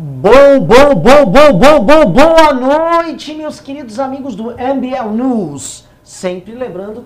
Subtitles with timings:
[0.00, 5.86] Bom, bom, bom, bom, bom, bom, boa noite, meus queridos amigos do MBL News.
[6.04, 7.04] Sempre lembrando.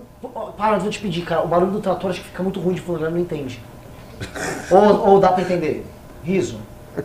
[0.59, 1.41] Para, eu vou te pedir, cara.
[1.41, 3.59] O barulho do trator acho que fica muito ruim de fundo, não entende.
[4.71, 5.87] ou, ou dá pra entender?
[6.23, 6.61] Riso.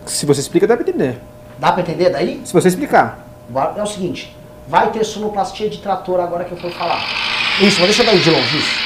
[0.06, 1.22] Se você explica, dá pra entender.
[1.58, 2.42] Dá pra entender daí?
[2.44, 3.26] Se você explicar.
[3.78, 4.36] É o seguinte:
[4.68, 7.02] vai ter sonoplastia de trator agora que eu for falar.
[7.62, 8.78] Isso, mas deixa daí de longe, isso.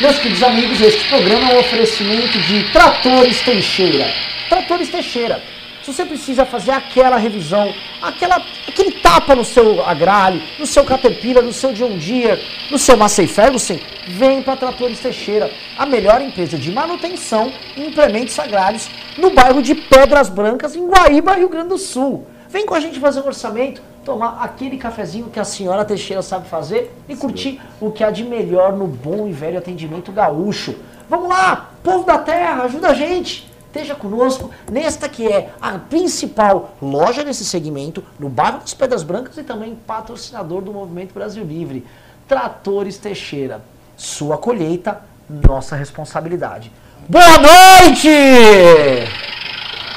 [0.00, 4.06] Meus queridos amigos, este programa é um oferecimento de Tratores Teixeira.
[4.48, 5.55] Tratores Teixeira.
[5.86, 7.72] Se você precisa fazer aquela revisão,
[8.02, 12.96] aquela, aquele tapa no seu agrale, no seu Caterpillar, no seu John Deere, no seu
[12.96, 13.78] Massey Ferguson,
[14.08, 19.76] vem para Tratores Teixeira, a melhor empresa de manutenção e implementos agrários no bairro de
[19.76, 22.26] Pedras Brancas, em Guaíba, Rio Grande do Sul.
[22.48, 26.48] Vem com a gente fazer um orçamento, tomar aquele cafezinho que a senhora Teixeira sabe
[26.48, 30.74] fazer e curtir o que há de melhor no bom e velho atendimento gaúcho.
[31.08, 33.54] Vamos lá, povo da terra, ajuda a gente!
[33.76, 39.36] Esteja conosco nesta que é a principal loja nesse segmento, no bairro das Pedras Brancas
[39.36, 41.84] e também patrocinador do Movimento Brasil Livre.
[42.26, 43.60] Tratores Teixeira.
[43.94, 46.72] Sua colheita, nossa responsabilidade.
[47.06, 48.08] Boa noite!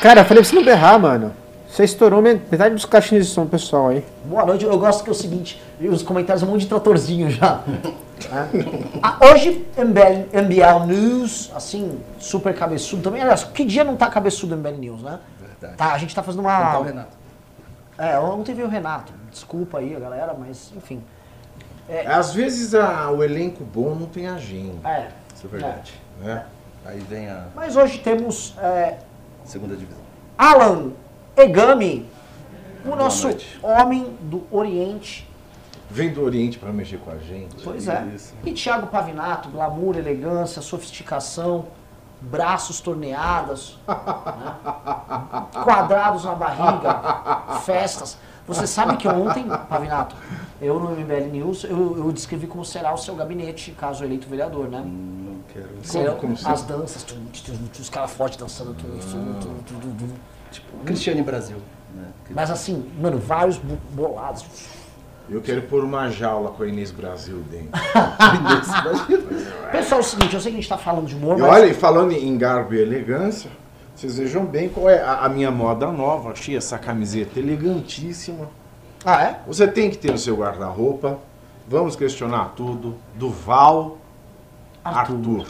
[0.02, 1.34] Cara, eu falei pra você não berrar, mano.
[1.80, 4.06] Você estourou metade dos caixinhos de som pessoal aí.
[4.26, 7.64] Boa noite, eu gosto que é o seguinte, os comentários um monte de tratorzinho já.
[9.02, 13.22] ah, hoje, MBL, MBL News, assim, super cabeçudo também.
[13.22, 15.20] Aliás, que dia não tá cabeçudo MBL News, né?
[15.40, 15.78] Verdade.
[15.78, 16.60] Tá, a gente tá fazendo uma...
[16.60, 17.18] Não tá o Renato.
[17.98, 19.14] É, ontem veio o Renato.
[19.32, 21.02] Desculpa aí a galera, mas enfim.
[21.88, 24.86] É, Às vezes a, o elenco bom não tem agenda.
[24.86, 25.08] É.
[25.34, 25.94] Isso é verdade.
[26.26, 26.30] É.
[26.30, 26.44] É.
[26.88, 27.46] Aí vem a...
[27.56, 28.54] Mas hoje temos...
[28.58, 28.98] É,
[29.46, 30.04] Segunda divisão.
[30.38, 30.92] Alan
[31.40, 32.06] Egami,
[32.86, 33.30] o nosso
[33.64, 35.28] homem do Oriente.
[35.90, 37.64] Vem do Oriente para mexer com a gente.
[37.64, 38.06] Pois é.
[38.14, 38.34] Isso.
[38.46, 41.66] E Thiago Pavinato, glamour, elegância, sofisticação,
[42.22, 44.56] braços torneados, né?
[45.64, 48.18] quadrados na barriga, festas.
[48.46, 50.16] Você sabe que ontem, Pavinato,
[50.62, 54.68] eu no MBL News, eu, eu descrevi como será o seu gabinete, caso eleito vereador,
[54.68, 54.80] né?
[54.80, 56.16] Hum, não quero.
[56.16, 57.06] Como, como as danças,
[57.80, 60.14] os caras fortes dançando, tudo, tudo, tudo, tudo,
[60.52, 61.58] Tipo, Cristiane Brasil.
[61.96, 62.08] Né?
[62.32, 63.58] Mas assim, mano, vários
[63.92, 64.46] bolados.
[65.30, 67.70] Eu quero pôr uma jaula com a Inês Brasil dentro.
[69.72, 71.52] Pessoal, é o seguinte, eu sei que a gente está falando de humor, e mas...
[71.52, 73.52] Olha, falando em garbo e elegância,
[73.96, 76.32] vocês vejam bem qual é a, a minha moda nova.
[76.32, 78.50] Achei essa camiseta elegantíssima.
[79.06, 79.40] Ah, é?
[79.46, 81.20] Você tem que ter no seu guarda-roupa.
[81.68, 82.96] Vamos questionar tudo.
[83.14, 83.98] Duval
[84.84, 85.42] Arthur.
[85.42, 85.48] Arthur.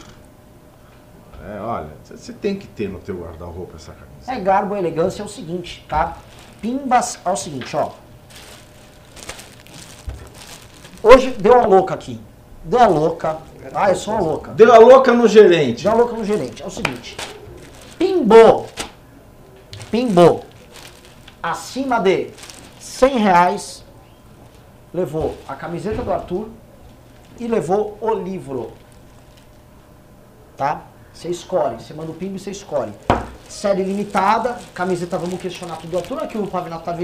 [1.48, 4.09] É, olha, você tem que ter no teu guarda-roupa essa camisa.
[4.26, 6.16] É garbo, elegância é o seguinte, tá?
[6.60, 7.90] Pimbas é o seguinte, ó.
[11.02, 12.20] Hoje deu uma louca aqui.
[12.62, 13.38] Deu uma louca.
[13.74, 14.52] Ah, eu sou uma louca.
[14.52, 15.82] Deu uma louca no gerente.
[15.82, 16.62] Deu uma louca no gerente.
[16.62, 17.16] É o seguinte.
[17.98, 18.68] Pimbou.
[19.90, 20.44] Pimbou.
[21.42, 22.30] Acima de
[22.78, 23.84] 100 reais.
[24.92, 26.48] Levou a camiseta do Arthur
[27.38, 28.72] e levou o livro.
[30.56, 30.82] Tá?
[31.12, 32.92] Você escolhe, você manda o pimbo e você escolhe.
[33.50, 35.98] Série limitada, camiseta, vamos questionar tudo.
[35.98, 36.96] A turma que o Pavinato tá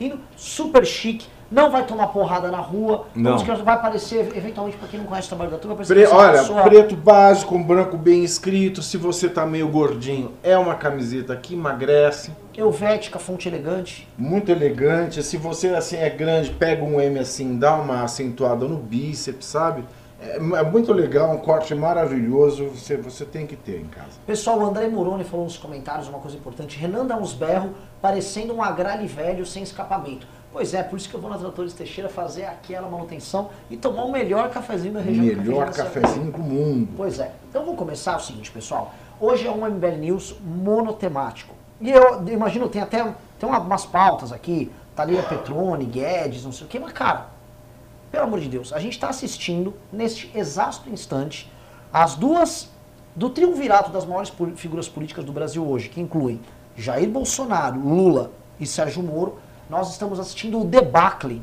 [0.00, 1.26] indo, super chique.
[1.50, 3.06] Não vai tomar porrada na rua.
[3.14, 3.36] Não.
[3.36, 6.62] Vai aparecer, eventualmente, pra quem não conhece o trabalho da turma, vai Pre Olha, pessoa...
[6.62, 8.80] preto básico, um branco bem escrito.
[8.80, 12.32] Se você tá meio gordinho, é uma camiseta que emagrece.
[12.56, 14.08] Helvética, fonte elegante.
[14.16, 15.22] Muito elegante.
[15.22, 19.84] Se você assim é grande, pega um M assim, dá uma acentuada no bíceps, sabe?
[20.22, 24.12] É, é, muito legal, um corte maravilhoso, você, você tem que ter em casa.
[24.24, 26.78] Pessoal, o André Moroni falou nos comentários uma coisa importante.
[26.78, 30.26] Renan dá uns berros, parecendo um agrale velho sem escapamento.
[30.52, 34.04] Pois é, por isso que eu vou na Tratores Teixeira fazer aquela manutenção e tomar
[34.04, 35.24] o melhor cafezinho da região.
[35.24, 36.88] Melhor cafezinho do mundo.
[36.96, 37.32] Pois é.
[37.48, 38.94] Então vamos começar o seguinte, pessoal.
[39.18, 41.54] Hoje é um MBL News monotemático.
[41.80, 43.02] E eu imagino, tem até
[43.38, 47.28] tem umas pautas aqui, Thalia Petrone, Guedes, não sei o que, mas cara,
[48.12, 51.50] pelo amor de Deus, a gente está assistindo, neste exato instante,
[51.90, 52.70] as duas
[53.16, 56.40] do triunvirato das maiores figuras políticas do Brasil hoje, que incluem
[56.76, 58.30] Jair Bolsonaro, Lula
[58.60, 59.38] e Sérgio Moro,
[59.68, 61.42] nós estamos assistindo o debacle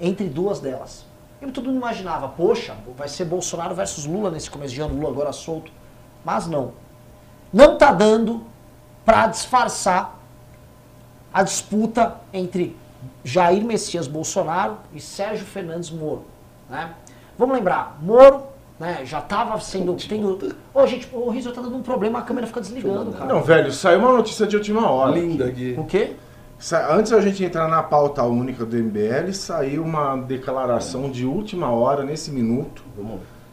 [0.00, 1.06] entre duas delas.
[1.40, 5.10] Eu todo mundo imaginava, poxa, vai ser Bolsonaro versus Lula nesse começo de ano, Lula
[5.10, 5.70] agora solto.
[6.24, 6.72] Mas não.
[7.52, 8.44] Não está dando
[9.04, 10.18] para disfarçar
[11.32, 12.76] a disputa entre
[13.24, 16.24] Jair Messias Bolsonaro e Sérgio Fernandes Moro.
[16.68, 16.90] Né?
[17.38, 18.42] Vamos lembrar, Moro
[18.78, 19.94] né, já estava sendo.
[19.94, 20.54] Tendo...
[20.74, 23.26] Ô, oh, gente, o Rizzo tá dando um problema, a câmera fica desligando, cara.
[23.26, 25.12] Não, velho, saiu uma notícia de última hora.
[25.12, 25.74] Linda aqui.
[25.78, 26.14] O quê?
[26.88, 32.02] Antes da gente entrar na pauta única do MBL, saiu uma declaração de última hora,
[32.02, 32.82] nesse minuto.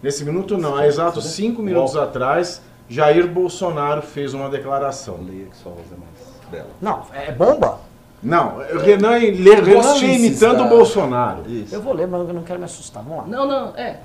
[0.02, 5.20] Nesse minuto não, há exatos cinco minutos atrás, Jair Bolsonaro fez uma declaração.
[5.22, 6.12] Leia que só os demais.
[6.52, 6.70] dela.
[6.82, 7.80] Não, é bomba.
[8.24, 11.44] Não, Renan, Renan Gostices imitando da- o Bolsonaro.
[11.50, 11.76] Isso.
[11.76, 13.04] Eu vou ler, mas eu não quero me assustar.
[13.04, 13.26] Vamos lá.
[13.28, 14.00] Não, não, é.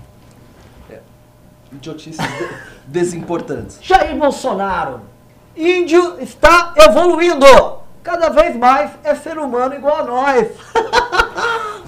[0.91, 0.99] é.
[1.73, 2.49] Idiotices de-
[2.87, 3.79] desimportantes.
[3.81, 5.01] Jair Bolsonaro.
[5.57, 7.47] Índio está evoluindo.
[8.03, 10.49] Cada vez mais é ser humano igual a nós.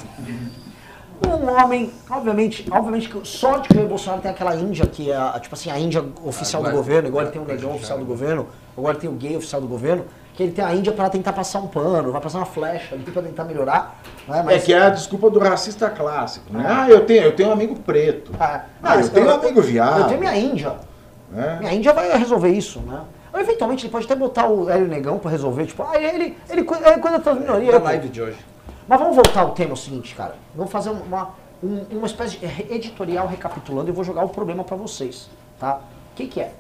[1.27, 5.17] um homem, obviamente, obviamente que sorte que o Jair Bolsonaro tem aquela Índia que é,
[5.17, 7.99] a- tipo assim, a Índia oficial do Agora- governo, igual ele tem o negão oficial
[7.99, 8.47] do governo,
[8.77, 10.05] agora ele tem o gay oficial do governo,
[10.41, 13.05] que ele tem a Índia para tentar passar um pano, vai passar uma flecha ali
[13.05, 14.41] para tentar melhorar, né?
[14.41, 16.65] É Mas que é a desculpa do racista clássico, né?
[16.67, 18.33] Ah, eu tenho, eu tenho um amigo preto.
[18.41, 20.01] Ah, Ah, eu tenho um amigo viado.
[20.01, 20.77] Eu tenho minha Índia.
[21.31, 21.59] né?
[21.61, 23.01] Minha Índia vai resolver isso, né?
[23.33, 26.65] Ou, eventualmente ele pode até botar o Hélio Negão pra resolver, tipo, ah, ele, ele,
[26.65, 27.73] cu- ele cuida das minorias.
[27.73, 27.85] Da pô.
[27.85, 28.39] live de hoje.
[28.89, 30.35] Mas vamos voltar ao tema é o seguinte, cara.
[30.55, 31.31] Vamos fazer uma,
[31.63, 35.29] um- uma espécie de editorial recapitulando e eu vou jogar o problema pra vocês,
[35.61, 35.75] tá?
[36.13, 36.53] O que, que é?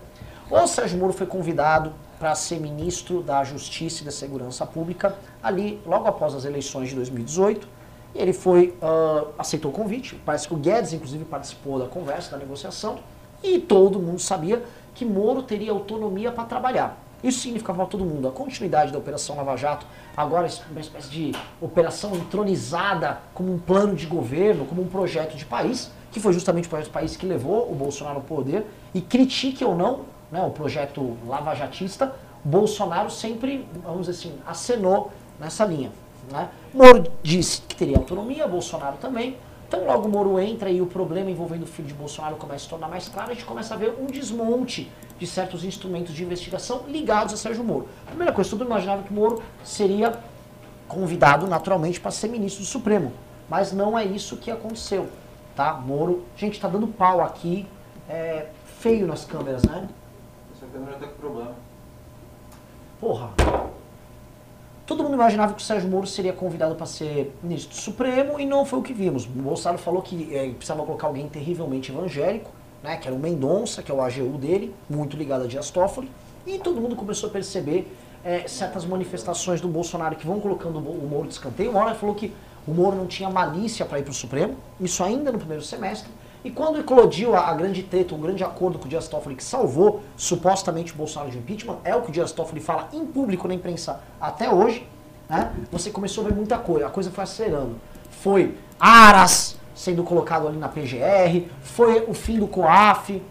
[0.50, 5.80] O Sérgio Moro foi convidado para ser ministro da Justiça e da Segurança Pública ali
[5.86, 7.66] logo após as eleições de 2018.
[8.14, 10.20] E ele foi, ah, aceitou o convite.
[10.24, 12.98] Parece que o Guedes, inclusive, participou da conversa, da negociação.
[13.42, 14.62] E todo mundo sabia
[14.94, 17.00] que Moro teria autonomia para trabalhar.
[17.24, 19.86] Isso significava para todo mundo a continuidade da Operação Lava Jato,
[20.16, 25.44] agora uma espécie de operação entronizada como um plano de governo, como um projeto de
[25.44, 28.66] país, que foi justamente o projeto de país que levou o Bolsonaro ao poder.
[28.94, 35.64] E critique ou não né, o projeto lavajatista, Bolsonaro sempre, vamos dizer assim, acenou nessa
[35.64, 35.90] linha.
[36.30, 36.48] Né?
[36.72, 39.36] Moro disse que teria autonomia, Bolsonaro também.
[39.66, 42.68] Então logo Moro entra e o problema envolvendo o filho de Bolsonaro começa a se
[42.68, 46.82] tornar mais claro, a gente começa a ver um desmonte de certos instrumentos de investigação
[46.88, 47.88] ligados a Sérgio Moro.
[48.06, 50.18] Primeira coisa, todo mundo imaginava que Moro seria
[50.88, 53.12] convidado naturalmente para ser ministro do Supremo.
[53.48, 55.08] Mas não é isso que aconteceu.
[55.54, 55.74] Tá?
[55.74, 57.66] Moro, gente, está dando pau aqui,
[58.08, 58.46] é,
[58.80, 59.88] feio nas câmeras, né?
[60.72, 61.52] Câmera tá com problema.
[63.00, 63.30] Porra.
[64.86, 68.64] Todo mundo imaginava que o Sérgio Moro seria convidado para ser ministro Supremo e não
[68.64, 69.24] foi o que vimos.
[69.24, 72.50] O Bolsonaro falou que eh, precisava colocar alguém terrivelmente evangélico,
[72.82, 76.10] né, que era o Mendonça, que é o AGU dele, muito ligado a Dias Toffoli,
[76.46, 77.86] e todo mundo começou a perceber
[78.24, 81.70] eh, certas manifestações do Bolsonaro que vão colocando o Mo- o Moro de escanteio.
[81.70, 82.34] Uma hora falou que
[82.66, 86.10] o Moro não tinha malícia para ir para o Supremo, isso ainda no primeiro semestre.
[86.44, 89.44] E quando eclodiu a, a grande treta, o grande acordo com o Dias Toffoli que
[89.44, 93.46] salvou supostamente o Bolsonaro de impeachment, é o que o Dias Toffoli fala em público
[93.46, 94.86] na imprensa até hoje,
[95.28, 95.52] né?
[95.70, 97.76] Você começou a ver muita coisa, a coisa foi acelerando.
[98.10, 103.22] Foi Aras sendo colocado ali na PGR, foi o fim do COAF,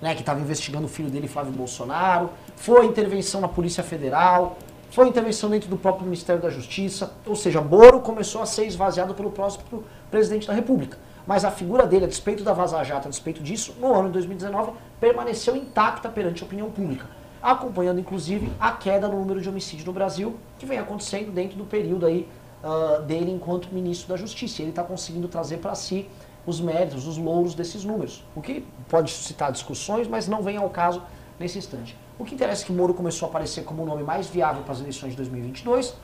[0.00, 4.58] né, que estava investigando o filho dele, Flávio Bolsonaro, foi intervenção na Polícia Federal,
[4.90, 9.14] foi intervenção dentro do próprio Ministério da Justiça, ou seja, Moro começou a ser esvaziado
[9.14, 10.98] pelo próximo presidente da República.
[11.26, 14.12] Mas a figura dele, a despeito da Vaza Jato, a despeito disso, no ano de
[14.14, 17.06] 2019, permaneceu intacta perante a opinião pública,
[17.42, 21.64] acompanhando inclusive a queda no número de homicídios no Brasil, que vem acontecendo dentro do
[21.64, 22.28] período aí
[22.62, 24.62] ah, dele enquanto ministro da Justiça.
[24.62, 26.08] Ele está conseguindo trazer para si
[26.46, 28.24] os méritos, os louros desses números.
[28.34, 31.02] O que pode suscitar discussões, mas não vem ao caso
[31.38, 31.96] nesse instante.
[32.18, 34.72] O que interessa é que Moro começou a aparecer como o nome mais viável para
[34.72, 35.94] as eleições de 2022.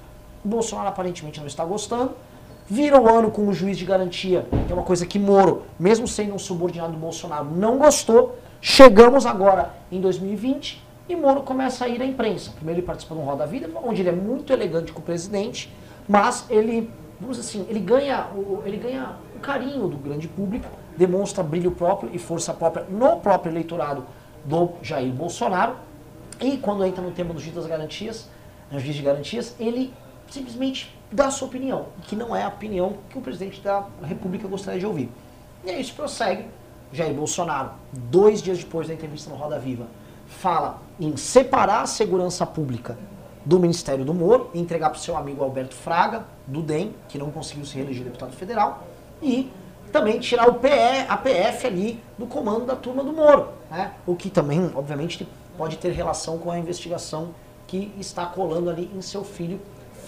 [0.44, 2.14] O Bolsonaro aparentemente não está gostando.
[2.68, 6.06] Vira o ano com o juiz de garantia, que é uma coisa que Moro, mesmo
[6.06, 8.38] sendo um subordinado do Bolsonaro, não gostou.
[8.60, 12.52] Chegamos agora em 2020 e Moro começa a ir à imprensa.
[12.52, 15.72] Primeiro ele participa um Roda Vida, onde ele é muito elegante com o presidente,
[16.08, 16.88] mas ele,
[17.20, 18.28] vamos dizer assim, ele ganha,
[18.64, 23.50] ele ganha o carinho do grande público, demonstra brilho próprio e força própria no próprio
[23.52, 24.06] eleitorado
[24.44, 25.74] do Jair Bolsonaro.
[26.40, 28.28] E quando entra no tema do juiz das garantias,
[28.70, 29.92] juiz de garantias, ele
[30.30, 34.80] simplesmente a sua opinião, que não é a opinião que o presidente da República gostaria
[34.80, 35.10] de ouvir.
[35.64, 36.46] E aí isso prossegue.
[36.92, 39.86] Jair Bolsonaro, dois dias depois da entrevista no Roda Viva,
[40.26, 42.98] fala em separar a segurança pública
[43.44, 47.30] do Ministério do Moro entregar para o seu amigo Alberto Fraga, do DEM, que não
[47.30, 48.84] conseguiu se reeleger deputado federal,
[49.20, 49.50] e
[49.92, 53.48] também tirar o PE, a PF ali do comando da turma do Moro.
[53.70, 53.92] Né?
[54.06, 57.34] O que também, obviamente, pode ter relação com a investigação
[57.66, 59.60] que está colando ali em seu filho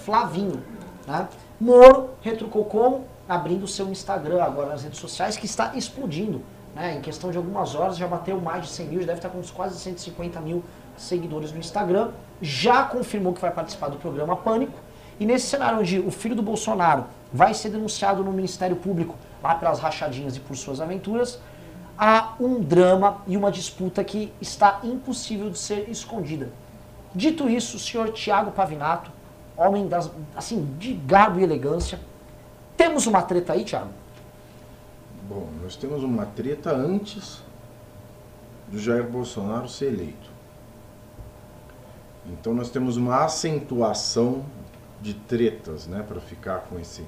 [0.04, 0.62] Flavinho.
[1.06, 1.28] Né?
[1.60, 3.04] Moro retrucou como?
[3.28, 6.42] Abrindo seu Instagram agora nas redes sociais, que está explodindo.
[6.74, 6.96] Né?
[6.96, 9.38] Em questão de algumas horas já bateu mais de 100 mil, já deve estar com
[9.38, 10.62] uns quase 150 mil
[10.96, 12.10] seguidores no Instagram.
[12.42, 14.78] Já confirmou que vai participar do programa Pânico.
[15.18, 19.54] E nesse cenário onde o filho do Bolsonaro vai ser denunciado no Ministério Público, lá
[19.54, 21.38] pelas rachadinhas e por suas aventuras,
[21.96, 26.50] há um drama e uma disputa que está impossível de ser escondida.
[27.14, 29.10] Dito isso, o senhor Tiago Pavinato,
[29.56, 32.00] homem das, assim, de garbo e elegância,
[32.76, 33.90] temos uma treta aí, Tiago?
[35.28, 37.42] Bom, nós temos uma treta antes
[38.68, 40.30] do Jair Bolsonaro ser eleito.
[42.26, 44.44] Então nós temos uma acentuação
[45.00, 47.04] de tretas, né, para ficar com esse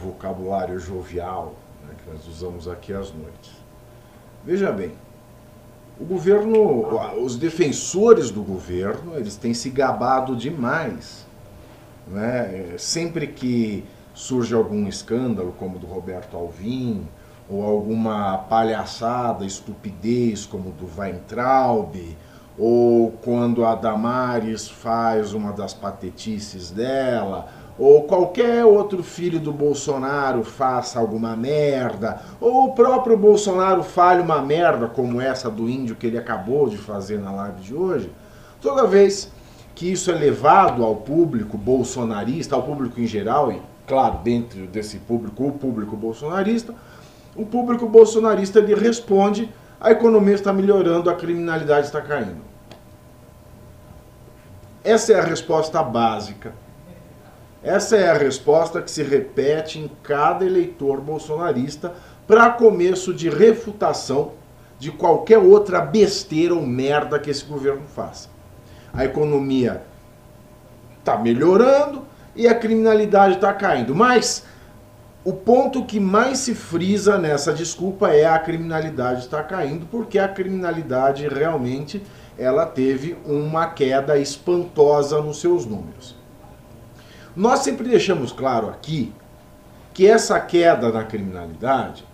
[0.00, 1.54] vocabulário jovial
[1.86, 3.52] né, que nós usamos aqui às noites.
[4.44, 4.92] Veja bem,
[5.98, 11.26] o governo, os defensores do governo, eles têm se gabado demais.
[12.10, 12.74] Né?
[12.76, 17.06] Sempre que surge algum escândalo, como o do Roberto Alvim,
[17.48, 21.94] ou alguma palhaçada, estupidez, como o do Weintraub,
[22.58, 27.48] ou quando a Damares faz uma das patetices dela,
[27.78, 34.42] ou qualquer outro filho do Bolsonaro faça alguma merda, ou o próprio Bolsonaro fale uma
[34.42, 38.12] merda como essa do índio que ele acabou de fazer na live de hoje,
[38.60, 39.32] toda vez
[39.80, 44.98] que isso é levado ao público bolsonarista, ao público em geral, e claro, dentro desse
[44.98, 46.74] público, o público bolsonarista,
[47.34, 52.42] o público bolsonarista ele responde: a economia está melhorando, a criminalidade está caindo.
[54.84, 56.52] Essa é a resposta básica
[57.62, 61.94] essa é a resposta que se repete em cada eleitor bolsonarista
[62.26, 64.32] para começo de refutação
[64.78, 68.39] de qualquer outra besteira ou merda que esse governo faça.
[68.92, 69.82] A economia
[70.98, 72.02] está melhorando
[72.34, 73.94] e a criminalidade está caindo.
[73.94, 74.44] Mas
[75.24, 80.28] o ponto que mais se frisa nessa desculpa é a criminalidade está caindo, porque a
[80.28, 82.02] criminalidade realmente
[82.38, 86.16] ela teve uma queda espantosa nos seus números.
[87.36, 89.12] Nós sempre deixamos claro aqui
[89.92, 92.04] que essa queda na criminalidade,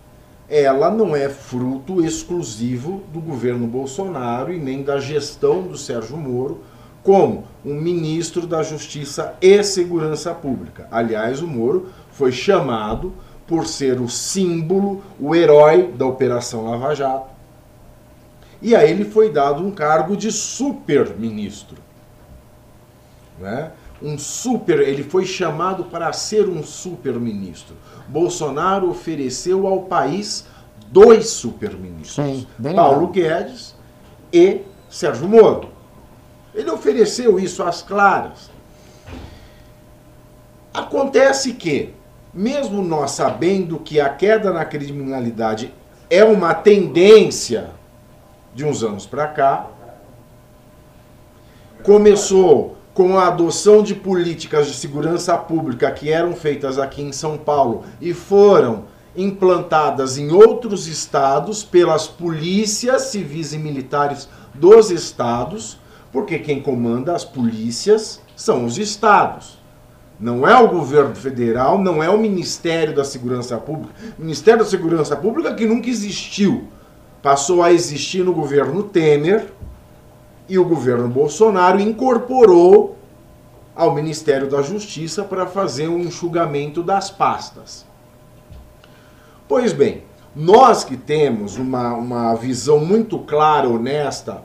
[0.49, 6.61] ela não é fruto exclusivo do governo Bolsonaro e nem da gestão do Sérgio Moro
[7.03, 10.89] como um ministro da Justiça e Segurança Pública.
[10.91, 13.13] Aliás, o Moro foi chamado
[13.47, 17.31] por ser o símbolo, o herói da Operação Lava Jato.
[18.61, 21.77] E a ele foi dado um cargo de super-ministro.
[23.39, 23.71] Né?
[24.03, 27.75] Um super, ele foi chamado para ser um super-ministro.
[28.09, 30.47] Bolsonaro ofereceu ao país
[30.89, 33.09] dois super-ministros, Paulo.
[33.09, 33.75] Guedes
[34.33, 35.71] e Sérgio Moro.
[36.55, 38.51] Ele ofereceu isso às claras.
[40.73, 41.95] Acontece que,
[42.33, 45.73] mesmo nós sabendo que a queda na criminalidade
[46.09, 47.71] é uma tendência
[48.55, 49.67] de uns anos para cá,
[51.83, 57.37] começou com a adoção de políticas de segurança pública que eram feitas aqui em São
[57.37, 58.85] Paulo e foram
[59.15, 65.79] implantadas em outros estados pelas polícias civis e militares dos estados,
[66.11, 69.59] porque quem comanda as polícias são os estados.
[70.19, 73.93] Não é o governo federal, não é o Ministério da Segurança Pública.
[74.19, 76.69] O Ministério da Segurança Pública que nunca existiu.
[77.23, 79.53] Passou a existir no governo Temer,
[80.49, 82.97] e o governo Bolsonaro incorporou
[83.75, 87.85] ao Ministério da Justiça para fazer um enxugamento das pastas.
[89.49, 90.03] Pois bem,
[90.35, 94.43] nós que temos uma, uma visão muito clara, honesta,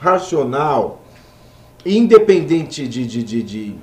[0.00, 1.02] racional,
[1.84, 3.76] independente de, de, de, de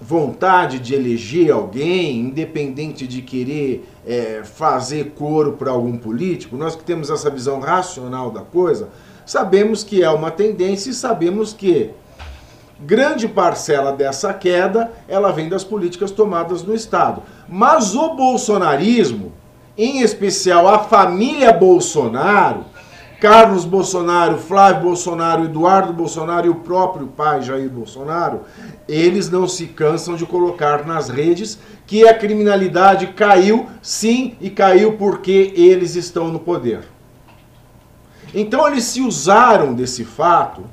[0.00, 6.84] vontade de eleger alguém, independente de querer é, fazer coro para algum político, nós que
[6.84, 8.90] temos essa visão racional da coisa,
[9.26, 11.90] sabemos que é uma tendência e sabemos que
[12.80, 17.22] grande parcela dessa queda ela vem das políticas tomadas no Estado.
[17.48, 19.32] Mas o bolsonarismo,
[19.76, 22.64] em especial a família Bolsonaro,
[23.20, 28.42] Carlos Bolsonaro, Flávio Bolsonaro, Eduardo Bolsonaro e o próprio pai Jair Bolsonaro,
[28.86, 34.98] eles não se cansam de colocar nas redes que a criminalidade caiu, sim, e caiu
[34.98, 36.95] porque eles estão no poder.
[38.34, 40.64] Então eles se usaram desse fato,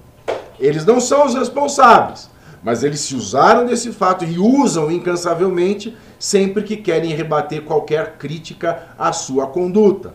[0.60, 2.30] eles não são os responsáveis,
[2.64, 8.88] mas eles se usaram desse fato e usam incansavelmente sempre que querem rebater qualquer crítica
[8.98, 10.14] à sua conduta.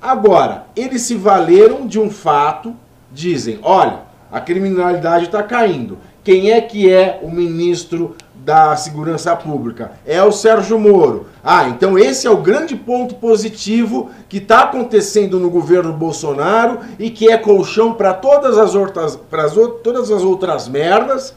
[0.00, 2.74] Agora, eles se valeram de um fato,
[3.12, 5.98] dizem: olha, a criminalidade está caindo.
[6.22, 8.14] Quem é que é o ministro
[8.48, 9.92] da Segurança Pública?
[10.06, 11.26] É o Sérgio Moro.
[11.44, 17.10] Ah, então esse é o grande ponto positivo que está acontecendo no governo Bolsonaro e
[17.10, 21.36] que é colchão para todas as outras, para todas as outras merdas.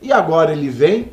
[0.00, 1.10] E agora ele vem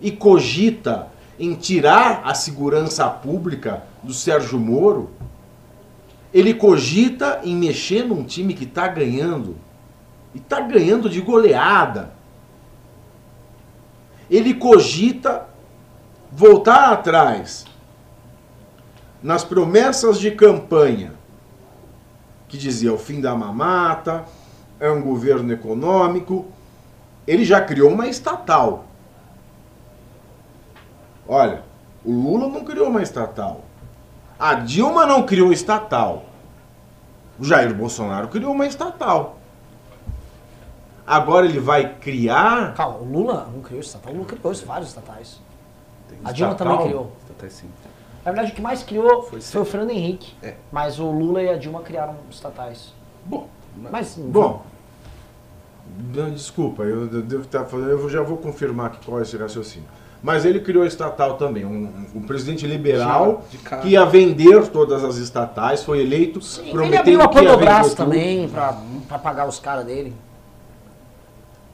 [0.00, 1.06] e cogita
[1.38, 5.10] em tirar a segurança pública do Sérgio Moro.
[6.34, 9.54] Ele cogita em mexer num time que está ganhando.
[10.34, 12.18] E está ganhando de goleada
[14.30, 15.46] ele cogita
[16.30, 17.66] voltar atrás
[19.22, 21.12] nas promessas de campanha
[22.50, 24.24] que dizia o fim da mamata,
[24.80, 26.46] é um governo econômico.
[27.24, 28.86] Ele já criou uma estatal.
[31.28, 31.62] Olha,
[32.04, 33.64] o Lula não criou uma estatal.
[34.36, 36.24] A Dilma não criou estatal.
[37.38, 39.39] O Jair Bolsonaro criou uma estatal.
[41.10, 42.72] Agora ele vai criar.
[42.74, 45.40] Calma, o Lula não criou estatal, o Lula criou vários estatais.
[46.08, 46.32] A Estatal?
[46.34, 47.12] Dilma também criou.
[47.36, 47.68] Tá sim.
[48.24, 50.34] Na verdade, o que mais criou Foi foi, o Fernando Henrique.
[50.40, 50.54] É.
[50.70, 52.92] Mas o Lula e a Dilma criaram estatais.
[53.24, 53.48] Bom,
[53.90, 54.62] Mas, Bom,
[56.14, 59.36] não, desculpa, eu eu devo estar falando, eu já vou confirmar aqui qual é esse
[59.36, 59.88] raciocínio.
[60.22, 63.42] Mas ele criou a estatal também, um, um- presidente liberal
[63.82, 67.96] que ia vender todas as estatais, foi eleito, Sim, ele abriu a Petrobras tudo.
[67.96, 70.14] também pra pagar os caras dele.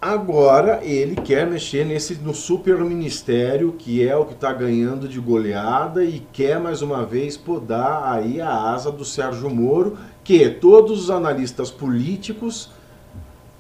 [0.08, 5.18] Agora ele quer mexer nesse no super ministério que é o que está ganhando de
[5.18, 11.02] goleada e quer mais uma vez podar aí a asa do Sérgio Moro, que todos
[11.02, 12.70] os analistas políticos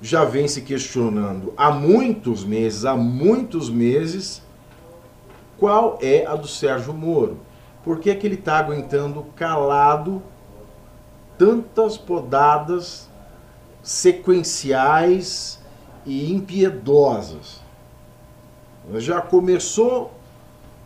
[0.00, 4.40] já vêm se questionando há muitos meses, há muitos meses,
[5.58, 7.38] qual é a do Sérgio Moro?
[7.82, 10.22] Por que, que ele está aguentando calado
[11.36, 13.10] tantas podadas
[13.82, 15.55] sequenciais
[16.06, 17.60] e impiedosas?
[18.94, 20.14] Já começou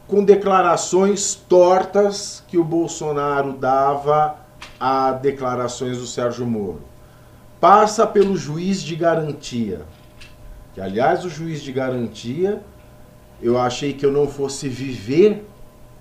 [0.08, 4.36] com declarações tortas que o Bolsonaro dava
[4.78, 6.80] a declarações do Sérgio Moro.
[7.60, 9.82] Passa pelo juiz de garantia.
[10.74, 12.62] Que, aliás, o juiz de garantia,
[13.42, 15.46] eu achei que eu não fosse viver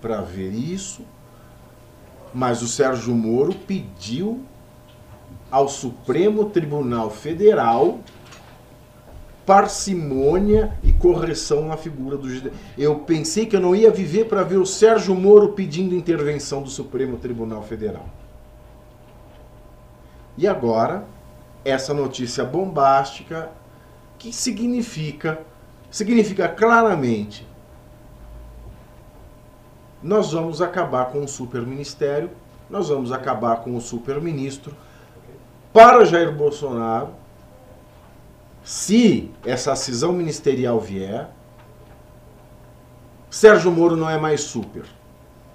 [0.00, 1.02] para ver isso,
[2.32, 4.40] mas o Sérgio Moro pediu
[5.50, 7.98] ao Supremo Tribunal Federal
[9.50, 12.52] parcimônia e correção na figura do juiz.
[12.78, 16.70] Eu pensei que eu não ia viver para ver o Sérgio Moro pedindo intervenção do
[16.70, 18.06] Supremo Tribunal Federal.
[20.38, 21.04] E agora,
[21.64, 23.50] essa notícia bombástica
[24.20, 25.40] que significa
[25.90, 27.44] significa claramente
[30.00, 32.30] nós vamos acabar com o superministério,
[32.70, 34.76] nós vamos acabar com o superministro
[35.72, 37.19] para Jair Bolsonaro
[38.70, 41.28] se essa cisão ministerial vier,
[43.28, 44.84] Sérgio Moro não é mais super.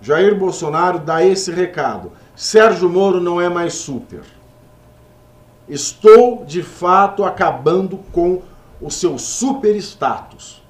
[0.02, 2.12] Jair Bolsonaro dá esse recado.
[2.36, 4.24] Sérgio Moro não é mais super.
[5.66, 8.42] Estou, de fato, acabando com
[8.82, 10.62] o seu super status.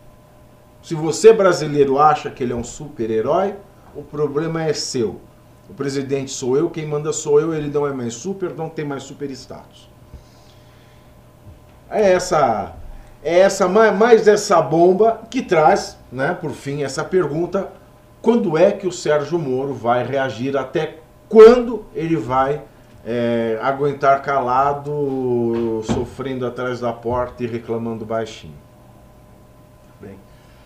[0.84, 3.56] Se você brasileiro acha que ele é um super-herói,
[3.96, 5.20] o problema é seu.
[5.68, 8.86] O presidente sou eu, quem manda sou eu, ele não é mais super, não tem
[8.86, 9.95] mais super status.
[11.96, 12.74] É essa,
[13.24, 17.70] é essa mais, mais essa bomba que traz, né, por fim, essa pergunta:
[18.22, 20.58] quando é que o Sérgio Moro vai reagir?
[20.58, 22.62] Até quando ele vai
[23.06, 28.54] é, aguentar calado, sofrendo atrás da porta e reclamando baixinho?
[30.02, 30.18] bem.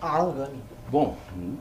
[0.02, 0.60] Gami.
[0.90, 1.16] Bom,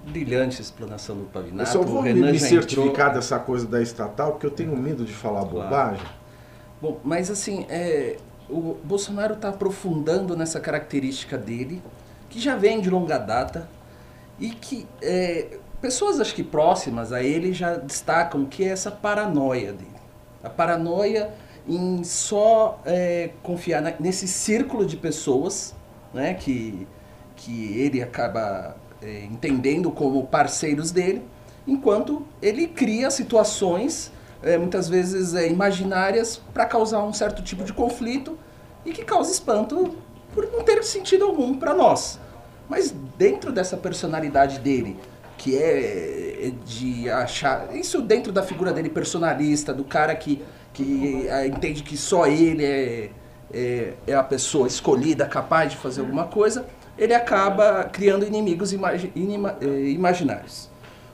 [0.07, 1.69] brilhante explanação do Eu Pavinato.
[1.69, 3.13] só vou o me, Renan me certificar entrou.
[3.13, 5.51] dessa coisa da estatal, porque eu tenho medo de falar Claro.
[5.69, 6.05] bobagem.
[6.81, 8.17] Bom, mas assim, é,
[8.49, 11.81] o Bolsonaro está aprofundando nessa característica dele,
[12.29, 13.67] que já vem de longa data,
[14.39, 19.73] e que é, pessoas acho que próximas a ele já destacam que é essa paranoia
[19.73, 19.89] dele.
[20.43, 21.31] A paranoia
[21.67, 25.75] em só é, confiar na- nesse círculo de pessoas
[26.13, 26.87] né, que,
[27.35, 31.21] que ele acaba é, entendendo como parceiros dele,
[31.67, 34.11] enquanto ele cria situações
[34.43, 38.37] é, muitas vezes é, imaginárias para causar um certo tipo de conflito
[38.85, 39.95] e que causa espanto
[40.33, 42.19] por não ter sentido algum para nós.
[42.67, 44.97] Mas dentro dessa personalidade dele,
[45.37, 47.75] que é é de achar.
[47.75, 52.63] Isso dentro da figura dele personalista, do cara que, que é, entende que só ele
[52.63, 53.09] é,
[53.53, 56.65] é, é a pessoa escolhida, capaz de fazer alguma coisa,
[56.97, 60.68] ele acaba criando inimigos imagi- inima- é, imaginários.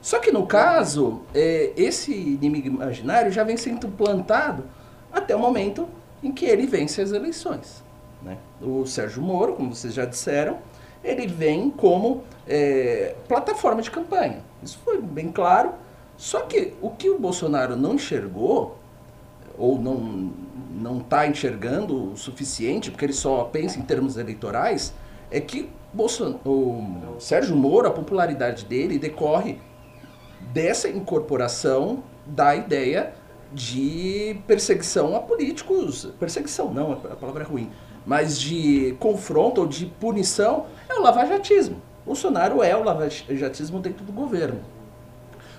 [0.05, 4.65] Só que no caso, é, esse inimigo imaginário já vem sendo plantado
[5.11, 5.89] até o momento
[6.21, 7.83] em que ele vence as eleições.
[8.21, 8.37] né?
[8.61, 10.59] O Sérgio Moro, como vocês já disseram,
[11.03, 14.43] ele vem como é, plataforma de campanha.
[14.61, 15.73] Isso foi bem claro.
[16.15, 18.77] Só que o que o Bolsonaro não enxergou,
[19.57, 20.31] ou não
[20.71, 24.93] não está enxergando o suficiente, porque ele só pensa em termos eleitorais,
[25.31, 25.67] é que
[26.45, 29.57] o Sérgio Moro, a popularidade dele decorre
[30.53, 33.13] dessa incorporação da ideia
[33.53, 36.09] de perseguição a políticos.
[36.19, 37.69] Perseguição, não, a palavra é ruim.
[38.05, 41.81] Mas de confronto ou de punição é o lavajatismo.
[42.05, 44.59] Bolsonaro é o lavajatismo dentro do governo.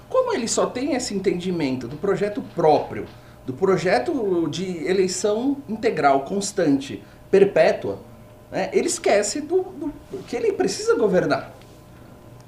[0.08, 3.06] Como ele só tem esse entendimento do projeto próprio,
[3.44, 7.98] do projeto de eleição integral, constante, perpétua,
[8.50, 9.92] né, ele esquece do, do-
[10.28, 11.52] que ele precisa governar.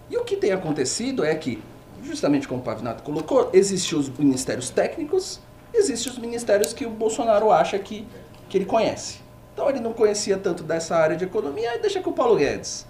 [0.08, 1.60] E o que tem acontecido é que,
[2.08, 5.40] justamente como o Pavinato colocou, existem os ministérios técnicos,
[5.72, 8.06] existem os ministérios que o Bolsonaro acha que,
[8.48, 9.20] que ele conhece.
[9.52, 12.86] Então ele não conhecia tanto dessa área de economia, aí deixa com o Paulo Guedes.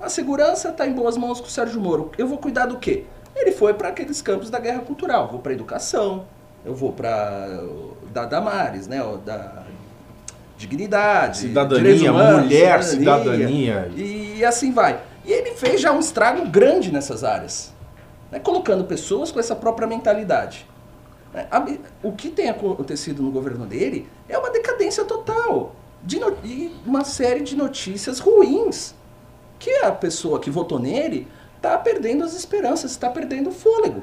[0.00, 2.10] A segurança está em boas mãos com o Sérgio Moro.
[2.16, 3.04] Eu vou cuidar do quê?
[3.34, 5.28] Ele foi para aqueles campos da guerra cultural.
[5.28, 6.26] Vou para educação,
[6.64, 7.60] eu vou para
[8.12, 9.00] da Damares, né?
[9.24, 9.62] Da
[10.56, 13.90] dignidade, Cidadania, humanos, mulher, cidadania.
[13.96, 15.00] E assim vai.
[15.24, 17.71] E ele fez já um estrago grande nessas áreas,
[18.32, 18.40] né?
[18.40, 20.66] colocando pessoas com essa própria mentalidade.
[21.50, 21.64] A-
[22.02, 27.04] O que tem acontecido no governo dele é uma decadência total de no- e uma
[27.04, 28.94] série de notícias ruins
[29.58, 34.02] que a pessoa que votou nele está perdendo as esperanças, está perdendo o fôlego.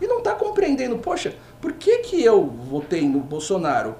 [0.00, 3.96] E não está compreendendo, poxa, por que, que eu votei no Bolsonaro?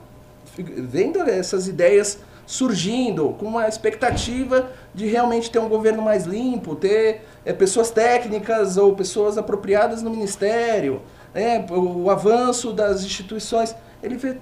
[0.57, 7.27] Vendo essas ideias surgindo, com uma expectativa de realmente ter um governo mais limpo, ter
[7.45, 11.03] eh, pessoas técnicas ou pessoas apropriadas no ministério,
[11.33, 13.75] né, o avanço das instituições.
[14.03, 14.39] Ele vê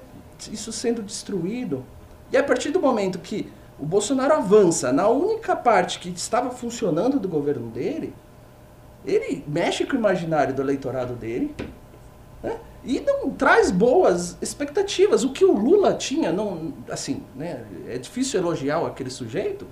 [0.50, 1.84] isso sendo destruído.
[2.30, 7.18] E a partir do momento que o Bolsonaro avança na única parte que estava funcionando
[7.18, 8.14] do governo dele,
[9.04, 11.54] ele mexe com o imaginário do eleitorado dele
[12.42, 12.56] né?
[12.84, 15.24] e não traz boas expectativas.
[15.24, 19.66] O que o Lula tinha, não, assim, né, é difícil elogiar aquele sujeito,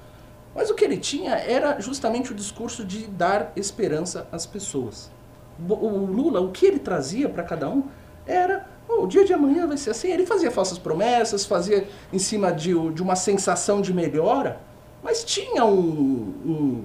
[0.61, 5.11] mas o que ele tinha era justamente o discurso de dar esperança às pessoas.
[5.59, 7.85] O Lula, o que ele trazia para cada um
[8.27, 10.09] era "Oh, o dia de amanhã vai ser assim.
[10.11, 14.61] Ele fazia falsas promessas, fazia em cima de, de uma sensação de melhora,
[15.03, 16.85] mas tinha um, um,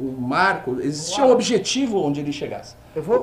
[0.00, 2.74] um marco, existia um objetivo onde ele chegasse.
[2.96, 3.20] Eu vou.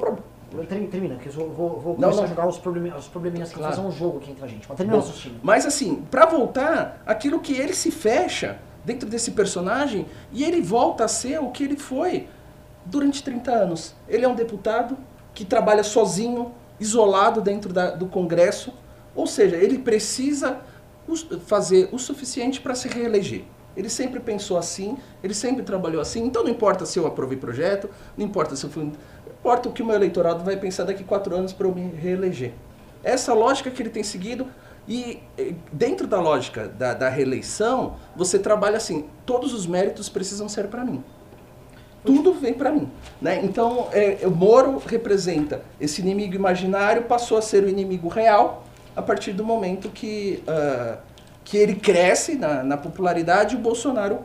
[0.67, 2.23] Termina, termina, que eu vou, vou, vou Não, começar não.
[2.25, 3.75] a jogar os, os probleminhas aqui, Claro.
[3.75, 4.67] fazer um jogo aqui entre a gente.
[4.69, 5.39] Mas termina o Bom, raciocínio.
[5.41, 11.05] Mas assim, pra voltar, aquilo que ele se fecha dentro desse personagem e ele volta
[11.05, 12.27] a ser o que ele foi
[12.85, 13.95] durante 30 anos.
[14.07, 14.97] Ele é um deputado
[15.33, 18.73] que trabalha sozinho, isolado dentro da- do Congresso,
[19.15, 20.59] ou seja, ele precisa
[21.45, 23.43] fazer o suficiente para se reeleger.
[23.75, 27.89] Ele sempre pensou assim, ele sempre trabalhou assim, então não importa se eu aprovei projeto,
[28.17, 28.91] não importa se eu fui.
[29.27, 32.53] Importa o que o meu eleitorado vai pensar daqui quatro anos para eu me reeleger.
[33.03, 34.47] Essa lógica que ele tem seguido,
[34.89, 40.49] e eh, dentro da lógica da, da reeleição, você trabalha assim: todos os méritos precisam
[40.49, 41.03] ser para mim.
[42.03, 42.89] Tudo vem para mim.
[43.21, 43.41] Né?
[43.43, 48.63] Então, é, o Moro representa esse inimigo imaginário, passou a ser o inimigo real
[48.95, 50.97] a partir do momento que, ah,
[51.43, 54.19] que ele cresce na, na popularidade e o Bolsonaro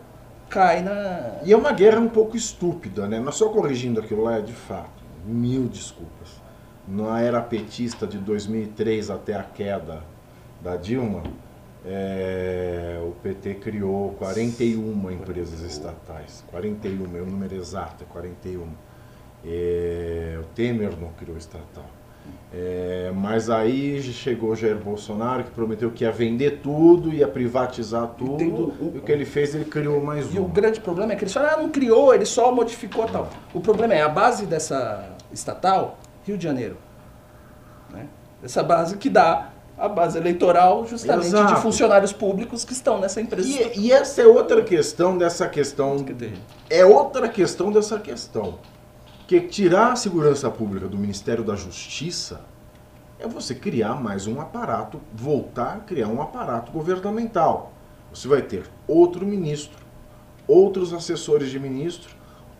[0.49, 1.41] cai na.
[1.45, 3.21] E é uma guerra um pouco estúpida, né?
[3.21, 6.43] Mas só corrigindo aquilo lá, é de fato, mil desculpas.
[6.87, 10.14] Na era petista de 2003 até a queda
[10.65, 11.23] da Dilma,
[11.85, 16.43] é, o PT criou 41 empresas estatais.
[16.51, 18.67] 41, é o número exato, é 41.
[19.45, 21.85] É, o Temer não criou estatal.
[22.51, 28.43] É, mas aí chegou Jair Bolsonaro que prometeu que ia vender tudo, ia privatizar tudo.
[28.43, 28.73] Entendo.
[28.95, 30.55] E o que ele fez, ele criou mais E o uma.
[30.55, 33.29] grande problema é que ele só ah, não criou, ele só modificou tal.
[33.53, 36.79] O problema é a base dessa estatal, Rio de Janeiro.
[37.91, 38.07] Né?
[38.43, 41.55] Essa base que dá a base eleitoral justamente Exato.
[41.55, 43.49] de funcionários públicos que estão nessa empresa.
[43.49, 45.99] E, e essa é outra questão dessa questão.
[46.05, 46.43] Que terrível.
[46.71, 48.59] É outra questão dessa questão.
[49.27, 52.43] Que tirar a segurança pública do Ministério da Justiça
[53.19, 57.73] é você criar mais um aparato, voltar a criar um aparato governamental.
[58.13, 59.83] Você vai ter outro ministro,
[60.47, 62.15] outros assessores de ministro,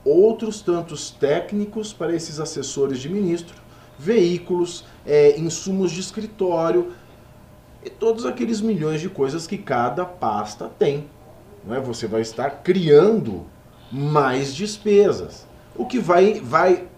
[0.05, 3.57] outros tantos técnicos para esses assessores de ministro,
[3.99, 6.93] veículos, é, insumos de escritório
[7.85, 11.09] e todos aqueles milhões de coisas que cada pasta tem.
[11.65, 11.81] Não é?
[11.81, 13.45] Você vai estar criando
[13.93, 16.89] mais despesas, o que vai, vai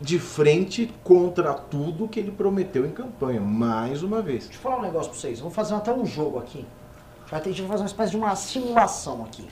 [0.00, 4.44] de frente contra tudo que ele prometeu em campanha, mais uma vez.
[4.44, 5.40] Deixa eu falar um negócio pra vocês.
[5.40, 6.66] Vou fazer até um jogo aqui.
[7.30, 9.46] A gente vai fazer uma espécie de uma simulação aqui.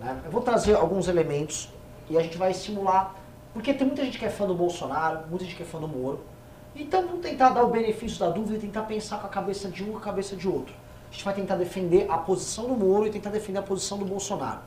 [0.00, 0.20] né?
[0.24, 1.68] Eu vou trazer alguns elementos
[2.10, 3.14] e a gente vai simular.
[3.52, 5.88] Porque tem muita gente que é fã do Bolsonaro, muita gente que é fã do
[5.88, 6.20] Moro.
[6.78, 9.82] Então vamos tentar dar o benefício da dúvida e tentar pensar com a cabeça de
[9.82, 10.72] um e com a cabeça de outro.
[11.08, 14.04] A gente vai tentar defender a posição do Moro e tentar defender a posição do
[14.04, 14.60] Bolsonaro.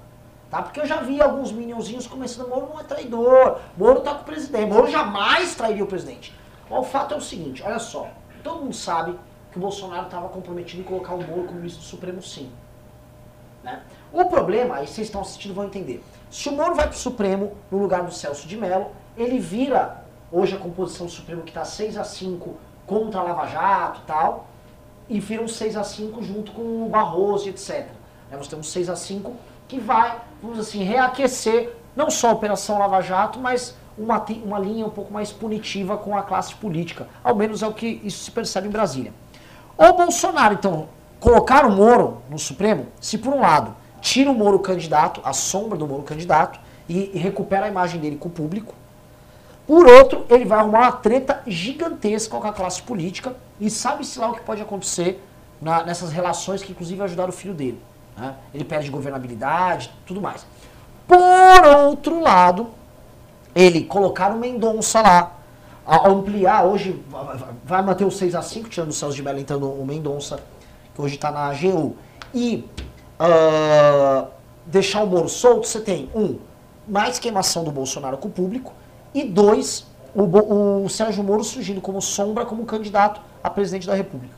[0.50, 0.62] Tá?
[0.62, 4.26] Porque eu já vi alguns minionzinhos começando, Moro não é traidor, Moro tá com o
[4.26, 6.36] presidente, Moro jamais trairia o presidente.
[6.70, 8.10] O fato é o seguinte, olha só,
[8.44, 9.18] todo mundo sabe
[9.50, 12.52] que o Bolsonaro estava comprometido em colocar o Moro como ministro do Supremo sim.
[13.64, 13.82] Né?
[14.12, 16.04] O problema, aí vocês estão assistindo vão entender.
[16.30, 20.01] Se o Moro vai para o Supremo no lugar do Celso de Mello, ele vira
[20.32, 24.08] hoje a composição do Supremo que está 6 a 5 contra a Lava Jato e
[24.08, 24.48] tal,
[25.10, 27.88] e vira um 6 a 5 junto com o Barroso etc.
[28.30, 28.38] Né?
[28.38, 29.34] Nós temos 6 a 5
[29.68, 34.86] que vai, vamos assim, reaquecer não só a Operação Lava Jato, mas uma, uma linha
[34.86, 37.08] um pouco mais punitiva com a classe política.
[37.24, 39.14] Ao menos é o que isso se percebe em Brasília.
[39.78, 40.90] O Bolsonaro, então,
[41.20, 45.78] colocar o Moro no Supremo, se por um lado tira o Moro candidato, a sombra
[45.78, 48.74] do Moro candidato, e, e recupera a imagem dele com o público,
[49.72, 54.30] por outro, ele vai arrumar uma treta gigantesca com a classe política e sabe-se lá
[54.30, 55.24] o que pode acontecer
[55.62, 57.82] na- nessas relações que inclusive ajudaram o filho dele.
[58.18, 58.36] né?
[58.54, 60.46] Ele perde governabilidade, tudo mais.
[61.08, 62.68] Por outro lado,
[63.56, 65.32] ele colocar o Mendonça lá,
[66.06, 69.40] ampliar, hoje va- va- vai manter o 6 a 5 tirando o Celso de Mello,
[69.40, 70.42] entrando o Mendonça,
[70.94, 71.96] que hoje está na AGU,
[72.34, 72.66] e
[73.18, 74.26] ah,
[74.66, 76.38] deixar o Moro solto, você tem, um,
[76.86, 78.74] mais queimação do Bolsonaro com o público,
[79.14, 84.34] e dois, o, o Sérgio Moro surgindo como sombra, como candidato a presidente da República.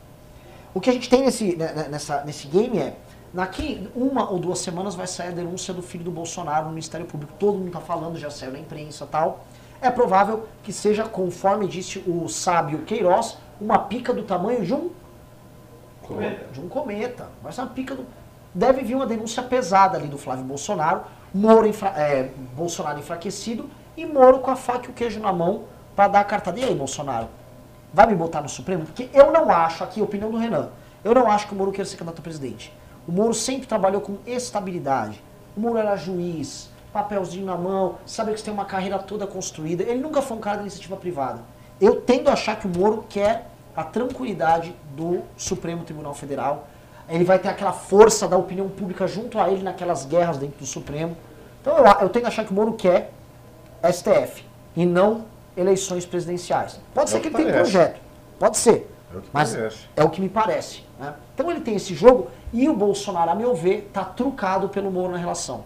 [0.74, 2.96] O que a gente tem nesse, né, né, nessa, nesse game é,
[3.34, 7.06] daqui uma ou duas semanas vai sair a denúncia do filho do Bolsonaro no Ministério
[7.06, 7.34] Público.
[7.38, 9.46] Todo mundo está falando, já saiu na imprensa e tal.
[9.82, 14.90] É provável que seja, conforme disse o sábio Queiroz, uma pica do tamanho de um
[16.02, 16.46] Cometa.
[16.52, 17.28] de um cometa.
[17.52, 18.06] Ser uma pica do.
[18.54, 21.02] Deve vir uma denúncia pesada ali do Flávio Bolsonaro,
[21.34, 25.64] Moro enfra- é, Bolsonaro enfraquecido e Moro com a faca e o queijo na mão
[25.96, 26.60] para dar a cartada.
[26.60, 27.28] E aí, Bolsonaro?
[27.94, 28.86] Vai me botar no Supremo?
[28.86, 30.70] Porque eu não acho, aqui, opinião do Renan,
[31.04, 32.74] eu não acho que o Moro queira ser candidato a presidente.
[33.08, 35.22] O Moro sempre trabalhou com estabilidade.
[35.56, 39.84] O Moro era juiz, papelzinho na mão, sabe que você tem uma carreira toda construída.
[39.84, 41.42] Ele nunca foi um cara da iniciativa privada.
[41.80, 46.68] Eu tendo a achar que o Moro quer a tranquilidade do Supremo Tribunal Federal.
[47.10, 50.66] Ele vai ter aquela força da opinião pública junto a ele naquelas guerras dentro do
[50.66, 51.18] Supremo.
[51.62, 53.12] Então eu, eu tendo a achar que o Moro quer
[53.92, 54.44] STF
[54.76, 56.80] e não eleições presidenciais.
[56.94, 57.72] Pode É ser que ele tenha parece.
[57.72, 58.02] projeto.
[58.40, 58.90] Pode ser.
[59.14, 59.78] É Mas parece.
[59.96, 60.84] é o que me parece.
[61.00, 61.14] né?
[61.36, 65.12] Então ele tem esse jogo e o Bolsonaro, a meu ver, está trucado pelo Moro
[65.12, 65.64] na relação.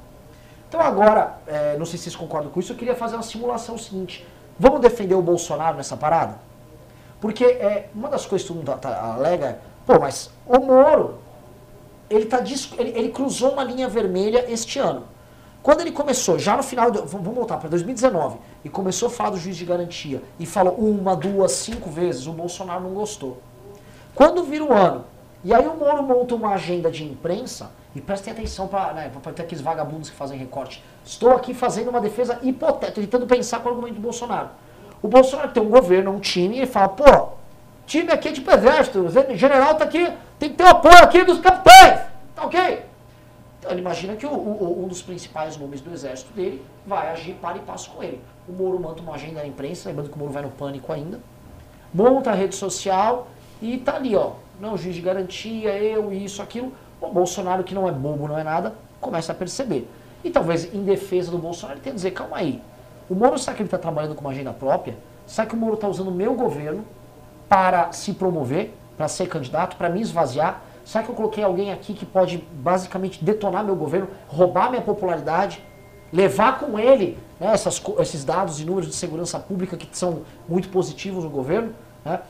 [0.68, 3.78] Então agora, é, não sei se vocês concordam com isso, eu queria fazer uma simulação
[3.78, 4.28] seguinte.
[4.60, 6.40] Vamos defender o Bolsonaro nessa parada?
[7.22, 10.60] Porque é, uma das coisas que todo mundo tá- tá- alega é, pô, mas o
[10.60, 11.16] Moro,
[12.10, 12.40] ele, tá,
[12.78, 15.04] ele, ele cruzou uma linha vermelha este ano.
[15.68, 19.38] Quando ele começou, já no final, vamos voltar para 2019, e começou a falar do
[19.38, 23.42] juiz de garantia, e falou uma, duas, cinco vezes, o Bolsonaro não gostou.
[24.16, 25.04] Quando vira o ano,
[25.44, 29.42] e aí o Moro monta uma agenda de imprensa, e prestem atenção para né, ter
[29.42, 30.82] aqueles vagabundos que fazem recorte.
[31.04, 34.48] Estou aqui fazendo uma defesa hipotética, tentando pensar com o argumento do Bolsonaro.
[35.02, 37.32] O Bolsonaro tem um governo, um time, e ele fala, pô,
[37.86, 41.26] time aqui é tipo exército, o general tá aqui, tem que ter o apoio aqui
[41.26, 42.04] dos capitães,
[42.34, 42.88] tá ok?
[43.68, 47.34] Então ele imagina que o- o- um dos principais nomes do exército dele vai agir
[47.34, 48.22] para e passo com ele.
[48.48, 51.20] O Moro monta uma agenda na imprensa, lembrando que o Moro vai no pânico ainda,
[51.94, 53.28] monta a rede social
[53.62, 54.32] e tá ali, ó.
[54.58, 56.72] Não, juiz de garantia, eu, isso, aquilo.
[57.02, 59.86] O Bolsonaro, que não é bobo, não é nada, começa a perceber.
[60.24, 62.62] E talvez em defesa do Bolsonaro ele tenha que dizer, calma aí.
[63.10, 64.96] O Moro sabe que ele está trabalhando com uma agenda própria?
[65.26, 66.86] Sabe que o Moro está usando o meu governo
[67.50, 70.62] para se promover, para ser candidato, para me esvaziar?
[70.88, 75.62] Será que eu coloquei alguém aqui que pode basicamente detonar meu governo, roubar minha popularidade,
[76.14, 80.70] levar com ele né, essas esses dados e números de segurança pública que são muito
[80.70, 81.74] positivos no governo?
[82.06, 82.22] né?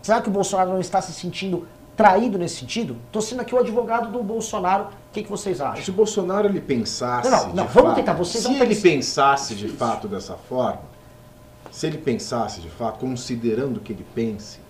[0.00, 2.96] Será que o Bolsonaro não está se sentindo traído nesse sentido?
[3.08, 4.84] Estou sendo aqui o advogado do Bolsonaro.
[4.84, 5.92] O que, que vocês Se acham?
[5.92, 7.28] o Bolsonaro ele pensasse.
[7.28, 10.80] Não, não, não, vamos fato, tentar, vocês Se ele pensasse de fato dessa forma,
[11.70, 14.60] se ele pensasse de fato, considerando que ele pense,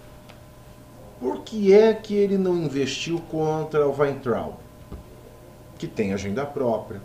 [1.20, 4.54] por que é que ele não investiu contra o Weintraub?
[5.78, 7.00] Que tem agenda própria,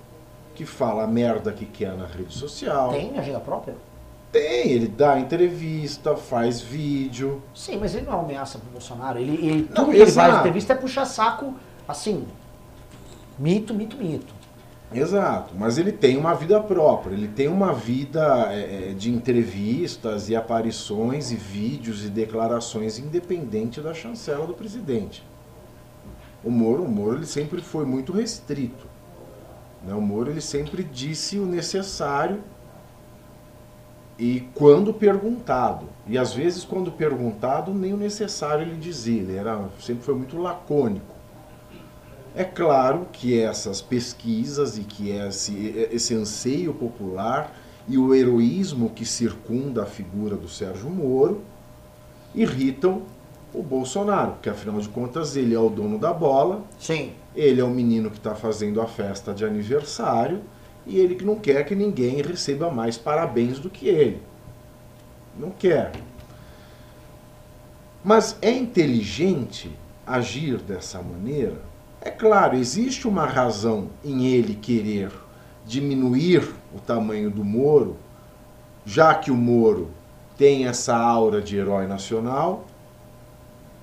[0.55, 2.91] que fala a merda que quer na rede social.
[2.91, 3.75] Tem agenda própria?
[4.31, 7.41] Tem, ele dá entrevista, faz vídeo.
[7.53, 9.19] Sim, mas ele não é uma ameaça pro Bolsonaro.
[9.19, 11.53] Ele, ele, Não, tudo que ele faz entrevista é puxar saco,
[11.87, 12.25] assim,
[13.37, 14.33] mito, mito, mito.
[14.93, 20.29] Exato, mas ele tem uma vida própria, ele tem uma vida é, é, de entrevistas
[20.29, 25.23] e aparições e vídeos e declarações independente da chancela do presidente.
[26.43, 28.85] O Moro, o Moro ele sempre foi muito restrito.
[29.83, 29.93] Né?
[29.93, 32.43] O Moro ele sempre disse o necessário
[34.19, 35.87] e quando perguntado.
[36.05, 40.37] E às vezes quando perguntado nem o necessário ele dizia, ele era, sempre foi muito
[40.37, 41.13] lacônico.
[42.35, 47.55] É claro que essas pesquisas e que esse, esse anseio popular
[47.87, 51.41] e o heroísmo que circunda a figura do Sérgio Moro
[52.33, 53.03] irritam
[53.53, 57.11] o Bolsonaro, porque afinal de contas ele é o dono da bola, Sim.
[57.35, 60.41] ele é o menino que está fazendo a festa de aniversário
[60.87, 64.21] e ele que não quer que ninguém receba mais parabéns do que ele.
[65.37, 65.91] Não quer.
[68.03, 69.71] Mas é inteligente
[70.05, 71.72] agir dessa maneira?
[72.05, 75.09] É claro, existe uma razão em ele querer
[75.65, 77.95] diminuir o tamanho do Moro,
[78.85, 79.89] já que o Moro
[80.37, 82.65] tem essa aura de herói nacional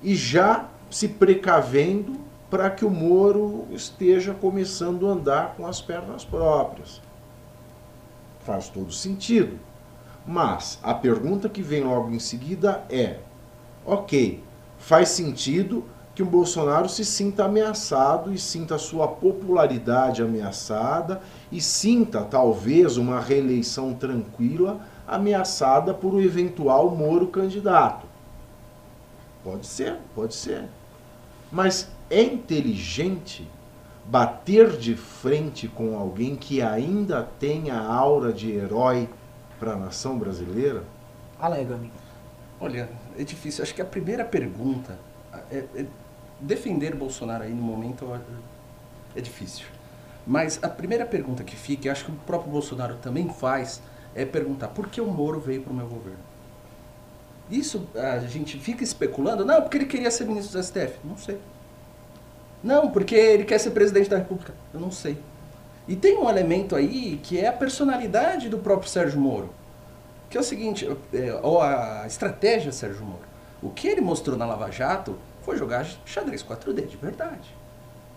[0.03, 2.15] e já se precavendo
[2.47, 7.01] para que o Moro esteja começando a andar com as pernas próprias.
[8.41, 9.57] Faz todo sentido.
[10.27, 13.17] Mas a pergunta que vem logo em seguida é:
[13.83, 14.43] ok,
[14.77, 21.21] faz sentido que o Bolsonaro se sinta ameaçado e sinta sua popularidade ameaçada
[21.51, 28.05] e sinta talvez uma reeleição tranquila ameaçada por um eventual Moro candidato.
[29.43, 30.65] Pode ser, pode ser.
[31.51, 33.47] Mas é inteligente
[34.05, 39.09] bater de frente com alguém que ainda tem a aura de herói
[39.59, 40.83] para a nação brasileira?
[41.39, 41.93] Alega, amigo.
[42.59, 43.63] Olha, é difícil.
[43.63, 44.99] Acho que a primeira pergunta
[45.49, 45.85] é, é
[46.41, 48.19] defender Bolsonaro aí no momento
[49.15, 49.67] é difícil.
[50.25, 53.81] Mas a primeira pergunta que fica, e acho que o próprio Bolsonaro também faz,
[54.13, 56.19] é perguntar por que o Moro veio para o meu governo.
[57.49, 60.99] Isso a gente fica especulando, não, porque ele queria ser ministro do STF.
[61.03, 61.37] Não sei.
[62.63, 64.53] Não, porque ele quer ser presidente da República.
[64.73, 65.17] Eu não sei.
[65.87, 69.49] E tem um elemento aí que é a personalidade do próprio Sérgio Moro.
[70.29, 73.23] Que é o seguinte, é, ou a estratégia Sérgio Moro.
[73.61, 77.55] O que ele mostrou na Lava Jato foi jogar xadrez 4D, de verdade.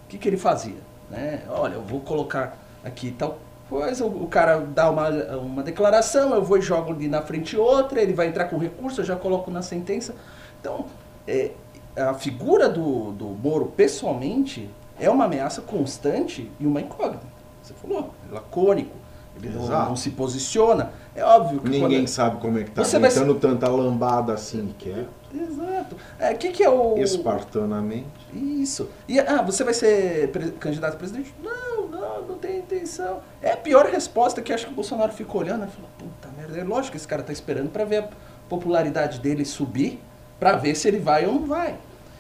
[0.04, 0.78] O que, que ele fazia?
[1.10, 1.42] Né?
[1.48, 6.58] Olha, eu vou colocar aqui tal coisa, o, cara dá uma, uma declaração, eu vou
[6.58, 9.62] e jogo ali na frente outra, ele vai entrar com recurso, eu já coloco na
[9.62, 10.14] sentença.
[10.60, 10.86] Então,
[11.26, 11.52] é,
[11.96, 17.26] a figura do, do Moro, pessoalmente, é uma ameaça constante e uma incógnita.
[17.62, 18.94] Você falou, é lacônico,
[19.36, 20.92] ele não, não, se posiciona.
[21.14, 21.68] É óbvio que.
[21.68, 22.08] Ninguém quando...
[22.08, 23.10] sabe como é que tá Você vai...
[23.40, 25.04] tanta lambada assim que é.
[25.34, 25.96] Exato.
[25.96, 26.96] O é, que, que é o.
[26.98, 28.06] Espartanamente.
[28.32, 28.88] Isso.
[29.08, 30.52] E, ah, você vai ser pre...
[30.52, 31.34] candidato a presidente?
[31.42, 33.20] Não, não, não tem intenção.
[33.42, 36.58] É a pior resposta que acho que o Bolsonaro ficou olhando e falou: puta merda,
[36.58, 38.08] é lógico que esse cara tá esperando para ver a
[38.48, 40.00] popularidade dele subir,
[40.38, 41.76] para ver se ele vai ou não vai.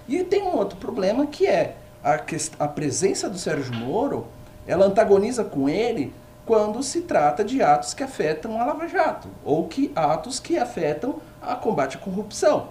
[0.08, 2.20] E tem um outro problema que é a,
[2.58, 4.26] a presença do Sérgio Moro,
[4.66, 6.12] ela antagoniza com ele
[6.44, 11.16] quando se trata de atos que afetam a Lava Jato, ou que atos que afetam
[11.40, 12.68] a combate à corrupção.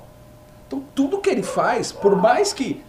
[0.73, 2.83] Então, tudo que ele faz, por mais que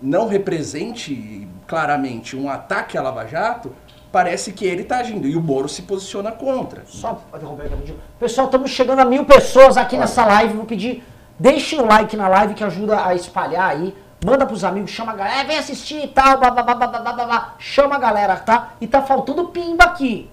[0.00, 3.72] não represente claramente um ataque à Lava Jato,
[4.10, 5.28] parece que ele está agindo.
[5.28, 6.82] E o Moro se posiciona contra.
[6.86, 7.98] Só interromper rapidinho.
[8.18, 10.54] Pessoal, estamos chegando a mil pessoas aqui nessa live.
[10.54, 11.04] Vou pedir,
[11.38, 13.94] deixem o like na live que ajuda a espalhar aí.
[14.24, 17.12] Manda pros amigos, chama a galera, vem assistir e tal, blá, blá, blá, blá, blá,
[17.12, 17.54] blá, blá.
[17.58, 18.74] chama a galera, tá?
[18.78, 20.30] E tá faltando pimba aqui.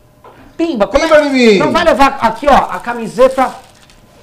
[0.57, 1.57] Pimba, como pimba é?
[1.59, 3.49] Não vai levar aqui, ó, a camiseta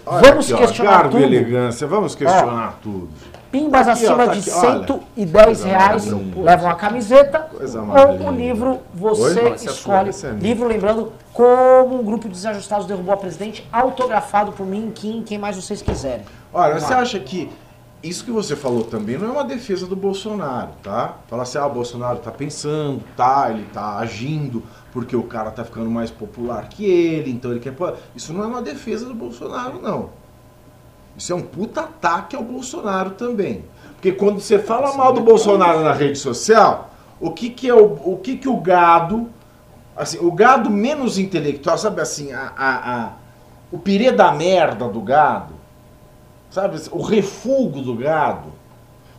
[0.07, 1.23] Olha vamos aqui, questionar ó, garbo tudo.
[1.23, 2.83] elegância, vamos questionar é.
[2.83, 3.09] tudo.
[3.51, 8.33] Pimbas aqui, acima ó, tá de aqui, 110 olha, reais levam a camiseta ou o
[8.33, 9.55] livro você Oi?
[9.55, 10.11] escolhe.
[10.11, 15.23] É livro, lembrando, como um grupo de desajustados derrubou a presidente, autografado por mim, Kim,
[15.23, 16.25] quem mais vocês quiserem.
[16.53, 17.49] Olha, você acha que
[18.05, 21.17] isso que você falou também não é uma defesa do Bolsonaro, tá?
[21.27, 24.63] Falar assim, ah, o Bolsonaro tá pensando, tá, ele tá agindo,
[24.93, 27.75] porque o cara tá ficando mais popular que ele, então ele quer.
[28.15, 30.11] Isso não é uma defesa do Bolsonaro, não.
[31.17, 33.65] Isso é um puta ataque ao Bolsonaro também.
[33.95, 37.85] Porque quando você fala mal do Bolsonaro na rede social, o que, que é o,
[37.85, 39.31] o que, que o gado.
[39.97, 43.13] Assim, o gado menos intelectual, sabe assim, a, a, a
[43.73, 45.54] o pirê da merda do gado,
[46.55, 46.81] sabe?
[46.93, 48.53] O refúgio do gado,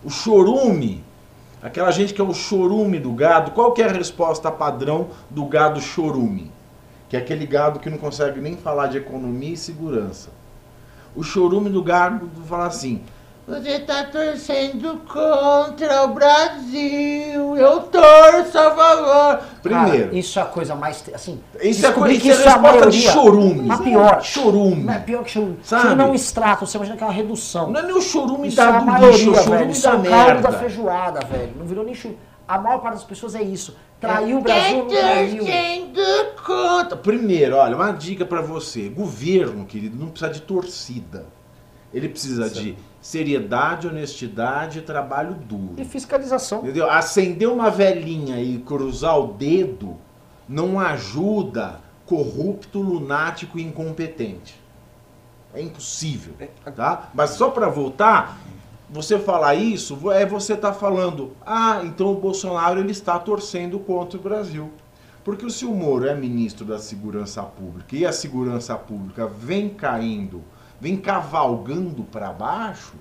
[0.03, 1.03] o chorume
[1.65, 5.45] Aquela gente que é o chorume do gado, qual que é a resposta padrão do
[5.45, 6.51] gado chorume?
[7.09, 10.29] Que é aquele gado que não consegue nem falar de economia e segurança.
[11.15, 13.01] O chorume do gado fala assim:
[13.47, 17.55] você está torcendo contra o Brasil.
[17.55, 19.43] Eu torço a favor.
[19.61, 20.05] Primeiro.
[20.05, 21.03] Cara, isso é a coisa mais.
[21.13, 23.69] Assim, isso é, coisa, que isso é a resposta de chorume.
[23.69, 24.23] A pior.
[24.23, 24.83] Chorume.
[24.83, 25.59] Não é pior que chorume.
[25.61, 25.83] Sabe?
[25.83, 27.69] Chorume é um extrato, você imagina que é uma redução.
[27.69, 29.89] Não é nem o chorume isso da é a maioria, lixo, o chorume velho, da
[29.89, 30.41] é merda.
[30.41, 31.53] da feijoada, velho.
[31.55, 32.19] Não virou nem chorume.
[32.47, 33.75] A maior parte das pessoas é isso.
[33.99, 35.45] Traiu o Brasil, não traiu.
[36.43, 36.95] Conta.
[36.95, 38.89] Primeiro, olha, uma dica para você.
[38.89, 41.27] Governo, querido, não precisa de torcida.
[41.93, 42.61] Ele precisa certo.
[42.61, 45.75] de seriedade, honestidade e trabalho duro.
[45.77, 46.63] E fiscalização.
[46.63, 46.89] Entendeu?
[46.89, 49.95] Acender uma velhinha e cruzar o dedo
[50.49, 54.59] não ajuda corrupto, lunático e incompetente.
[55.53, 57.11] É impossível, é, tá?
[57.13, 58.39] Mas só para voltar,
[58.89, 63.77] você falar isso, é você estar tá falando, ah, então o Bolsonaro ele está torcendo
[63.77, 64.71] contra o Brasil.
[65.23, 70.41] Porque se o Moro é ministro da Segurança Pública e a segurança pública vem caindo
[70.79, 72.93] vem cavalgando para baixo,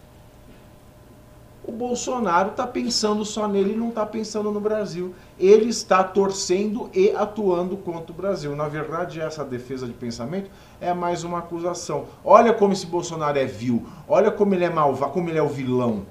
[1.66, 5.14] O Bolsonaro está pensando só nele e não está pensando no Brasil.
[5.38, 8.54] Ele está torcendo e atuando contra o Brasil.
[8.54, 12.04] Na verdade, essa defesa de pensamento é mais uma acusação.
[12.22, 13.86] Olha como esse Bolsonaro é vil.
[14.06, 16.04] Olha como ele é malvado, como ele é o vilão.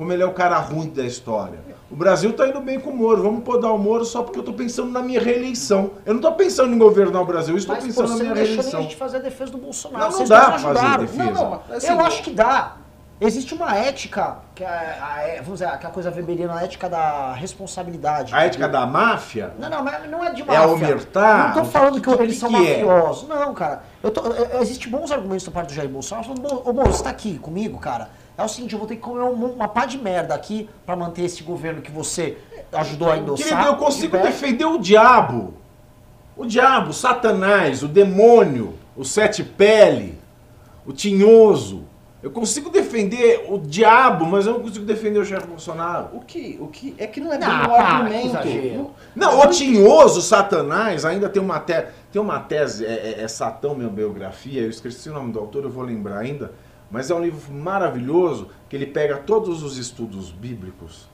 [0.00, 1.58] Como ele é o cara ruim da história.
[1.90, 3.22] O Brasil está indo bem com o Moro.
[3.22, 5.90] Vamos podar o Moro só porque eu estou pensando na minha reeleição.
[6.06, 8.22] Eu não estou pensando em governar o Brasil, eu estou Mas pensando pô, na você
[8.22, 8.82] minha não deixou nem a reeleição.
[8.82, 10.04] gente fazer a defesa do Bolsonaro.
[10.04, 11.04] Não, não Vocês dá não fazer ajudaram.
[11.04, 11.22] defesa.
[11.32, 12.76] Não, não, Assim, eu acho que dá.
[13.20, 17.34] Existe uma ética, que é, a- é- vamos dizer, aquela coisa weberiana, a ética da
[17.34, 18.34] responsabilidade.
[18.34, 20.66] A ética da máfia Não, não, mas não é de é máfia.
[20.68, 21.54] omertar.
[21.54, 22.82] Não tô falando que, O eles são que é?
[22.82, 23.28] mafiosos.
[23.28, 23.82] Não, cara.
[24.02, 26.28] Eu tô, eu- Existem bons argumentos da parte do Jair Bolsonaro.
[26.28, 28.08] Falando, "Bom, ô, Moro, você tá aqui comigo, cara.
[28.40, 30.96] É o seguinte, eu vou ter que comer um- uma pá de merda aqui pra
[30.96, 32.38] manter esse governo que você
[32.72, 33.48] ajudou a endossar.
[33.48, 35.54] Querido, eu consigo de pé." defender o diabo.
[36.36, 40.18] O diabo, o Satanás, o demônio, o sete pele,
[40.86, 41.84] o tinhoso.
[42.22, 46.08] Eu consigo defender o diabo, mas eu não consigo defender o chefe Bolsonaro.
[46.12, 48.90] O que, o que é que não é bem Ah, um para, argumento.
[49.16, 51.82] Não, o tinhoso, Satanás, ainda tem uma, te...
[52.12, 55.64] tem uma tese, é, é, é Satão, minha biografia, eu esqueci o nome do autor,
[55.64, 56.52] eu vou lembrar ainda,
[56.90, 61.08] mas é um livro maravilhoso, que ele pega todos os estudos bíblicos,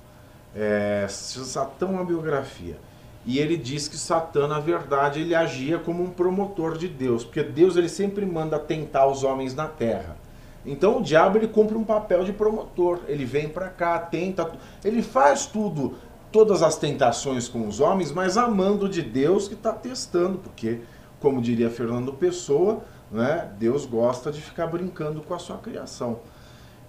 [0.55, 2.79] é, Satão, uma biografia,
[3.27, 7.43] e ele diz que Satã, na verdade, ele agia como um promotor de Deus, porque
[7.43, 10.17] Deus ele sempre manda tentar os homens na terra.
[10.65, 13.01] Então o diabo ele cumpre um papel de promotor.
[13.07, 14.51] Ele vem pra cá, tenta,
[14.85, 15.95] ele faz tudo,
[16.33, 20.81] todas as tentações com os homens, mas amando de Deus que está testando, porque,
[21.21, 26.21] como diria Fernando Pessoa, né, Deus gosta de ficar brincando com a sua criação.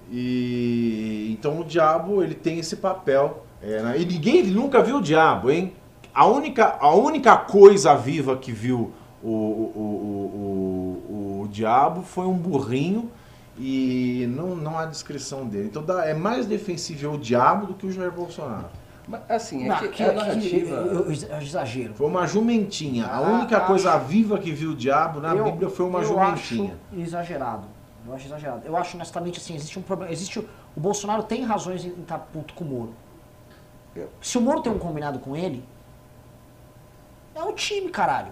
[0.10, 3.46] E então o diabo ele tem esse papel.
[3.62, 5.74] é, né, e ninguém nunca viu o diabo, hein?
[6.14, 8.92] A única, a única coisa viva que viu
[9.22, 9.82] o, o,
[11.12, 13.12] o, o, diabo foi um burrinho
[13.58, 15.68] e não, não há descrição dele.
[15.68, 18.68] Então dá- é mais defensível o diabo do que o Jair Bolsonaro.
[19.08, 20.76] Mas, assim, é Não, que, a que- narrativa.
[20.76, 21.94] eu, eu- exagero.
[21.94, 23.06] Foi uma jumentinha.
[23.06, 26.00] A Ah, única acho- coisa viva que viu o diabo na Eu- Bíblia foi uma
[26.00, 26.76] eu jumentinha.
[26.92, 27.66] acho exagerado.
[28.06, 28.62] Eu acho exagerado.
[28.66, 30.12] Eu acho honestamente assim, existe um problema.
[30.12, 32.94] Existe o, Bolsonaro tem razões em estar puto com o Moro.
[34.22, 35.64] Se o Moro tem um combinado com ele,
[37.34, 38.32] é o time, caralho.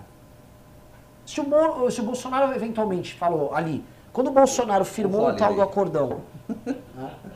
[1.26, 5.54] Se o, Moro, se o Bolsonaro eventualmente falou ali, quando o Bolsonaro firmou o tal
[5.56, 6.22] do acordão.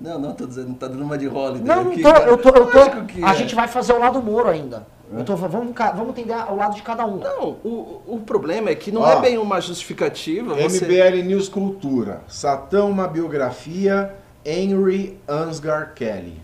[0.00, 1.62] Não, não, tô dizendo, tá dando uma de Holiday.
[1.62, 3.04] Não, não tô, eu tô, eu tô.
[3.04, 3.34] Que A é.
[3.36, 4.86] gente vai fazer o lado Moro ainda.
[5.12, 7.18] Eu tô, vamos, vamos entender o lado de cada um.
[7.18, 10.54] Não, o, o problema é que não Ó, é bem uma justificativa.
[10.54, 10.84] Você...
[10.84, 12.22] MBL News Cultura.
[12.26, 14.14] Satã, uma biografia.
[14.44, 16.42] Henry Ansgar Kelly.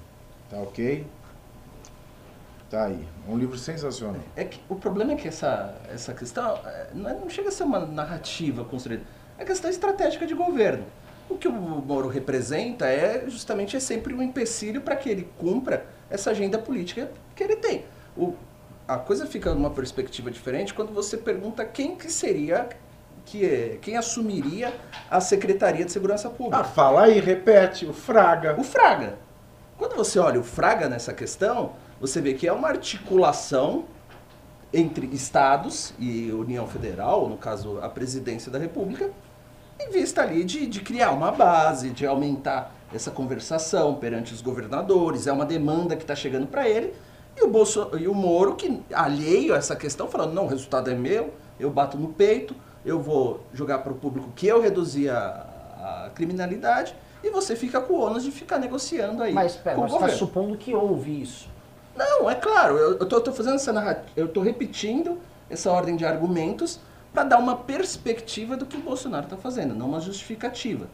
[0.49, 1.07] Tá ok?
[2.71, 3.05] Tá aí.
[3.29, 4.17] Um livro sensacional.
[4.37, 7.53] É que, o problema é que essa, essa questão é, não, é- não chega a
[7.53, 9.03] ser uma narrativa construída.
[9.37, 10.85] É questão estratégica de governo.
[11.31, 15.87] O que o Moro representa é justamente é sempre um empecilho para que ele cumpra
[16.11, 17.85] essa agenda política que ele tem.
[18.17, 18.35] O,
[18.87, 22.69] a coisa fica numa perspectiva diferente quando você pergunta quem que seria,
[23.25, 24.75] que é, quem assumiria
[25.09, 26.65] a Secretaria de Segurança Ah, Pública.
[26.65, 27.87] fala aí, repete.
[27.87, 28.57] O Fraga.
[28.59, 29.17] O Fraga.
[29.79, 33.85] Quando você olha o Fraga nessa questão, você vê que é uma articulação
[34.73, 39.11] entre estados e União Federal, no caso a presidência da República,
[39.81, 45.27] em vista ali de, de criar uma base, de aumentar essa conversação perante os governadores,
[45.27, 46.93] é uma demanda que está chegando para ele,
[47.37, 50.91] e o, Bolso, e o Moro, que alheio a essa questão, falando, não, o resultado
[50.91, 52.55] é meu, eu bato no peito,
[52.85, 57.81] eu vou jogar para o público que eu reduzi a, a criminalidade, e você fica
[57.81, 60.75] com o ônus de ficar negociando aí Mas pera, com o você está supondo que
[60.75, 61.49] houve isso.
[61.95, 65.19] Não, é claro, eu, tô fazendo essa narrativa, eu tô repetindo
[65.49, 66.81] essa ordem de argumentos
[67.13, 70.87] para dar uma perspectiva do que o Bolsonaro está fazendo, não uma justificativa.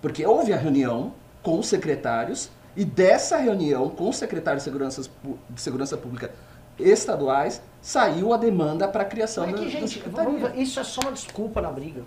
[0.00, 5.02] Porque houve a reunião com os secretários e dessa reunião com os secretários de segurança,
[5.50, 6.30] de segurança pública
[6.78, 10.38] estaduais saiu a demanda para a criação Mas da, que, da gente, secretaria.
[10.40, 12.02] vamos isso é só uma desculpa na briga.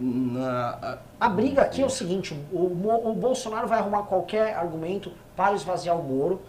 [0.00, 2.66] Na- a- A briga aqui é o seguinte, o,
[3.10, 6.40] o Bolsonaro vai arrumar qualquer argumento para esvaziar o Moro,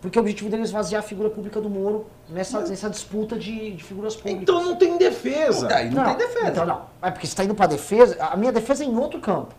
[0.00, 3.72] porque o objetivo dele é esvaziar a figura pública do Moro nessa, nessa disputa de,
[3.72, 4.42] de figuras públicas.
[4.42, 5.74] Então não tem defesa.
[5.74, 6.48] Aí não, tem defesa.
[6.48, 6.82] Então não.
[7.02, 8.16] É porque você está indo para defesa.
[8.24, 9.54] A minha defesa é em outro campo.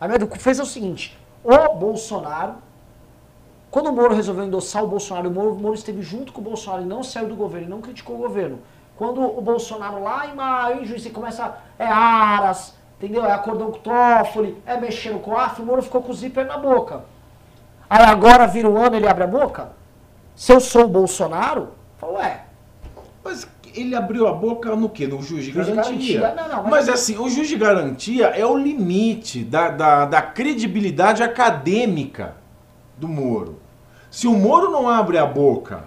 [0.00, 2.54] A minha defesa é o seguinte: o Bolsonaro,
[3.70, 6.44] quando o Moro resolveu endossar o Bolsonaro, o Moro, o Moro esteve junto com o
[6.44, 8.60] Bolsonaro e não saiu do governo, e não criticou o governo.
[8.96, 11.56] Quando o Bolsonaro lá em maio, em você começa.
[11.78, 13.24] É Aras, entendeu?
[13.24, 16.46] É acordão com Toffoli, é mexendo com o AF, o Moro ficou com o zíper
[16.46, 17.04] na boca.
[17.88, 19.72] Aí agora vira o ano ele abre a boca?
[20.36, 22.44] Se eu sou o Bolsonaro, fala, ué,
[23.22, 25.06] Mas ele abriu a boca no quê?
[25.06, 26.20] No juiz de Juiz de garantia.
[26.20, 30.04] garantia, não, não, mas- mas assim, o juiz de garantia é o limite da, da,
[30.06, 32.34] da credibilidade acadêmica
[32.96, 33.60] do Moro.
[34.10, 35.84] Se o Moro não abre a boca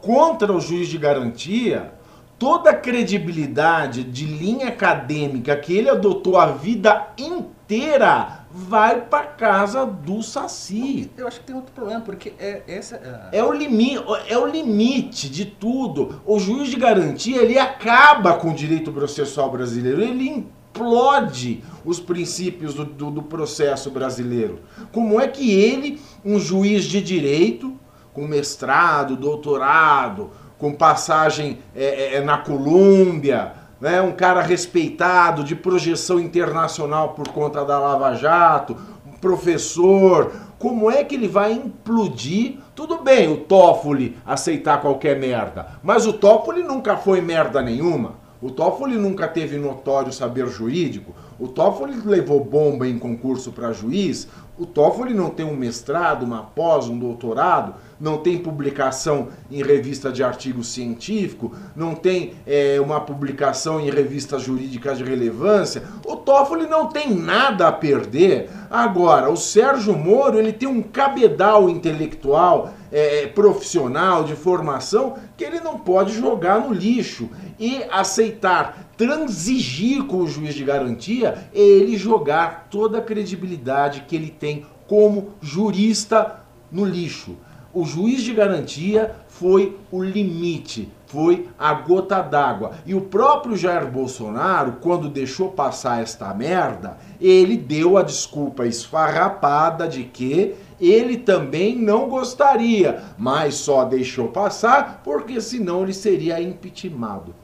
[0.00, 1.92] contra o juiz de garantia,
[2.38, 9.84] toda a credibilidade de linha acadêmica que ele adotou a vida inteira vai para casa
[9.84, 11.10] do Saci.
[11.16, 12.96] Eu acho que tem outro problema, porque é essa.
[13.04, 13.98] ah, É o, limi
[14.28, 16.22] é o limite de tudo.
[16.24, 20.00] O juiz de garantia, ele acaba com o direito processual brasileiro.
[20.02, 24.60] Ele implode os princípios do, do- do processo brasileiro.
[24.90, 27.78] Como é que ele, um juiz de direito,
[28.12, 36.18] com mestrado, doutorado, com passagem é, é, na Colômbia, né, um cara respeitado, de projeção
[36.18, 42.58] internacional por conta da Lava Jato, um professor, como é que ele vai implodir?
[42.74, 48.26] Tudo bem o Toffoli aceitar qualquer merda, mas o Toffoli nunca foi merda nenhuma.
[48.40, 51.14] O Toffoli nunca teve notório saber jurídico.
[51.38, 54.28] O Toffoli levou bomba em concurso para juiz.
[54.58, 60.12] O Toffoli não tem um mestrado, uma pós, um doutorado, não tem publicação em revista
[60.12, 65.82] de artigo científico, não tem é, uma publicação em revistas jurídicas de relevância.
[66.04, 68.50] O Toffoli não tem nada a perder.
[68.70, 75.60] Agora, o Sérgio Moro ele tem um cabedal intelectual, é, profissional, de formação, que ele
[75.60, 77.28] não pode jogar no lixo
[77.58, 84.16] e aceitar transigir com o juiz de garantia é ele jogar toda a credibilidade que
[84.16, 86.40] ele tem como jurista
[86.70, 87.36] no lixo.
[87.78, 92.72] O juiz de garantia foi o limite, foi a gota d'água.
[92.86, 99.86] E o próprio Jair Bolsonaro, quando deixou passar esta merda, ele deu a desculpa esfarrapada
[99.86, 107.34] de que ele também não gostaria, mas só deixou passar porque senão ele seria impeachmentado,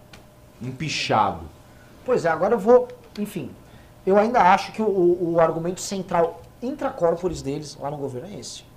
[0.63, 1.41] empichado.
[2.07, 2.89] Pois é, agora eu vou.
[3.19, 3.51] Enfim,
[4.07, 4.87] eu ainda acho que o,
[5.35, 8.72] o- argumento central intracorporis deles lá no governo é esse.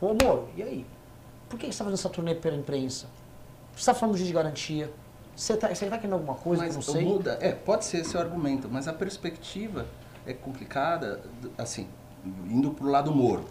[0.00, 0.86] Tipo, ô Moro, e aí?
[1.48, 3.06] Por que você está fazendo essa turnê pela imprensa?
[3.74, 4.90] Você está falando de garantia?
[5.36, 7.04] Você está você tá querendo alguma coisa que eu Mas não sei?
[7.04, 9.86] muda, é, pode ser esse o argumento, mas a perspectiva
[10.26, 11.20] é complicada,
[11.56, 11.86] assim,
[12.48, 13.44] indo pro lado Moro.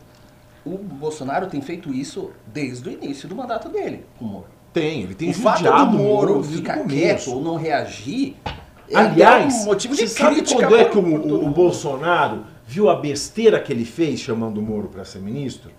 [0.66, 4.47] O Bolsonaro tem feito isso desde o início do mandato dele, com o Moro.
[4.72, 8.36] Tem, ele tem o fato do Moro desde o ficar quieto ou não reagir
[8.88, 11.50] é Aliás, um motivo de você sabe crítica quando é que o, o- o.
[11.52, 15.72] Bolsonaro viu a besteira que ele fez chamando o Moro para ser ministro?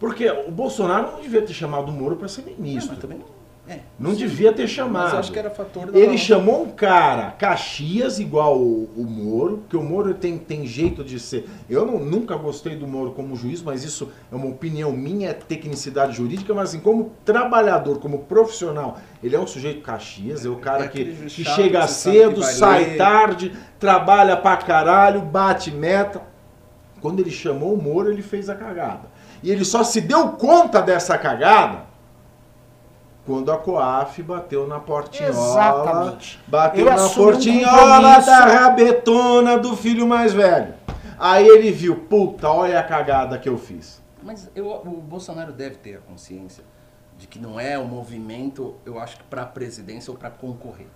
[0.00, 2.92] Porque o Bolsonaro não devia ter chamado o Moro para ser ministro.
[2.94, 3.38] mas também não-
[3.68, 5.10] é, Não devia ter chamado.
[5.10, 9.58] Mas acho que era fator da Ele chamou um cara, Caxias, igual o, o Moro,
[9.58, 11.48] porque o Moro tem, tem jeito de ser.
[11.68, 15.34] Eu não- nunca gostei do Moro como juiz, mas isso é uma opinião minha, é
[15.34, 20.56] tecnicidade jurídica, mas assim, como trabalhador, como profissional, ele é um sujeito Caxias, é o
[20.56, 22.96] cara É que, que chega cedo, que sai ler.
[22.96, 26.22] tarde, trabalha pra caralho, bate meta.
[27.00, 29.08] Quando ele chamou o Moro, ele fez a cagada.
[29.42, 31.88] E ele só se deu conta dessa cagada
[33.26, 35.30] quando a Coaf bateu na portinhola.
[35.30, 36.40] Exatamente.
[36.46, 40.74] Bateu Ele na um portinhola da rabetona do filho mais velho.
[41.18, 44.00] Aí ele viu, puta, olha a cagada que eu fiz.
[44.22, 46.64] Mas eu- o Bolsonaro deve ter a consciência
[47.16, 50.88] de que não é um movimento, eu acho que para a presidência ou para concorrer.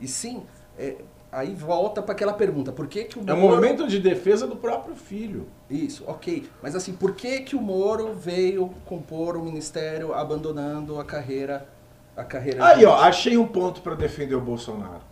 [0.00, 0.44] E sim,
[0.78, 0.96] é,
[1.36, 3.56] aí volta para aquela pergunta, por que, que o É um Moro...
[3.56, 5.46] movimento de defesa do próprio filho.
[5.68, 6.48] Isso, ok.
[6.62, 11.68] Mas assim, por que, que o Moro veio compor o ministério abandonando a carreira...
[12.16, 15.02] A carreira Aí, ó, achei um ponto para defender o Bolsonaro.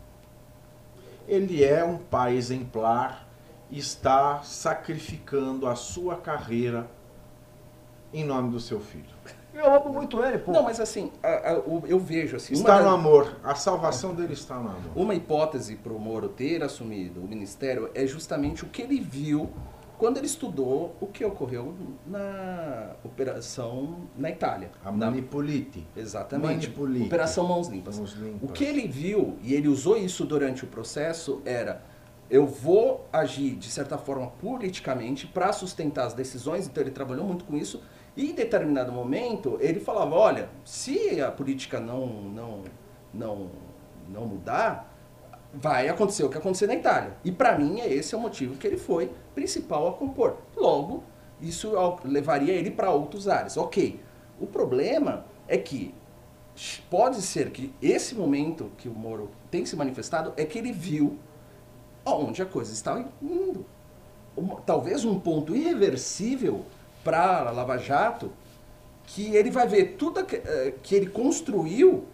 [1.28, 3.28] Ele é um pai exemplar,
[3.70, 6.88] está sacrificando a sua carreira
[8.14, 9.04] em nome do seu filho.
[9.54, 10.52] Eu amo muito ele, pô.
[10.52, 12.54] Não, mas assim, a- a- o- eu vejo assim...
[12.54, 13.36] Está uma no amor.
[13.44, 14.80] A salvação dele está no amor.
[14.96, 19.48] Uma hipótese para o Moro ter assumido o ministério é justamente o que ele viu
[19.96, 21.72] quando ele estudou o que ocorreu
[22.04, 24.70] na operação na Itália.
[24.84, 25.86] A Na- manipulite.
[25.96, 26.46] Exatamente.
[26.66, 27.06] Manipulite.
[27.06, 27.98] Operação Mãos Limpas.
[27.98, 28.50] Mãos limpas.
[28.50, 31.80] O que ele viu, e ele usou isso durante o processo, era
[32.30, 37.44] eu vou agir de certa forma politicamente para sustentar as decisões, então ele trabalhou muito
[37.44, 37.80] com isso.
[38.16, 42.62] E em determinado momento ele falava, olha, se a política não não
[43.12, 43.50] não
[44.08, 44.92] não mudar,
[45.52, 47.16] vai acontecer o que aconteceu na Itália.
[47.24, 50.36] E para mim é esse é o motivo que ele foi principal a compor.
[50.56, 51.02] Logo,
[51.40, 51.72] isso
[52.04, 53.56] levaria ele para outros áreas.
[53.56, 54.00] OK.
[54.40, 55.94] O problema é que
[56.90, 61.18] pode ser que esse momento que o Moro tem se manifestado é que ele viu
[62.04, 63.64] aonde a coisa estava indo.
[64.66, 66.64] Talvez um ponto irreversível
[67.04, 68.32] para a Lava Jato,
[69.04, 72.06] que ele vai ver tudo que, eh, que ele construiu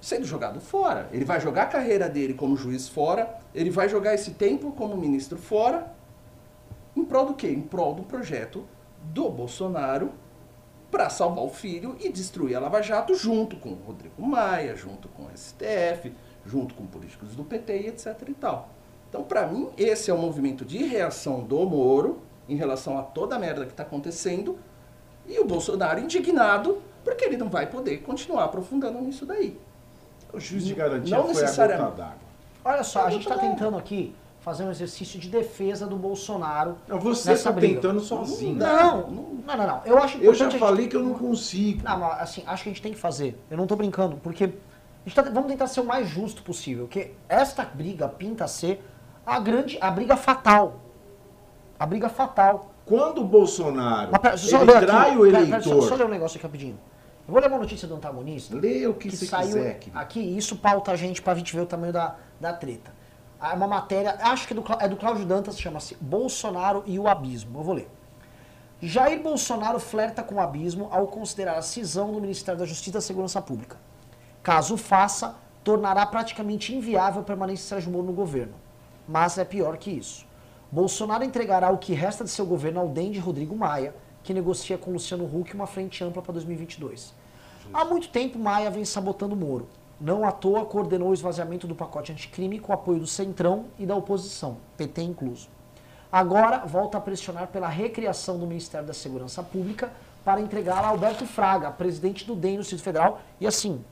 [0.00, 1.08] sendo jogado fora.
[1.12, 4.96] Ele vai jogar a carreira dele como juiz fora, ele vai jogar esse tempo como
[4.96, 5.92] ministro fora,
[6.96, 7.48] em prol do quê?
[7.48, 8.64] Em prol do projeto
[9.02, 10.12] do Bolsonaro
[10.90, 15.08] para salvar o filho e destruir a Lava Jato junto com o Rodrigo Maia, junto
[15.08, 16.12] com o STF,
[16.44, 18.68] junto com políticos do PT e etc e tal.
[19.08, 23.36] Então, para mim, esse é o movimento de reação do Moro em relação a toda
[23.36, 24.58] a merda que está acontecendo
[25.26, 29.58] e o Bolsonaro indignado porque ele não vai poder continuar aprofundando nisso daí.
[30.32, 31.96] O juiz de garantia Não foi a gota necessariamente.
[31.96, 32.14] d'água.
[32.64, 36.76] Olha só, a Não, gente está tentando aqui fazer um exercício de defesa do Bolsonaro.
[36.88, 38.54] Não, Você está tentando sozinho.
[38.56, 39.82] Não, não, não, não.
[39.84, 41.82] Eu acho Eu já a gente- falei que eu não consigo.
[41.84, 43.38] Não, mas assim, acho que a gente tem que fazer.
[43.50, 44.48] Eu não tô brincando, porque a
[45.08, 48.82] gente tá- vamos tentar ser o mais justo possível, porque esta briga pinta a ser
[49.26, 50.80] a grande, a briga fatal.
[51.82, 52.70] A briga fatal.
[52.86, 55.88] Quando o Bolsonaro Mas pera, só ele ler aqui, trai o pera, pera, eleitor, só,
[55.88, 56.78] só ler um negócio aqui rapidinho.
[57.26, 58.54] Eu vou ler uma notícia do antagonista.
[58.54, 59.80] lê o que, que você saiu quiser.
[59.92, 62.94] aqui, isso pauta a gente pra gente ver o tamanho da, da treta.
[63.42, 67.08] É uma matéria, acho que é do, é do Cláudio Dantas, chama-se Bolsonaro e o
[67.08, 67.58] Abismo.
[67.58, 67.90] Eu vou ler.
[68.80, 72.92] Jair Bolsonaro flerta com o abismo ao considerar a cisão do Ministério da Justiça e
[72.92, 73.76] da Segurança Pública.
[74.40, 78.54] Caso faça, tornará praticamente inviável a permanência de Sérgio Moro no governo.
[79.08, 80.30] Mas é pior que isso.
[80.72, 83.94] Bolsonaro entregará o que resta de seu governo ao DEM de Rodrigo Maia,
[84.24, 87.12] que negocia com Luciano Huck uma frente ampla para 2022.
[87.74, 89.68] Há muito tempo, Maia vem sabotando Moro.
[90.00, 93.84] Não à toa coordenou o esvaziamento do pacote anticrime com o apoio do Centrão e
[93.84, 95.46] da oposição, PT incluso.
[96.10, 99.92] Agora volta a pressionar pela recriação do Ministério da Segurança Pública
[100.24, 103.84] para entregá-la a Alberto Fraga, presidente do DEM no Distrito Federal, e assim,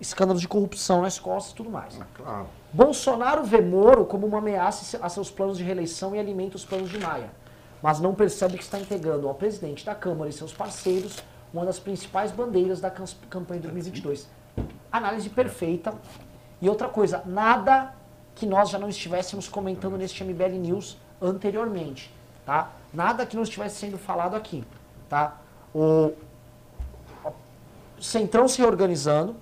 [0.00, 1.98] escândalos de corrupção nas costas e tudo mais.
[2.14, 2.46] Claro.
[2.72, 6.88] Bolsonaro vê Moro como uma ameaça a seus planos de reeleição e alimenta os planos
[6.88, 7.30] de Maia,
[7.82, 11.18] mas não percebe que está entregando ao presidente da Câmara e seus parceiros
[11.52, 14.28] uma das principais bandeiras da campanha de 2022.
[14.90, 15.94] Análise perfeita.
[16.60, 17.94] E outra coisa, nada
[18.34, 22.14] que nós já não estivéssemos comentando neste MBL News anteriormente,
[22.46, 22.70] tá?
[22.92, 24.64] Nada que não estivesse sendo falado aqui,
[25.08, 25.38] tá?
[25.74, 26.12] O
[28.00, 29.36] Centrão se reorganizando,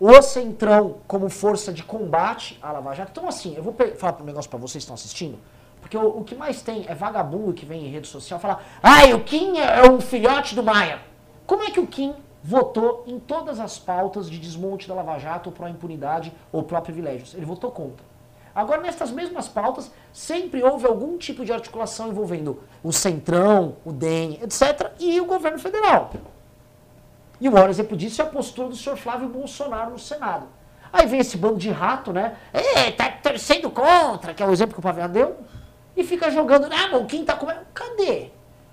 [0.00, 3.10] o Centrão como força de combate à Lava Jato.
[3.12, 5.38] Então, assim, eu vou falar um negócio pra vocês que estão assistindo,
[5.78, 9.12] porque o, o que mais tem é vagabundo que vem em rede social falar ai,
[9.12, 11.00] o Kim é um filhote do Maia.
[11.46, 15.50] Como é que o Kim votou em todas as pautas de desmonte da Lava Jato
[15.50, 17.34] ou pró-impunidade ou pró-privilégios?
[17.34, 18.08] Ele votou contra.
[18.54, 24.40] Agora, nessas mesmas pautas, sempre houve algum tipo de articulação envolvendo o Centrão, o DEM,
[24.42, 26.10] etc., e o governo federal.
[27.40, 30.46] E o maior exemplo disso é a postura do senhor Flávio Bolsonaro no Senado.
[30.92, 32.36] Aí vem esse bando de rato, né?
[32.52, 35.36] É, tá torcendo contra, que é o exemplo que o Pavel deu,
[35.96, 37.60] e fica jogando, ah, mas quem tá comendo?
[37.72, 38.30] Cadê?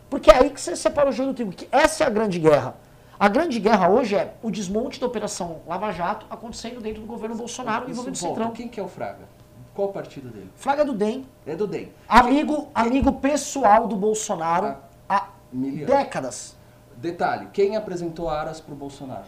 [0.09, 1.51] Porque é aí que você separa o joio do trigo.
[1.51, 2.75] Que essa é a grande guerra.
[3.19, 7.35] A grande guerra hoje é o desmonte da Operação Lava Jato acontecendo dentro do governo
[7.35, 8.35] Bolsonaro envolvendo o volta.
[8.35, 8.51] Centrão.
[8.53, 9.25] Quem que é o Fraga?
[9.73, 10.49] Qual o partido dele?
[10.55, 11.91] Flaga do DEM, É do DEM.
[12.07, 14.75] amigo, amigo pessoal do Bolsonaro
[15.07, 15.85] há Miliano.
[15.85, 16.56] décadas.
[16.97, 19.25] Detalhe, quem apresentou Aras pro Bolsonaro?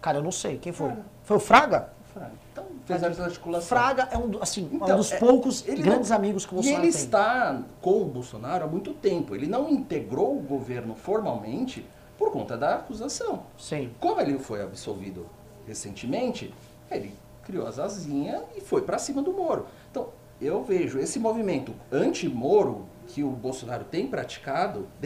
[0.00, 0.58] Cara, eu não sei.
[0.58, 0.92] Quem foi?
[1.24, 1.90] Foi o Fraga?
[2.12, 2.32] Fraga.
[2.52, 3.68] Então, fez essa articulação.
[3.68, 6.54] Fraga é um, assim, Então, um dos é, poucos ele grandes não- amigos que o
[6.54, 7.00] E Bolsonaro ele tem.
[7.00, 9.34] está com o Bolsonaro há muito tempo.
[9.34, 11.84] Ele não integrou o governo formalmente
[12.18, 13.44] por conta da acusação.
[13.56, 13.92] Sim.
[13.98, 15.26] Como ele foi absolvido
[15.66, 16.52] recentemente,
[16.90, 17.14] ele
[17.44, 19.66] criou as asinhas e foi para cima do Moro.
[19.90, 20.08] Então,
[20.40, 24.86] eu vejo esse movimento anti-Moro que o Bolsonaro tem praticado,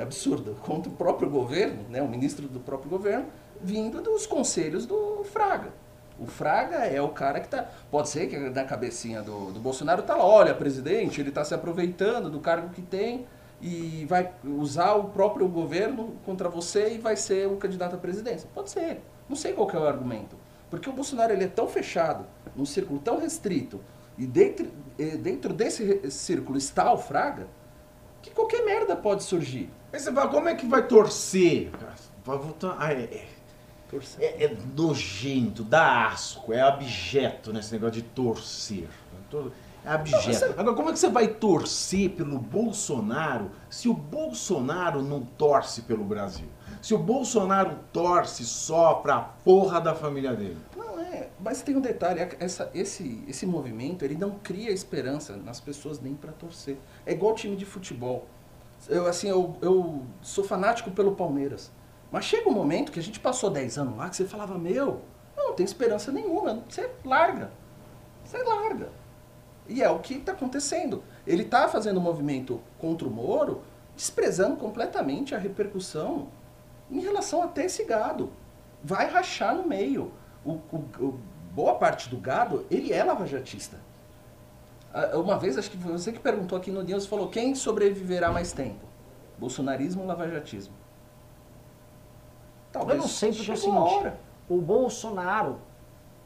[0.00, 3.26] é absurdo, contra o próprio governo, né, o ministro do próprio governo,
[3.60, 5.72] vindo dos conselhos do Fraga.
[6.18, 7.68] O Fraga é o cara que tá.
[7.90, 11.54] Pode ser que na cabecinha do, do Bolsonaro tá lá, olha, presidente, ele está se
[11.54, 13.26] aproveitando do cargo que tem
[13.60, 18.48] e vai usar o próprio governo contra você e vai ser o candidato à presidência.
[18.54, 19.02] Pode ser.
[19.28, 20.36] Não sei qual é o argumento.
[20.70, 22.24] Porque o Bolsonaro ele é tão fechado,
[22.56, 23.80] num círculo tão restrito,
[24.16, 27.48] e dentro, eh, dentro desse círculo está o Fraga,
[28.22, 29.70] que qualquer merda pode surgir.
[29.92, 31.70] Mas você fala, como é que vai torcer?
[32.24, 32.76] Vai voltar.
[32.78, 33.26] Ah, é, é,
[33.90, 34.22] Torcer.
[34.22, 38.88] é- é nojento, dá asco, é abjeto nesse negócio de torcer.
[39.84, 40.54] É abjeto.
[40.58, 46.04] Agora, como é que você vai torcer pelo Bolsonaro se o Bolsonaro não torce pelo
[46.04, 46.46] Brasil?
[46.82, 50.58] Se o Bolsonaro torce só pra porra da família dele?
[50.76, 55.36] Não é, mas tem um detalhe, é- essa, esse, esse movimento ele não cria esperança
[55.36, 56.76] nas pessoas nem para torcer.
[57.06, 58.26] É igual time de futebol.
[58.88, 61.70] Eu assim, eu, eu sou fanático pelo Palmeiras.
[62.10, 65.00] Mas chega um momento que a gente passou 10 anos lá que você falava, meu,
[65.36, 66.62] eu não tenho esperança nenhuma.
[66.68, 67.50] Você larga.
[68.24, 68.88] Você larga.
[69.68, 71.04] E é o que está acontecendo.
[71.26, 73.62] Ele está fazendo um movimento contra o Moro,
[73.94, 76.28] desprezando completamente a repercussão
[76.90, 78.32] em relação até esse gado.
[78.82, 80.12] Vai rachar no meio.
[80.44, 81.20] o, o- o-
[81.52, 83.76] boa parte do gado, ele é lavajatista.
[84.92, 88.52] Ah, Uma vez, acho que você que perguntou aqui no News, falou quem sobreviverá mais
[88.52, 88.84] tempo?
[89.38, 90.74] Bolsonarismo ou lavajatismo?
[92.74, 94.12] Eu não sei, porque é o seguinte,
[94.48, 95.58] o Bolsonaro,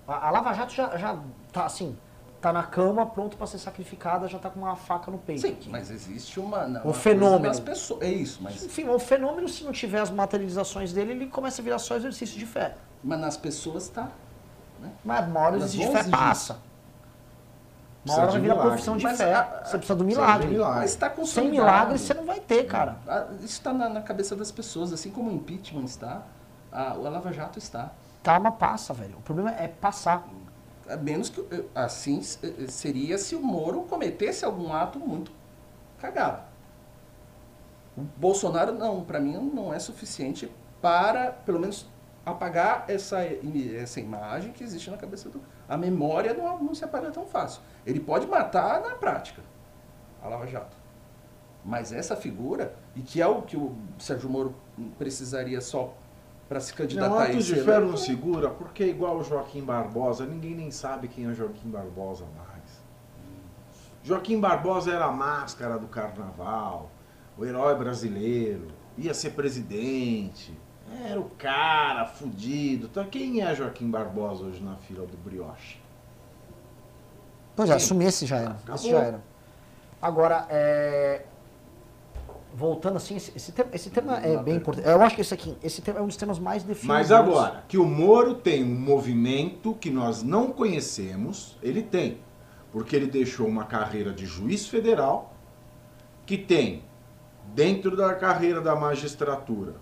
[0.07, 1.19] a, a Lava Jato já, já
[1.51, 1.97] tá assim,
[2.41, 5.41] tá na cama, pronto para ser sacrificada, já tá com uma faca no peito.
[5.41, 7.45] Sim, mas existe uma, uma Um coisa fenômeno.
[7.45, 8.03] das pessoas.
[8.03, 11.65] É isso, mas, Enfim, o fenômeno, se não tiver as materializações dele, ele começa a
[11.65, 12.77] virar só exercício de fé.
[13.03, 14.09] mas nas pessoas tá.
[15.03, 16.59] Mas uma hora o exercício de fé passa.
[18.05, 19.33] Uma Precisa hora de vai virar profissão de Mas fé.
[19.35, 20.47] a- você precisa do milagre.
[20.49, 20.81] milagre.
[20.81, 22.97] Mas está Sem milagre você não vai ter, cara.
[23.09, 26.23] Ah, Isso está na, na cabeça das pessoas, assim como o impeachment está,
[26.71, 27.93] a, a Lava Jato está.
[28.23, 29.17] Tá, mas passa, velho.
[29.19, 30.27] O problema é passar.
[30.89, 31.41] A menos que.
[31.51, 35.33] eh, Assim eh, seria se o Moro cometesse algum ato muito
[35.99, 36.43] cagado.
[37.97, 40.51] O Bolsonaro, não, para mim não é suficiente
[40.83, 41.87] para, pelo menos,
[42.27, 43.21] apagar essa,
[43.81, 45.41] essa imagem que existe na cabeça do.
[45.69, 47.63] A memória não, não se apaga tão fácil.
[47.87, 49.43] Ele pode matar na prática,
[50.23, 50.77] a Lava Jato.
[51.65, 54.55] Mas essa figura, e que é o que o Sérgio Moro
[54.99, 55.95] precisaria só
[56.49, 59.63] para se candidatar Não, a Atos de Ferro não segura, porque é igual o Joaquim
[59.63, 62.85] Barbosa, ninguém nem sabe quem é Joaquim Barbosa mais.
[64.03, 66.91] Joaquim Barbosa era a máscara do carnaval,
[67.39, 70.57] o herói brasileiro, ia ser presidente,
[71.09, 72.87] era o cara fudido.
[72.87, 75.79] Então, quem é Joaquim Barbosa hoje na fila do brioche?
[77.57, 78.57] Pois é, assumir esse já era.
[78.75, 79.23] Esse já era.
[80.01, 81.23] Agora, é,
[82.55, 84.89] voltando assim, esse, esse tema, esse tema é bem importante.
[84.89, 86.87] Eu acho que esse aqui, esse tema é um dos temas mais definidos.
[86.87, 92.19] Mas agora, que o Moro tem um movimento que nós não conhecemos, ele tem.
[92.73, 95.35] Porque ele deixou uma carreira de juiz federal,
[96.27, 96.83] que tem,
[97.55, 99.77] dentro da carreira da magistratura,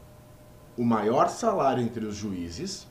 [0.77, 2.87] o maior salário entre os juízes.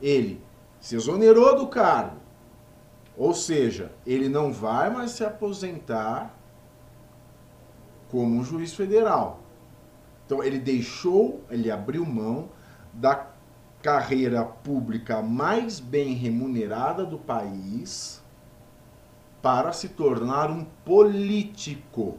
[0.00, 0.42] Ele
[0.80, 2.16] se exonerou do cargo.
[3.16, 6.34] Ou seja, ele não vai mais se aposentar
[8.10, 9.40] como um juiz federal.
[10.26, 12.48] Então ele deixou, ele abriu mão
[12.92, 13.26] da
[13.82, 18.22] carreira pública mais bem remunerada do país
[19.42, 22.18] para se tornar um político.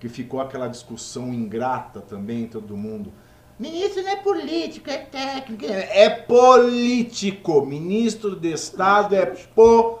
[0.00, 3.12] Que ficou aquela discussão ingrata também todo mundo.
[3.58, 5.64] Ministro não é político, é técnico.
[5.64, 7.64] É político.
[7.64, 10.00] Ministro de Estado é político.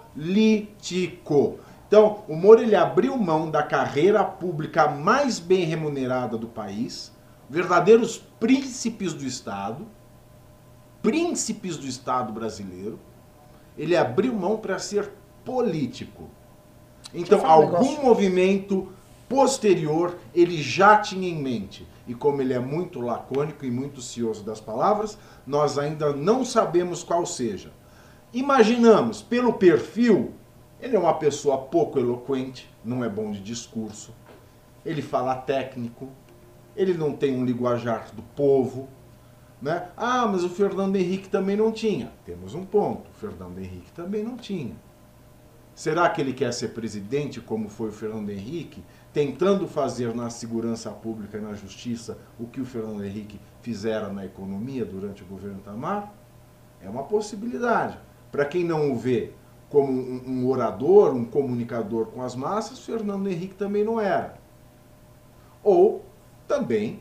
[1.86, 7.12] Então, o Moro ele abriu mão da carreira pública mais bem remunerada do país,
[7.48, 9.86] verdadeiros príncipes do Estado,
[11.00, 12.98] príncipes do Estado brasileiro.
[13.78, 15.12] Ele abriu mão para ser
[15.44, 16.28] político.
[17.12, 18.02] Então, um algum negócio.
[18.02, 18.88] movimento
[19.28, 21.86] posterior ele já tinha em mente.
[22.06, 27.02] E como ele é muito lacônico e muito cioso das palavras, nós ainda não sabemos
[27.02, 27.72] qual seja.
[28.32, 30.32] Imaginamos, pelo perfil,
[30.80, 34.12] ele é uma pessoa pouco eloquente, não é bom de discurso,
[34.84, 36.10] ele fala técnico,
[36.76, 38.88] ele não tem um linguajar do povo.
[39.62, 39.88] Né?
[39.96, 42.12] Ah, mas o Fernando Henrique também não tinha.
[42.26, 44.76] Temos um ponto, o Fernando Henrique também não tinha.
[45.74, 48.84] Será que ele quer ser presidente, como foi o Fernando Henrique,
[49.14, 54.26] tentando fazer na segurança pública e na justiça o que o Fernando Henrique fizera na
[54.26, 56.12] economia durante o governo Tamar?
[56.82, 57.96] É uma possibilidade.
[58.32, 59.30] Para quem não o vê
[59.70, 64.36] como um, orador, um comunicador com as massas, Fernando Henrique também não era.
[65.62, 66.04] Ou
[66.48, 67.00] também,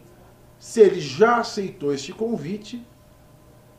[0.60, 2.86] se ele já aceitou este convite,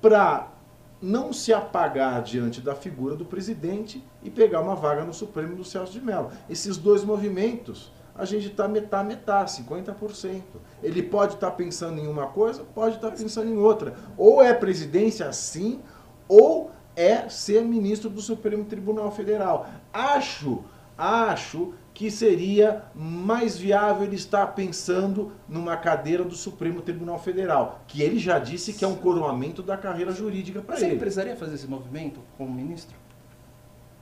[0.03, 0.53] para
[1.01, 5.65] não se apagar diante da figura do presidente e pegar uma vaga no Supremo do
[5.65, 6.31] Celso de Mello.
[6.51, 10.43] Esses dois movimentos, a gente está metá metá, 50%.
[10.83, 13.95] Ele pode estar pensando em uma coisa, pode estar pensando em outra.
[14.17, 15.81] Ou é presidência sim,
[16.29, 19.67] ou é ser ministro do Supremo Tribunal Federal.
[19.93, 20.63] Acho,
[20.97, 28.03] acho que seria mais viável ele estar pensando numa cadeira do Supremo Tribunal Federal, que
[28.03, 30.99] ele já disse que é um coroamento da carreira jurídica para ele ele.
[30.99, 32.97] precisaria fazer esse movimento como ministro?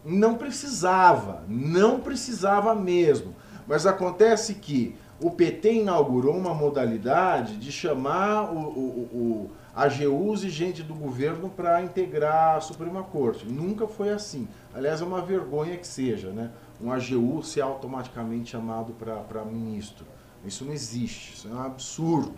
[0.05, 3.37] Não precisava, não precisava mesmo.
[3.67, 10.51] Mas acontece que o PT inaugurou uma modalidade de chamar o, o, o, AGUs e
[10.51, 13.47] gente do governo para integrar a Suprema Corte.
[13.47, 14.49] Nunca foi assim.
[14.75, 16.51] Aliás, é uma vergonha que seja, né?
[16.81, 20.05] Um AGU ser automaticamente chamado para ministro.
[20.45, 22.35] Isso não existe, isso é um absurdo.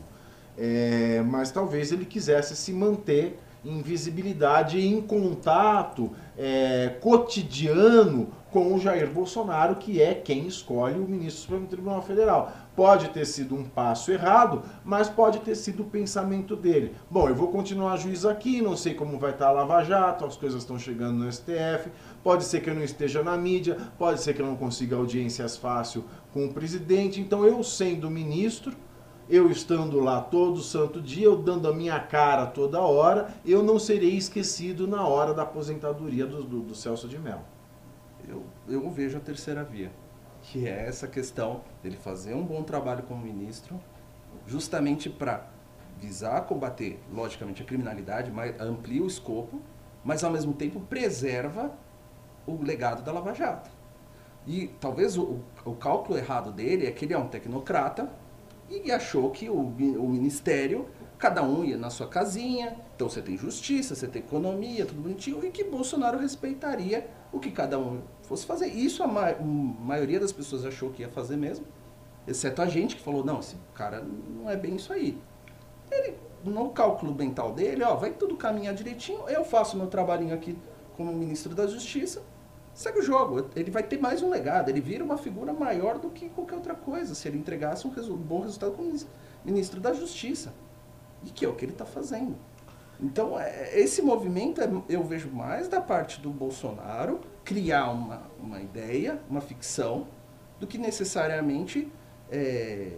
[0.57, 8.73] É, mas talvez ele quisesse se manter em visibilidade e em contato é, cotidiano com
[8.73, 12.53] o Jair Bolsonaro, que é quem escolhe o ministro do Supremo Tribunal Federal.
[12.77, 16.95] Pode ter sido um passo errado, mas pode ter sido o pensamento dele.
[17.11, 20.37] Bom, eu vou continuar juiz aqui, não sei como vai estar a Lava Jato, as
[20.37, 21.91] coisas estão chegando no STF,
[22.23, 25.57] pode ser que eu não esteja na mídia, pode ser que eu não consiga audiências
[25.57, 27.21] fácil com o presidente.
[27.21, 28.73] Então, eu sendo ministro,
[29.29, 33.81] eu estando lá todo santo dia, eu dando a minha cara toda hora, eu não
[33.81, 37.54] serei esquecido na hora da aposentadoria do, do, do Celso de Mello.
[38.29, 39.91] Eu, eu vejo a terceira via,
[40.43, 43.81] que é essa questão dele fazer um bom trabalho como ministro,
[44.47, 45.47] justamente para
[45.99, 49.61] visar combater, logicamente, a criminalidade, mas amplia o escopo,
[50.05, 51.73] mas ao mesmo tempo preserva
[52.47, 53.71] o legado da Lava Jato.
[54.47, 58.11] E talvez o, o cálculo errado dele é que ele é um tecnocrata
[58.69, 63.37] e achou que o, o ministério, cada um ia na sua casinha, então você tem
[63.37, 68.47] justiça, você tem economia, tudo bonitinho, e que Bolsonaro respeitaria o que cada um fosse
[68.47, 68.69] fazer.
[68.69, 71.67] Isso a ma maioria das pessoas achou que ia fazer mesmo,
[72.27, 75.21] exceto a gente que falou, não, esse cara não é bem isso aí.
[75.91, 80.57] Ele, no cálculo mental dele, ó, vai tudo caminhar direitinho, eu faço meu trabalhinho aqui
[80.97, 82.23] como ministro da Justiça,
[82.73, 83.51] segue o jogo.
[83.57, 86.75] Ele vai ter mais um legado, ele vira uma figura maior do que qualquer outra
[86.75, 88.95] coisa, se ele entregasse um, resu bom resultado como
[89.45, 90.55] ministro da Justiça.
[91.25, 92.37] E que é o que ele está fazendo.
[93.01, 98.61] Então, é, esse movimento é, eu vejo mais da parte do Bolsonaro criar uma, uma
[98.61, 100.07] ideia, uma ficção,
[100.59, 101.91] do que necessariamente
[102.31, 102.91] é,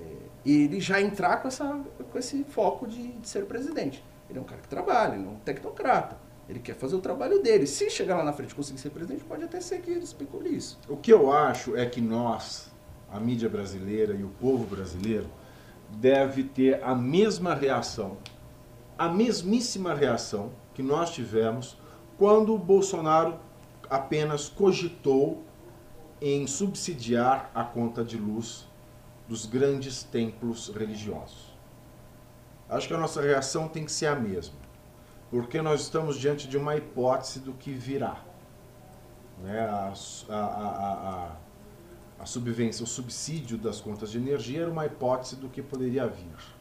[0.45, 1.81] ele já entrar com, essa,
[2.11, 4.05] com esse foco de, de ser presidente.
[4.29, 6.19] Ele é um cara que trabalha, ele é um tecnocrata.
[6.49, 7.67] Ele quer fazer o trabalho dele.
[7.67, 10.55] Se chegar lá na frente e conseguir ser presidente, pode até ser que ele especule
[10.55, 10.79] isso.
[10.89, 12.71] O que eu acho é que nós,
[13.11, 15.29] a mídia brasileira e o povo brasileiro,
[15.91, 18.17] deve ter a mesma reação,
[18.99, 21.77] a mesmíssima reação que nós tivemos
[22.17, 23.39] quando o Bolsonaro
[23.91, 25.43] apenas cogitou
[26.21, 28.67] em subsidiar a conta de luz
[29.29, 31.55] dos grandes templos religiosos.
[32.69, 34.67] Acho que a nossa reação tem que ser a mesma
[35.31, 38.23] porque nós estamos diante de uma hipótese do que virá.
[39.43, 39.61] Né?
[39.61, 39.93] A,
[40.29, 41.37] a, a,
[42.21, 46.56] a, subvenção, o subsídio das contas de energia era uma hipótese do que poderia vir.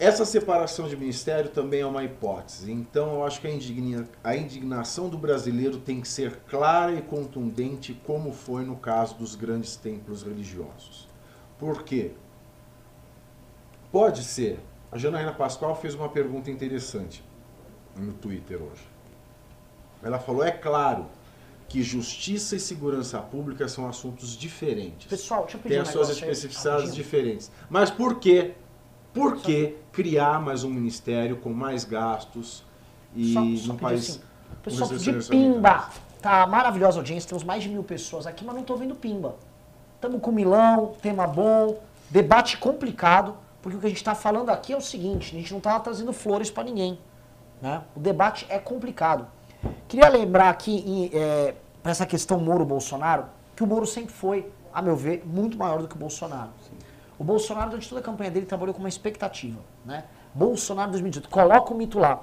[0.00, 2.72] Essa separação de ministério também é uma hipótese.
[2.72, 7.02] Então, eu acho que a, indigna, a indignação do brasileiro tem que ser clara e
[7.02, 11.06] contundente, como foi no caso dos grandes templos religiosos.
[11.58, 12.12] Por quê?
[13.92, 14.58] Pode ser
[14.92, 17.22] a Janaína Pascoal fez uma pergunta interessante
[17.96, 18.82] no Twitter hoje.
[20.02, 21.06] Ela falou: é claro
[21.68, 25.06] que justiça e segurança pública são assuntos diferentes.
[25.06, 27.52] Pessoal, deixa eu pedir Tem um as suas negócio aí, especificidades diferentes.
[27.68, 28.54] Mas por quê?
[29.14, 32.64] Por que criar mais um ministério com mais gastos
[33.14, 34.20] e Só- só pedir país assim,
[34.62, 35.88] Pessoal, de Pimba.
[36.20, 39.36] Tá maravilhosa a audiência, temos mais de mil pessoas aqui, mas não tô vendo Pimba.
[40.00, 41.78] Tamo com Milão, tema bom,
[42.10, 45.52] debate complicado, porque o que a gente tá falando aqui é o seguinte, a gente
[45.52, 46.98] não tá trazendo flores para ninguém.
[47.60, 47.82] Né?
[47.96, 49.26] O debate é complicado.
[49.88, 53.24] Queria lembrar aqui, é, para essa questão Moro-Bolsonaro,
[53.56, 56.50] que o Moro sempre foi, a meu ver, muito maior do que o Bolsonaro.
[57.20, 59.60] O Bolsonaro, durante toda a campanha dele, trabalhou com uma expectativa.
[59.84, 60.04] Né?
[60.34, 62.22] Bolsonaro 2018, coloca o mito lá.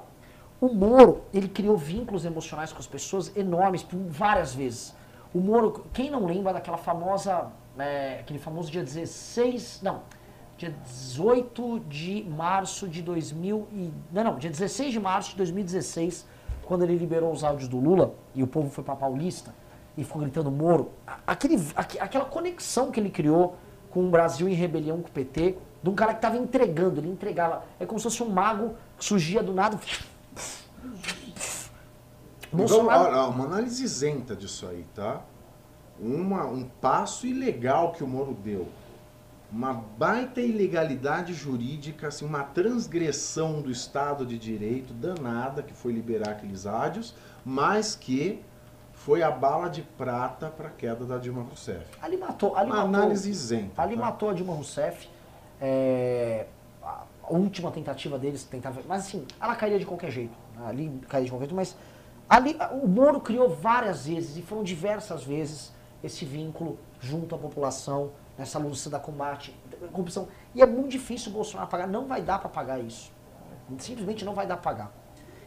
[0.60, 4.95] O Moro, ele criou vínculos emocionais com as pessoas enormes por várias vezes.
[5.32, 7.45] O Moro, quem não lembra daquela famosa,
[7.78, 10.02] é, aquele famoso dia 16, não,
[10.58, 16.26] dia 18 de março de 2000 e, não, não, dia 16 de março de 2016,
[16.66, 19.54] quando ele liberou os áudios do Lula e o povo foi para Paulista
[19.95, 20.91] e ficou gritando Moro,
[21.28, 23.56] aquele, aque- aquela conexão que ele criou
[23.89, 27.09] com o Brasil em rebelião com o PT, de um cara que estava entregando, ele
[27.09, 29.79] entregava, é como se fosse um mago que surgia do nada.
[32.51, 35.21] Vamos, Bolsonaro, uma análise isenta disso aí, tá?
[35.99, 38.67] Uma, um passo ilegal que o Moro deu.
[39.51, 46.31] Uma baita ilegalidade jurídica, assim, uma transgressão do Estado de Direito danada que foi liberar
[46.31, 47.15] aqueles áudios,
[47.45, 48.41] mas que
[48.98, 51.86] foi a bala de prata para a queda da Dilma Rousseff.
[52.02, 53.82] ali matou, ali Uma matou, análise isenta.
[53.82, 54.02] ali tá?
[54.02, 55.08] matou a Dilma Rousseff.
[55.62, 56.45] é,
[56.84, 60.34] a última tentativa deles tentava, mas assim, ela cairia de qualquer jeito.
[60.56, 60.66] né?
[60.68, 61.76] Ali cairia de qualquer jeito, mas
[62.30, 65.74] ali o Moro criou várias vezes e foram diversas vezes
[66.04, 70.28] esse vínculo junto à população nessa luta da combate à corrupção.
[70.56, 73.12] E é muito difícil o Bolsonaro pagar, não vai dar para pagar isso.
[73.80, 74.91] Simplesmente não vai dar para pagar.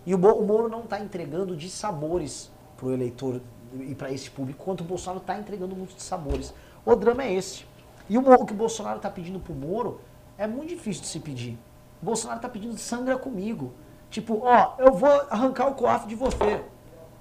[0.05, 3.43] E o Moro não está entregando de sabores para o eleitor
[3.79, 6.55] e para esse público, quanto o Bolsonaro está entregando muitos sabores.
[6.85, 7.67] O drama é esse.
[8.09, 10.01] E o, que o Bolsonaro está pedindo para o Moro
[10.39, 11.59] é muito difícil de se pedir.
[12.03, 13.73] O Bolsonaro está pedindo sangra comigo.
[14.09, 16.65] Tipo, ó, eu vou arrancar o coafo de você.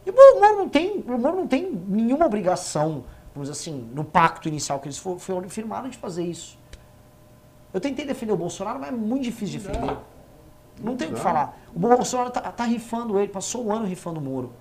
[0.05, 3.03] E o Moro não tem, o Moro não tem nenhuma obrigação,
[3.35, 5.03] vamos dizer assim, no pacto inicial que eles
[5.49, 6.57] firmaram de fazer isso.
[7.71, 9.97] Eu tentei defender o Bolsonaro, mas é muito difícil de defender.
[10.81, 11.59] Não tem o que falar.
[11.75, 14.53] O Bolsonaro tá, tá rifando ele, passou um ano rifando o Moro.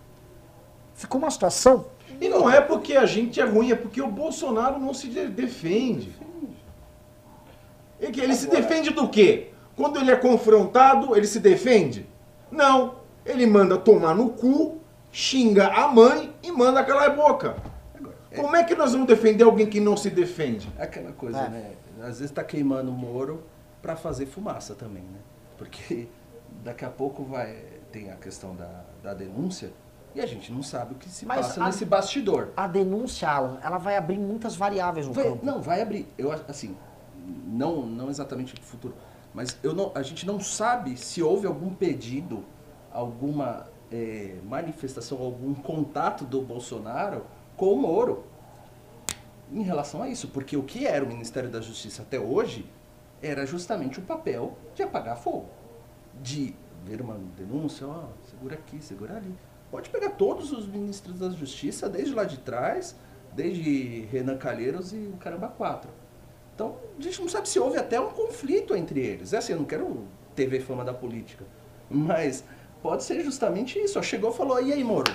[0.98, 1.86] Ficou uma situação.
[2.20, 5.28] E não é porque a gente é ruim, é porque o Bolsonaro não se de-
[5.28, 6.12] defende.
[8.00, 9.50] Ele, ele se defende do quê?
[9.76, 12.04] Quando ele é confrontado, ele se defende?
[12.50, 12.96] Não.
[13.24, 14.78] Ele manda tomar no cu,
[15.12, 17.56] xinga a mãe e manda calar a boca.
[18.34, 20.68] Como é que nós vamos defender alguém que não se defende?
[20.78, 21.48] É aquela coisa, É.
[21.48, 21.72] né?
[22.00, 23.44] Às vezes tá queimando o Moro
[23.80, 25.18] pra fazer fumaça também, né?
[25.56, 26.08] Porque
[26.64, 27.56] daqui a pouco vai
[27.92, 29.70] tem a questão da, da denúncia
[30.14, 32.48] e a gente não sabe o que se Mas passa a- nesse bastidor.
[32.56, 35.44] A denúncia, Alan, ela vai abrir muitas variáveis no Vai- campo.
[35.44, 36.08] não, vai abrir.
[36.16, 36.76] Eu assim,
[37.46, 38.94] não, não exatamente no futuro,
[39.34, 42.44] mas eu não, a gente não sabe se houve algum pedido,
[42.92, 47.24] alguma eh, manifestação, algum contato do Bolsonaro
[47.56, 48.24] com o Moro
[49.50, 52.70] em relação a isso, porque o que era o Ministério da Justiça até hoje
[53.22, 55.46] era justamente o papel de apagar fogo,
[56.22, 56.54] de
[56.84, 59.34] ver uma denúncia, ó, segura aqui, segura ali.
[59.70, 62.96] Pode pegar todos os ministros da Justiça, desde lá de trás,
[63.34, 65.90] desde Renan Calheiros e o Caramba 4.
[66.54, 69.32] Então, a gente não sabe se houve até um conflito entre eles.
[69.32, 70.04] É assim, eu não quero
[70.34, 71.44] TV fama da política,
[71.90, 72.42] mas
[72.82, 73.98] pode ser justamente isso.
[73.98, 75.12] Ó, chegou e falou, e aí, Moro?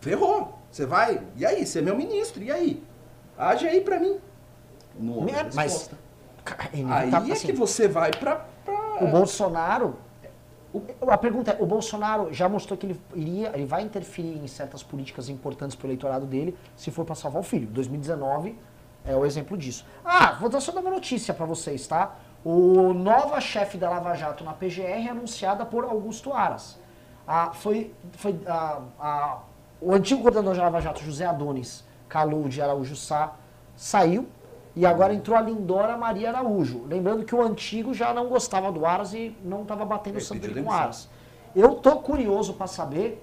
[0.00, 1.20] Ferrou, você vai?
[1.36, 2.82] E aí, você é meu ministro, e aí?
[3.36, 4.18] Age aí pra mim.
[4.98, 5.98] Não houve É, mas- resposta.
[6.44, 8.36] Cara, Aí inevitável, é assim, que você vai pra...
[8.64, 9.96] pra- O Bolsonaro.
[11.08, 14.82] A pergunta é: o Bolsonaro já mostrou que ele iria, ele vai interferir em certas
[14.82, 17.66] políticas importantes para o eleitorado dele se for para salvar o filho.
[17.66, 18.56] 2019
[19.04, 19.84] é o exemplo disso.
[20.04, 22.14] Ah, vou dar só uma notícia para vocês, tá?
[22.44, 26.78] O nova chefe da Lava Jato na PGR é anunciada por Augusto Aras.
[27.26, 29.38] Ah, foi, foi, ah, ah,
[29.80, 33.34] o antigo coordenador da Lava Jato, José Adonis Calou de Araújo Sá,
[33.76, 34.28] saiu
[34.76, 36.82] e agora entrou a Lindora Maria Araújo.
[36.88, 40.40] Lembrando que o antigo já não gostava do Aras e não estava batendo o santo
[40.40, 40.74] pediu dele com o.
[40.74, 41.08] Aras.
[41.54, 43.22] Eu tô curioso para saber,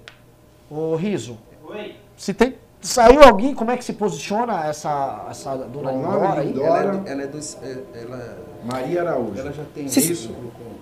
[0.70, 1.94] ô Riso, Oi.
[2.16, 2.54] se tem.
[2.80, 6.46] Saiu alguém, como é que se posiciona essa, essa dona O nome Lindora aí?
[6.48, 7.58] Lindora- Ela é, do- ela é dos...
[7.62, 9.40] é- Ela, Maria Araújo.
[9.40, 9.88] ela já tem...
[9.88, 10.34] Cês- isso.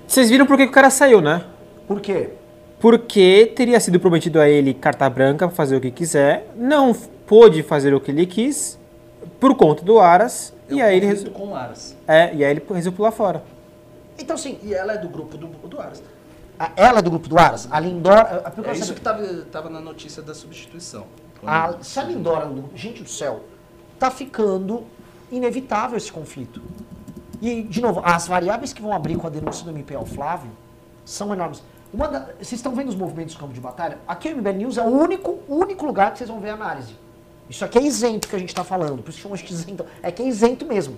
[0.06, 1.44] Vocês viram por que o cara saiu, né?
[1.88, 2.30] Por quê?
[2.78, 6.92] Porque teria sido prometido a ele carta branca para fazer o que quiser, não
[7.26, 8.78] pôde fazer o que ele quis
[9.40, 11.96] por conta do Aras, e aí ele resolveu, com o Aras.
[12.06, 13.42] é, e aí ele resolveu pular fora.
[14.18, 16.02] Então, assim, E ela é do grupo do, do Aras.
[16.58, 18.42] a- ela é do grupo do Aras, a Lindora.
[18.44, 21.06] a- a- É isso que tava, tava na notícia da substituição.
[21.44, 23.40] A, se a Lindora, do- gente do céu,
[23.98, 24.84] tá ficando
[25.30, 26.62] inevitável esse conflito.
[27.42, 30.50] E, de novo, as variáveis que vão abrir com a denúncia do MP ao Flávio
[31.04, 31.62] são enormes.
[31.92, 33.98] Uma da- vocês estão vendo os movimentos do campo de batalha?
[34.08, 36.94] Aqui o MBL News é o único, único lugar que vocês vão ver a análise.
[37.48, 39.86] Isso aqui é isento que a gente está falando, por isso que chama de isento.
[40.02, 40.96] É que é isento mesmo.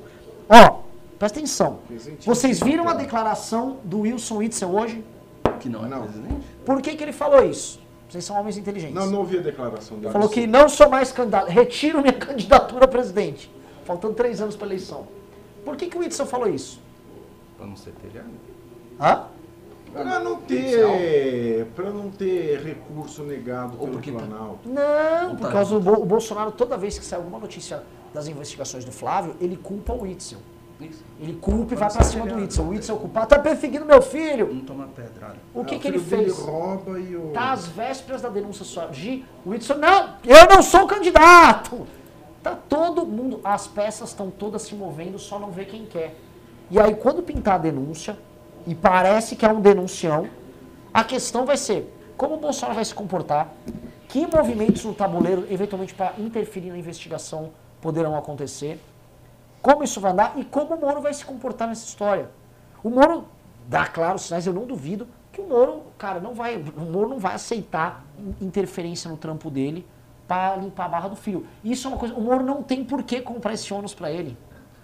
[0.48, 0.80] Ó,
[1.18, 1.80] presta atenção.
[2.24, 5.04] Vocês viram a declaração do Wilson Witzel hoje?
[5.60, 6.02] Que não é Não.
[6.02, 6.46] presidente?
[6.64, 7.80] Por que, que ele falou isso?
[8.08, 8.94] Vocês são homens inteligentes.
[8.94, 10.12] Não, não ouvi a declaração dele.
[10.12, 13.50] Falou que não sou mais candidato, retiro minha candidatura a presidente.
[13.84, 15.06] Faltando três anos para eleição.
[15.64, 16.80] Por que, que o Whitson falou isso?
[17.58, 18.28] Pra não ser telhado.
[18.98, 19.24] Hã?
[19.92, 21.66] Pra não ter.
[21.74, 24.68] Pra não ter recurso negado Ou pelo porque tá- Planalto.
[24.68, 25.52] Não, Não por tá.
[25.52, 27.82] causa do Bo- o Bolsonaro, toda vez que sai alguma notícia
[28.12, 30.36] das investigações do Flávio, ele culpa o Whitson.
[30.80, 31.02] Isso.
[31.20, 32.36] Ele culpa e vai pra cima do.
[32.36, 32.62] Whitson.
[32.62, 33.26] O Whitson é o culpado.
[33.26, 34.52] Tá perseguindo meu filho.
[34.54, 35.34] Não tomar pedrada.
[35.52, 36.38] O que, Ah, que ele fez?
[36.38, 37.30] rouba e o.
[37.34, 41.84] Tá às vésperas da denúncia surgir, o Whitson, não, eu não sou candidato.
[42.40, 46.14] Tá todo mundo, as peças estão todas se movendo, só não vê quem quer.
[46.70, 48.16] E aí, quando pintar a denúncia,
[48.68, 50.28] e parece que é um denuncião,
[50.92, 53.48] a questão vai ser como o Bolsonaro vai se comportar,
[54.08, 57.50] que movimentos no tabuleiro, eventualmente para interferir na investigação,
[57.80, 58.80] poderão acontecer,
[59.62, 62.28] como isso vai andar e como o Moro vai se comportar nessa história.
[62.82, 63.24] O Moro
[63.68, 67.18] dá claros sinais, eu não duvido que o Moro, cara, não vai, o Moro não
[67.18, 68.04] vai aceitar
[68.40, 69.86] interferência no trampo dele
[70.26, 71.46] para limpar a barra do filho.
[71.62, 74.36] Isso é uma coisa, o Moro não tem por que comprar esse ônus para ele.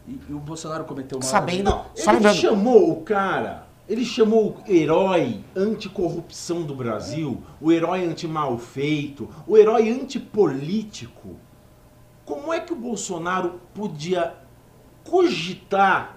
[0.07, 1.24] E, e o Bolsonaro cometeu uma.
[1.24, 8.05] Sabendo- Não, ele chamou o cara, ele chamou o herói anticorrupção do Brasil, o herói
[8.05, 11.37] anti-mal feito, o herói antipolítico.
[12.24, 14.35] Como é que o Bolsonaro podia
[15.05, 16.16] cogitar,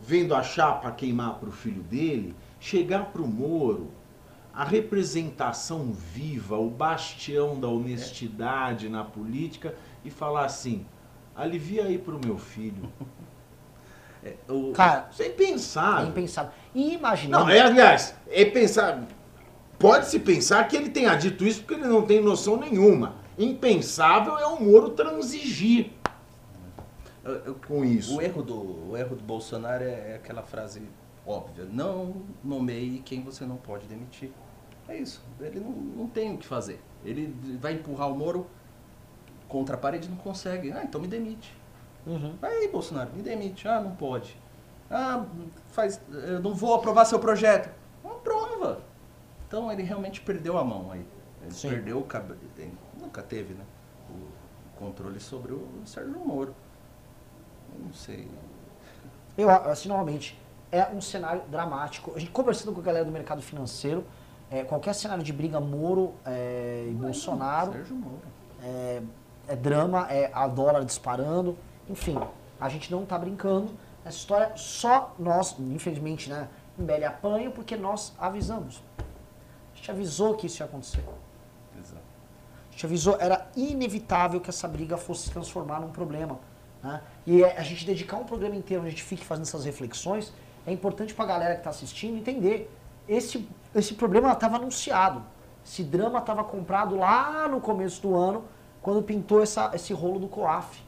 [0.00, 3.90] vendo a chapa queimar para o filho dele, chegar para o Moro,
[4.52, 9.74] a representação viva, o bastião da honestidade na política,
[10.04, 10.84] e falar assim:
[11.34, 12.92] alivia aí para o meu filho.
[14.24, 16.06] É, o- Cara, Sem é pensar.
[16.06, 16.52] impensável.
[16.74, 19.02] E imaginando, Não, é, aliás, é pensar.
[19.78, 23.16] pode-se pensar que ele tenha dito isso porque ele não tem noção nenhuma.
[23.36, 25.90] Impensável é o Moro transigir
[27.24, 28.16] Eu- eu- com isso.
[28.16, 30.82] O erro do, o erro do Bolsonaro é, é aquela frase
[31.26, 34.30] óbvia: não nomeie quem você não pode demitir.
[34.88, 35.22] É isso.
[35.40, 36.80] Ele não, não tem o que fazer.
[37.04, 38.46] Ele vai empurrar o Moro
[39.48, 40.72] contra a parede e não consegue.
[40.72, 41.56] Ah, então me demite.
[42.06, 42.36] Uhum.
[42.40, 43.66] Vai aí, Bolsonaro, me demite.
[43.68, 44.36] Ah, não pode.
[44.90, 45.24] Ah,
[45.68, 47.70] faz, eu não vou aprovar seu projeto.
[48.04, 48.80] Não aprova.
[49.46, 51.06] Então ele realmente perdeu a mão aí.
[51.42, 51.70] Ele Sim.
[51.70, 52.32] perdeu o cab...
[52.56, 53.64] ele Nunca teve, né?
[54.10, 56.54] O controle sobre o Sérgio Moro.
[57.74, 58.28] Eu não sei.
[59.36, 60.38] Eu, assim, novamente,
[60.70, 62.12] é um cenário dramático.
[62.14, 64.04] A gente conversando com a galera do mercado financeiro,
[64.50, 68.22] é, qualquer cenário de briga Moro é, e Bolsonaro Sérgio Moro.
[68.62, 69.02] é,
[69.48, 71.56] é drama, é a dólar disparando,
[71.92, 72.18] enfim,
[72.58, 73.70] a gente não tá brincando.
[74.04, 78.82] Essa história só nós, infelizmente, né, Mbele apanha porque nós avisamos.
[78.98, 81.04] A gente avisou que isso ia acontecer.
[81.78, 82.02] Exato.
[82.68, 86.38] A gente avisou, era inevitável que essa briga fosse se transformar num problema.
[86.82, 87.00] Né?
[87.26, 90.32] E é- a gente dedicar um programa inteiro onde a gente fique fazendo essas reflexões
[90.66, 92.72] é importante para a galera que está assistindo entender.
[93.08, 95.22] Esse, esse problema estava anunciado.
[95.64, 98.44] Esse drama estava comprado lá no começo do ano,
[98.80, 100.82] quando pintou essa, esse rolo do COAF.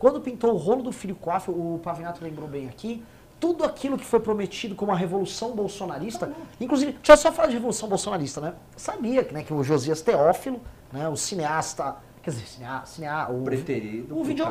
[0.00, 3.04] Quando pintou o rolo do filho COAF, o Pavinato lembrou bem aqui,
[3.38, 7.54] tudo aquilo que foi prometido como a revolução bolsonarista, inclusive, deixa eu só falar de
[7.54, 8.54] revolução bolsonarista, né?
[8.72, 10.58] Eu sabia né, que o Josias Teófilo,
[10.90, 14.46] né, o cineasta, quer dizer, cinea, cinea, o, Preterido o, video,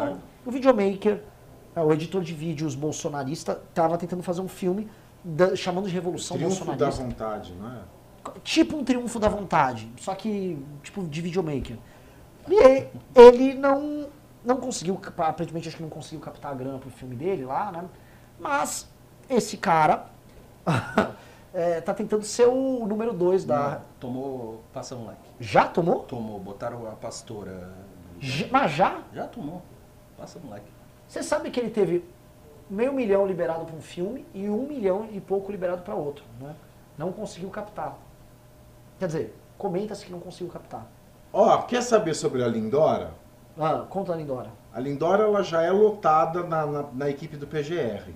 [0.46, 1.20] o videomaker,
[1.76, 4.88] é, o editor de vídeos bolsonarista, estava tentando fazer um filme
[5.24, 7.80] da- chamando de revolução Triunfo da bolsonarista vontade, não é?
[8.44, 11.76] tipo um triunfo da vontade, só que tipo de videomaker.
[12.48, 12.86] E
[13.16, 14.08] ele não
[14.50, 17.86] não conseguiu, aparentemente acho que não conseguiu captar a grana pro filme dele lá, né?
[18.40, 18.90] Mas
[19.30, 20.08] esse cara
[21.54, 23.82] é, tá tentando ser o número 2 da.
[24.00, 25.22] Tomou, passa um like.
[25.40, 26.00] Já tomou?
[26.02, 27.70] Tomou, botaram a pastora.
[28.20, 29.02] Já- mas já?
[29.14, 29.62] Já tomou.
[30.18, 30.66] Passa um like.
[31.08, 32.04] Você sabe que ele teve
[32.70, 36.56] meio milhão liberado para um filme e um milhão e pouco liberado para outro, né?
[36.98, 37.98] Não conseguiu captar.
[39.00, 40.86] Quer dizer, comenta-se que não conseguiu captar.
[41.32, 43.12] Ó, quer saber sobre a Lindora?
[43.60, 44.52] Ah, conta a Lindora.
[44.74, 48.14] A Lindora ela já é lotada na, na, na equipe do PGR.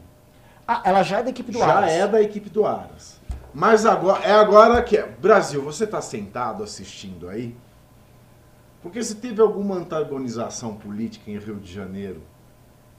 [0.68, 1.92] Ah, ela já é da equipe do já Aras.
[1.92, 3.20] é da equipe do Aras.
[3.54, 5.06] Mas agora é agora que é.
[5.06, 7.56] Brasil, você está sentado assistindo aí?
[8.82, 12.22] Porque se teve alguma antagonização política em Rio de Janeiro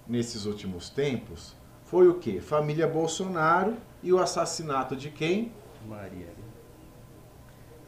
[0.06, 2.40] nesses últimos tempos, foi o quê?
[2.40, 5.50] Família Bolsonaro e o assassinato de quem?
[5.88, 6.44] Marielle.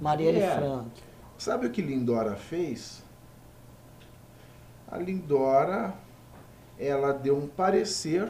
[0.00, 0.56] Marielle É.
[0.56, 0.90] Frank.
[1.38, 3.02] Sabe o que Lindora fez?
[4.90, 5.94] A Lindora,
[6.78, 8.28] ela deu um parecer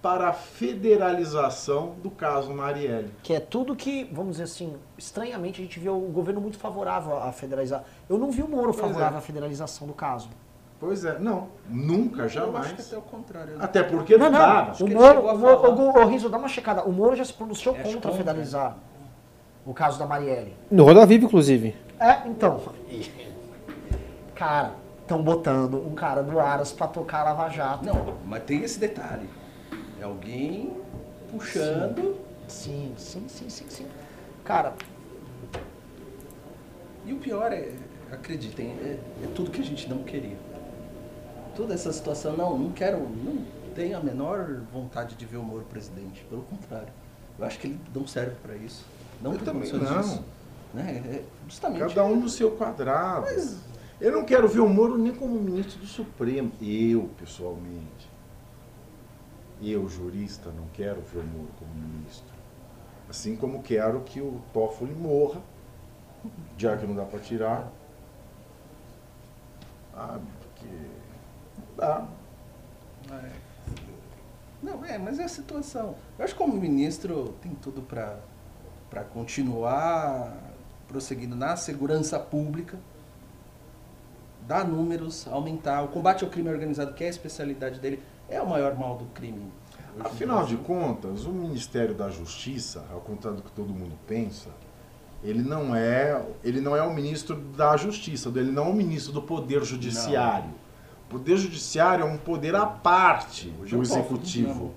[0.00, 3.10] para a federalização do caso Marielle.
[3.22, 7.18] Que é tudo que, vamos dizer assim, estranhamente a gente vê o governo muito favorável
[7.18, 7.84] a federalizar.
[8.08, 9.18] Eu não vi o Moro Pois favorável é.
[9.18, 10.30] à federalização do caso.
[10.78, 12.86] Pois é, não, nunca, Eu acho que jamais.
[12.86, 13.56] até o contrário.
[13.60, 14.40] Até porque não, Não.
[14.40, 16.82] Acho O Moro, o, o, o, Riso, dá uma checada.
[16.84, 18.12] O Moro já se pronunciou É, contra contra.
[18.12, 18.78] federalizar
[19.66, 20.56] o caso da Marielle.
[20.70, 21.76] No Roda Viva, inclusive.
[21.98, 22.58] É, então.
[24.34, 24.72] Cara,
[25.10, 27.84] estão botando um cara do Aras pra tocar a Lava Jato.
[27.84, 29.28] Não, mas tem esse detalhe.
[30.00, 30.72] É alguém
[31.32, 32.16] puxando.
[32.46, 33.86] Sim, sim, sim, sim, sim.
[34.44, 34.72] Cara,
[37.04, 37.72] E o pior é,
[38.12, 40.36] acreditem, é, é tudo que a gente não queria.
[41.56, 43.44] Toda essa situação, não, não quero, não
[43.74, 46.24] tenho a menor vontade de ver o Moro presidente.
[46.28, 46.92] Pelo contrário.
[47.36, 48.84] Eu acho que ele não serve para isso.
[49.20, 50.02] Não Eu também não.
[50.02, 50.24] disso.
[50.72, 51.02] Né?
[51.04, 51.80] É justamente.
[51.80, 53.26] Cada um no seu quadrado.
[54.00, 56.52] Eu não quero ver o Moro nem como ministro do Supremo.
[56.60, 58.08] Eu, pessoalmente.
[59.60, 62.34] Eu, jurista, não quero ver o Moro como ministro.
[63.08, 65.42] Assim como quero que o Toffoli morra,
[66.56, 67.70] já que não dá para tirar.
[69.94, 70.68] Ah, porque
[71.58, 72.08] não dá.
[73.12, 73.32] É.
[74.62, 75.96] Não, é, mas é a situação.
[76.18, 78.18] Eu acho que como ministro tem tudo para
[78.90, 80.36] para continuar
[80.88, 82.76] prosseguindo na segurança pública,
[84.50, 85.84] dar números, aumentar.
[85.84, 89.04] O combate ao crime organizado, que é a especialidade dele, é o maior mal do
[89.06, 89.46] crime.
[90.00, 94.48] Afinal de contas, o Ministério da Justiça, ao contrário do que todo mundo pensa,
[95.22, 99.12] ele não é, ele não é o ministro da Justiça, ele não é o ministro
[99.12, 100.50] do Poder Judiciário.
[101.06, 104.74] O Poder Judiciário é um poder à parte Hoje do Executivo.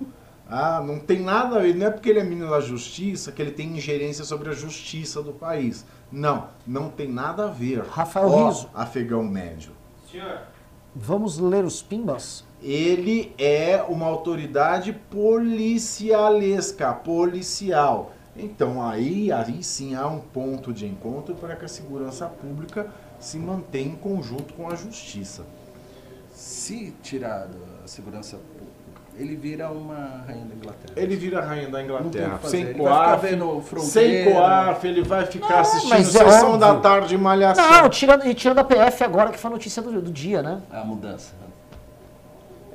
[0.48, 3.42] Ah, não tem nada a ver, não é porque ele é ministro da Justiça que
[3.42, 5.84] ele tem ingerência sobre a justiça do país.
[6.14, 7.84] Não, não tem nada a ver.
[7.86, 8.70] Rafael Ó, Rizzo.
[8.74, 9.72] afegão médio.
[10.10, 10.42] Senhor,
[10.96, 12.46] vamos ler os pimbas?
[12.64, 18.14] ele é uma autoridade policialesca, policial.
[18.36, 22.88] Então aí, aí sim há um ponto de encontro para que a segurança pública
[23.20, 25.44] se mantenha em conjunto com a justiça.
[26.32, 28.83] Se tirar da segurança pública,
[29.18, 30.94] ele vira uma rainha da Inglaterra.
[30.96, 32.40] Ele vira a rainha da Não Inglaterra.
[32.44, 36.82] Sem ficar coaf, sem coaf, ele vai ficar assistindo mas é sessão da óbvio.
[36.82, 37.72] tarde malhação.
[37.72, 40.62] Não, tirando, e tirando a PF agora, que foi a notícia do, do dia, né?
[40.72, 41.34] A mudança.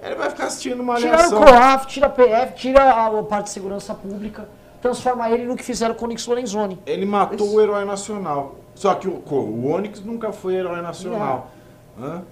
[0.01, 1.43] Ele vai ficar assistindo malhação.
[1.43, 4.49] o COAF, tira a PF, tira a, a parte de segurança pública,
[4.81, 6.79] transforma ele no que fizeram com o Nix Lorenzoni.
[6.87, 8.57] Ele matou o herói nacional.
[8.77, 11.51] Só que o, o Onyx nunca foi herói nacional.
[12.01, 12.23] Hã?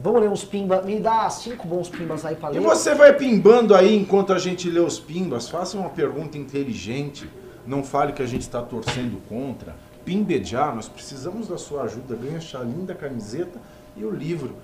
[0.00, 0.82] Vamos ler uns pimba.
[0.82, 2.60] Me dá cinco bons pimbas aí pra E ler.
[2.60, 5.48] você vai pimbando aí enquanto a gente lê os pimbas.
[5.48, 7.28] Faça uma pergunta inteligente.
[7.66, 9.74] Não fale que a gente está torcendo contra.
[10.04, 12.14] Pimbejar, nós precisamos da sua ajuda.
[12.14, 13.60] Ganha essa linda camiseta
[13.96, 14.54] e o livro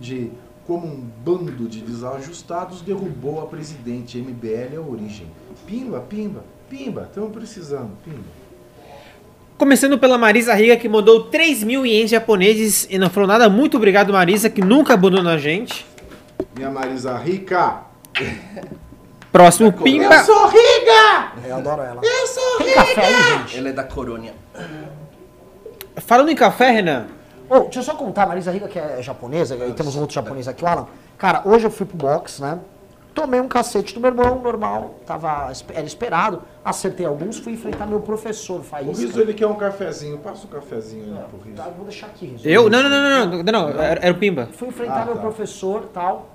[0.00, 0.30] de
[0.66, 5.26] como um bando de desajustados derrubou a presidente MBL a origem.
[5.66, 7.02] Pimba, pimba, pimba.
[7.08, 8.43] Estamos precisando, pimba.
[9.56, 13.48] Começando pela Marisa Riga, que mandou 3 mil ienes japoneses e não falou nada.
[13.48, 15.86] Muito obrigado, Marisa, que nunca abandonou a gente.
[16.56, 17.82] Minha Marisa Rica.
[19.30, 20.22] Próximo Eu Pimba.
[20.24, 21.32] sou rica!
[21.46, 22.00] Eu adoro ela.
[22.02, 23.58] Eu sou Tem café aí, gente?
[23.58, 24.34] Ela é da Corônia.
[25.98, 27.06] Falando em café, Renan.
[27.48, 30.14] Ô, deixa eu só contar, a Marisa Riga, que é japonesa, e temos um outro
[30.14, 30.86] japonês aqui, o Alan.
[31.16, 32.58] Cara, hoje eu fui pro box, né?
[33.14, 36.42] Tomei um cacete do meu irmão, normal, tava, era esperado.
[36.64, 39.00] Acertei alguns, fui enfrentar meu professor, O Faísca.
[39.06, 40.18] Riso ele quer um cafezinho.
[40.18, 41.56] Passa o cafezinho aí pro Riso.
[41.56, 42.48] Tá, eu vou deixar aqui, Riso.
[42.48, 42.68] Eu?
[42.68, 44.48] Não, não, não, não, não, não, não, era, era o Pimba.
[44.52, 45.20] Fui enfrentar Ah, meu tá.
[45.20, 46.30] professor tal.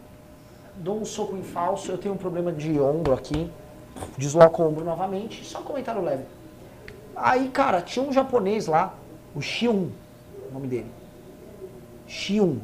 [0.78, 1.92] Dou um soco em falso.
[1.92, 3.52] Eu tenho um problema de ombro aqui.
[4.18, 5.44] Desloco o ombro novamente.
[5.46, 6.24] Só um comentário leve.
[7.14, 8.94] Aí, cara, tinha um japonês lá.
[9.36, 9.90] O Shiun.
[10.50, 10.90] O nome dele.
[12.08, 12.60] Shiun.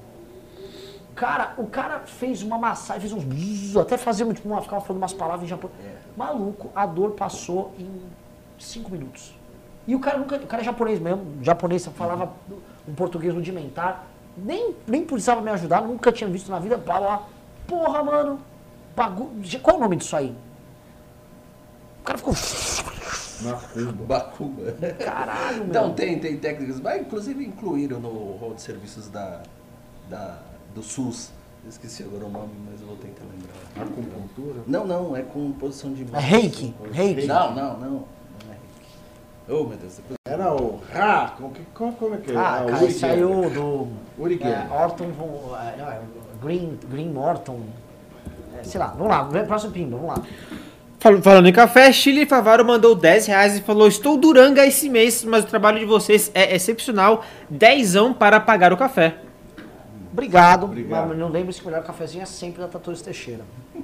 [1.15, 3.77] Cara, o cara fez uma massagem, fez uns.
[3.77, 5.79] Até fazia tipo, uma, ficava falando umas palavras em japonês.
[6.17, 7.89] Maluco, a dor passou em
[8.59, 9.33] cinco minutos.
[9.87, 10.35] E o cara nunca.
[10.35, 12.33] O cara é japonês mesmo, japonês, falava
[12.85, 14.05] um português rudimentar.
[14.37, 17.23] Nem, nem precisava me ajudar, nunca tinha visto na vida, blá blá.
[17.65, 18.39] Porra, mano.
[18.93, 19.31] Bagu...
[19.61, 20.35] Qual é o nome disso aí?
[22.01, 22.33] O cara ficou.
[24.07, 24.71] Macumba.
[25.03, 25.67] Caralho, meu.
[25.67, 29.41] Então, tem, tem técnicas, mas inclusive incluíram no rol de serviços da,
[30.09, 30.39] da,
[30.75, 31.31] do SUS.
[31.63, 33.83] Eu esqueci agora o nome, mas eu vou tentar lembrar.
[33.87, 34.61] Acupuntura.
[34.67, 36.19] Não, não, é com posição de mão.
[36.19, 36.75] É reiki?
[36.91, 37.25] Reiki?
[37.25, 37.89] Não, não, não.
[37.89, 38.05] Não
[38.49, 38.61] é reiki.
[39.49, 39.95] Oh, meu Deus.
[39.95, 40.15] Depois...
[40.27, 41.33] Era o Ra.
[41.37, 42.35] Como, que- como, como é que é?
[42.35, 42.93] Ah, cara, Geller.
[42.93, 43.87] saiu do.
[44.21, 44.67] Uri É.
[44.71, 45.55] Orton von.
[45.57, 46.01] é, é
[46.43, 47.61] Green, Green Morton.
[48.59, 50.23] É, sei lá, vamos lá, próximo pimba, vamos lá.
[50.99, 55.23] Fal- Falando em café, Chile Favaro mandou 10 reais e falou: Estou duranga esse mês,
[55.23, 57.23] mas o trabalho de vocês é excepcional.
[57.49, 59.17] Dezão para pagar o café.
[60.15, 61.09] Obrigado, Obrigado.
[61.09, 63.43] mas não lembre se que o melhor cafezinho é sempre da Tratores Teixeira.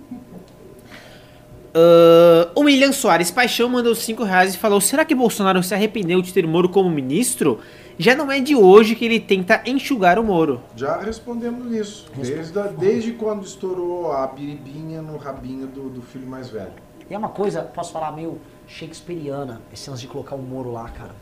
[1.73, 6.21] Ah, o William Soares Paixão mandou 5 reais e falou: Será que Bolsonaro se arrependeu
[6.21, 7.59] de ter Moro como ministro?
[7.97, 10.61] Já não é de hoje que ele tenta enxugar o Moro.
[10.75, 12.07] Já respondemos nisso.
[12.15, 16.73] Desde, a- desde quando estourou a biribinha no rabinho do, do filho mais velho.
[17.09, 20.89] E é uma coisa, posso falar, meio shakespeariana, esse lance de colocar o Moro lá,
[20.89, 21.15] cara.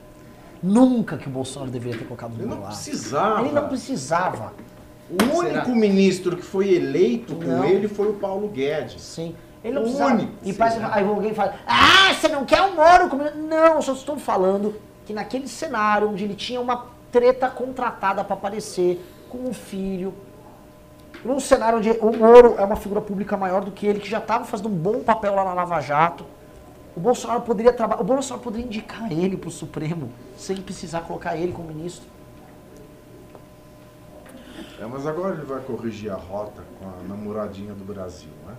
[0.63, 2.69] Nunca que o Bolsonaro deveria ter colocado o Ele Moro não lá.
[2.69, 3.41] precisava.
[3.41, 4.53] Ele não precisava.
[5.09, 7.63] O único ministro que foi eleito Não.
[7.65, 9.01] ele foi o Paulo Guedes.
[9.01, 9.35] Sim.
[9.63, 10.13] Ele não O precisava.
[10.13, 13.09] único, E parece, aí alguém fala, ah, você não quer o Moro?
[13.09, 14.75] como-" Não, eu só estou falando
[15.05, 20.13] que naquele cenário onde ele tinha uma treta contratada para aparecer com um filho,
[21.25, 24.19] num cenário onde o Moro é uma figura pública maior do que ele, que já
[24.19, 26.23] estava fazendo um bom papel lá na Lava Jato,
[26.95, 31.35] o Bolsonaro poderia trabalhar, o Bolsonaro poderia indicar ele para o Supremo, sem precisar colocar
[31.35, 32.07] ele como ministro.
[34.79, 38.53] É, mas agora ele vai corrigir a rota com a namoradinha do Brasil, né?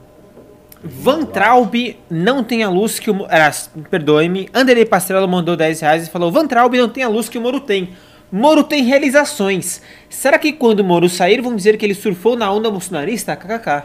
[0.83, 1.75] Van Traub
[2.09, 3.15] não tem a luz que o.
[3.15, 3.51] Mo- ah,
[3.91, 4.49] Perdoe-me.
[4.55, 7.41] Anderley Pastrello mandou 10 reais e falou: Van Traub não tem a luz que o
[7.41, 7.95] Moro tem.
[8.33, 9.83] Moro tem realizações.
[10.09, 13.37] Será que quando o Moro sair vão dizer que ele surfou na onda bolsonarista?
[13.37, 13.85] KKK.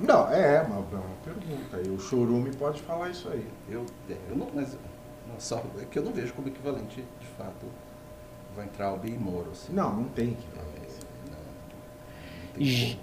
[0.00, 1.80] Não, é, uma, é uma pergunta.
[1.84, 3.44] E o Chorume pode falar isso aí.
[3.68, 4.78] Eu, é, eu não, mas,
[5.28, 7.66] não, só, é que eu não vejo como equivalente, de fato,
[8.58, 9.50] Weintraub e Moro.
[9.52, 9.72] Assim.
[9.72, 10.72] Não, não tem que não, não
[12.66, 12.98] tem.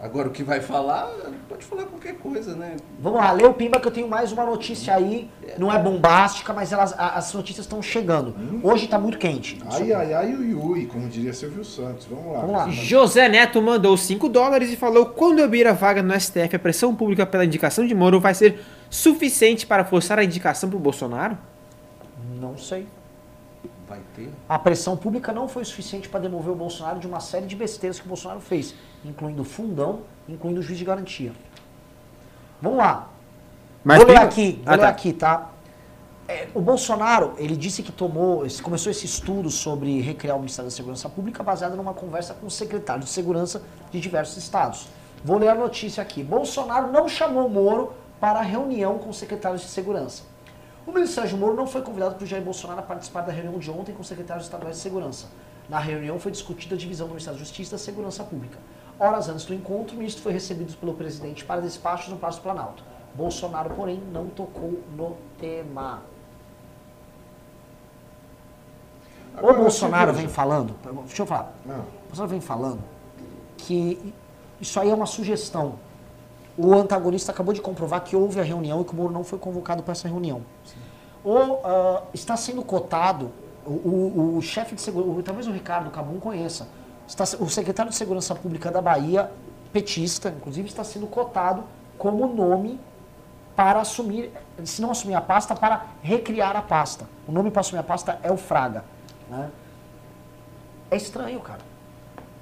[0.00, 1.10] Agora o que vai falar,
[1.46, 2.76] pode falar qualquer coisa, né?
[2.98, 5.28] Vamos lá, lê o Pimba que eu tenho mais uma notícia aí.
[5.58, 8.34] Não é bombástica, mas elas, as notícias estão chegando.
[8.62, 9.60] Hoje tá muito quente.
[9.70, 12.06] Ai, ai, ai, ui, ui, como diria Silvio Santos.
[12.06, 12.40] Vamos lá.
[12.40, 12.70] Vamos lá.
[12.70, 16.94] José Neto mandou 5 dólares e falou: quando abrir a vaga no STF, a pressão
[16.94, 18.58] pública pela indicação de Moro vai ser
[18.88, 21.36] suficiente para forçar a indicação para o Bolsonaro?
[22.40, 22.86] Não sei.
[23.90, 24.30] Vai ter.
[24.48, 27.98] A pressão pública não foi suficiente para demover o Bolsonaro de uma série de besteiras
[27.98, 28.72] que o Bolsonaro fez,
[29.04, 31.32] incluindo o fundão, incluindo o juiz de garantia.
[32.62, 33.08] Vamos lá.
[33.82, 34.88] Mas vou ler prima- aqui, vou Ah, ler tá.
[34.88, 35.50] aqui, tá?
[36.28, 40.76] É, o Bolsonaro, ele disse que tomou, começou esse estudo sobre recriar o Ministério da
[40.76, 43.60] Segurança Pública baseado numa conversa com o secretário de Segurança
[43.90, 44.86] de diversos estados.
[45.24, 46.22] Vou ler a notícia aqui.
[46.22, 50.22] Bolsonaro não chamou Moro para a reunião com os secretários de Segurança.
[50.86, 53.70] O ministro Sérgio Moro não foi convidado por Jair Bolsonaro a participar da reunião de
[53.70, 55.28] ontem com os secretários estaduais de Segurança.
[55.68, 58.58] Na reunião foi discutida a divisão do Ministério da Justiça e da Segurança Pública.
[58.98, 62.82] Horas antes do encontro, o ministro foi recebido pelo presidente para despachos no Palácio Planalto.
[63.14, 66.02] Bolsonaro, porém, não tocou no tema.
[69.36, 70.74] Agora, o Bolsonaro você vem falando,
[71.06, 71.80] deixa eu falar, Não.
[71.80, 72.80] o Bolsonaro vem falando
[73.56, 74.12] que
[74.60, 75.76] isso aí é uma sugestão.
[76.62, 79.38] O antagonista acabou de comprovar que houve a reunião e que o Moro não foi
[79.38, 80.42] convocado para essa reunião.
[81.24, 83.30] Ou ah, está sendo cotado,
[83.64, 86.66] o, o- o chefe de segurança, talvez o Ricardo Cabum conheça,
[87.06, 89.30] está, o secretário de Segurança Pública da Bahia,
[89.72, 91.64] petista, inclusive, está sendo cotado
[91.98, 92.80] como nome
[93.54, 94.32] para assumir,
[94.64, 97.06] se não assumir a pasta, para recriar a pasta.
[97.28, 98.84] O nome para assumir a pasta é o Fraga.
[99.28, 99.50] né?
[100.90, 101.60] É estranho, cara.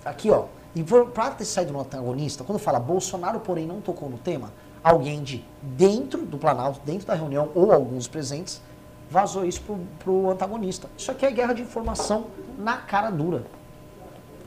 [0.05, 0.45] Aqui, ó.
[0.79, 5.25] E para ter saído no antagonista, quando fala Bolsonaro, porém, não tocou no tema, alguém
[5.25, 8.63] de dentro do Planalto, dentro da reunião, ou alguns presentes,
[9.11, 9.61] vazou isso
[9.99, 10.89] pro, antagonista.
[10.97, 12.27] Isso aqui é guerra de informação
[12.57, 13.43] na cara dura.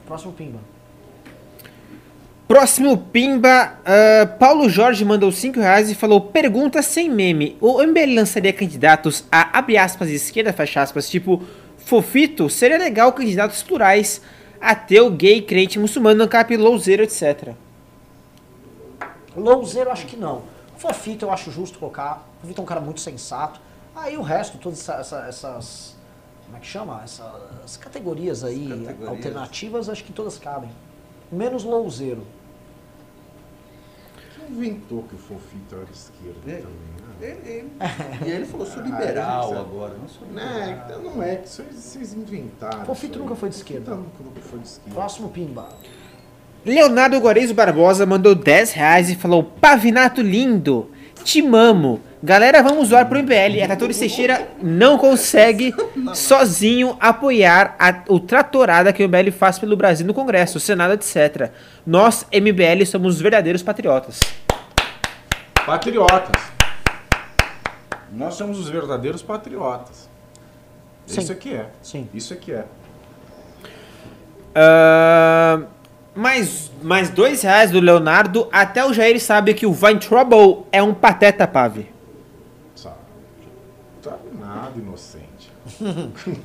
[0.05, 0.59] Próximo Pimba.
[2.47, 7.57] Próximo Pimba, ah, Paulo Jorge mandou 5 reais e falou: Pergunta sem meme.
[7.59, 11.41] O MBL lançaria candidatos a, abre aspas, esquerda, fecha aspas, tipo
[11.77, 12.49] Fofito?
[12.49, 14.21] Seria legal candidatos plurais,
[14.61, 17.53] ateu, gay, crente, muçulmano, ancap, louzeiro, etc.
[19.35, 20.43] Louzeiro, acho que não.
[20.77, 22.27] Fofito, eu acho justo colocar.
[22.41, 23.59] Fofito é um cara muito sensato.
[23.95, 25.95] Aí o resto, todas essa- essa- essas.
[26.45, 27.01] Como é que chama?
[27.03, 29.07] Essas categorias aí categorias.
[29.07, 30.69] alternativas, acho que todas cabem.
[31.31, 32.25] Menos louzeiro.
[34.35, 36.55] Quem inventou que o Fofito era esquerda É.
[36.57, 36.90] também?
[37.21, 37.69] Ele, ele-
[38.25, 40.85] e ele falou, sou liberal Ah, agora, não sou Né, liberal.
[41.01, 42.85] então não é, vocês inventaram.
[42.85, 43.23] Fofito isso aí.
[43.23, 43.91] nunca foi de esquerda.
[43.95, 44.95] Nunca foi de esquerda.
[44.95, 45.69] Próximo Pimba.
[46.65, 50.91] Leonardo Guarezo Barbosa mandou 10 reais e falou: Pavinato lindo,
[51.23, 51.99] te mamo.
[52.23, 53.63] Galera, vamos zoar pro MBL.
[53.63, 55.73] A Tratores Teixeira não consegue
[56.13, 61.49] sozinho apoiar a, o tratorada que o MBL faz pelo Brasil no Congresso, Senado, etc.
[61.83, 64.19] Nós, MBL, somos verdadeiros patriotas.
[65.65, 66.60] Patriotas.
[68.11, 70.09] Nós somos os verdadeiros patriotas.
[71.05, 71.21] Sim.
[71.21, 71.69] Isso é que é.
[71.81, 72.09] Sim.
[72.13, 72.65] Isso é que é.
[74.53, 75.61] Ah,
[76.15, 78.47] mais, mais dois reais do Leonardo.
[78.51, 81.87] Até o Jair sabe que o Vine Trouble é um pateta, Pave.
[82.75, 82.95] Sabe?
[84.01, 85.51] Sabe nada, inocente.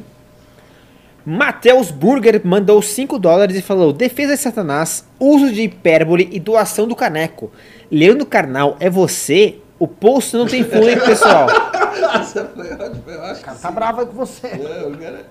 [1.29, 6.87] Matheus Burger mandou 5 dólares e falou: Defesa de Satanás, uso de hipérbole e doação
[6.87, 7.51] do caneco.
[7.91, 9.59] Leandro Carnal, é você?
[9.78, 11.47] O post não tem fundo, hein, pessoal?
[12.20, 13.70] Essa foi ótima, eu acho O cara tá
[14.01, 14.47] aí com você.
[14.48, 15.27] É, o cara-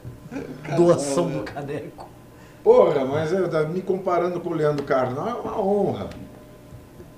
[0.76, 2.09] Doação do caneco.
[2.63, 6.09] Porra, mas eu, me comparando com o Leandro Carnal é uma honra.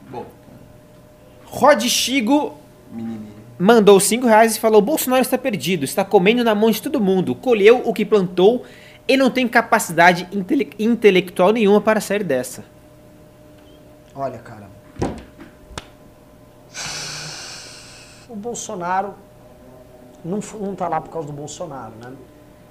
[0.09, 0.25] Bom,
[1.45, 2.53] Rod Chigo
[3.57, 7.33] mandou 5 reais e falou: Bolsonaro está perdido, está comendo na mão de todo mundo,
[7.33, 8.63] colheu o que plantou
[9.07, 12.63] e não tem capacidade intele- intelectual nenhuma para sair dessa.
[14.13, 14.76] Olha, cara.
[18.29, 19.13] O Bolsonaro
[20.23, 22.13] não, f- não tá lá por causa do Bolsonaro, né?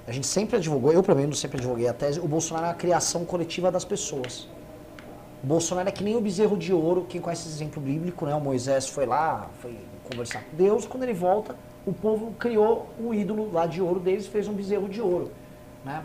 [0.07, 2.73] A gente sempre advogou, eu pelo menos sempre advoguei a tese, o Bolsonaro é a
[2.73, 4.47] criação coletiva das pessoas.
[5.43, 8.33] O Bolsonaro é que nem o bezerro de ouro, quem conhece esse exemplo bíblico, né?
[8.35, 9.77] O Moisés foi lá, foi
[10.09, 11.55] conversar com Deus, quando ele volta,
[11.85, 15.31] o povo criou um ídolo lá de ouro deles fez um bezerro de ouro,
[15.83, 16.03] né?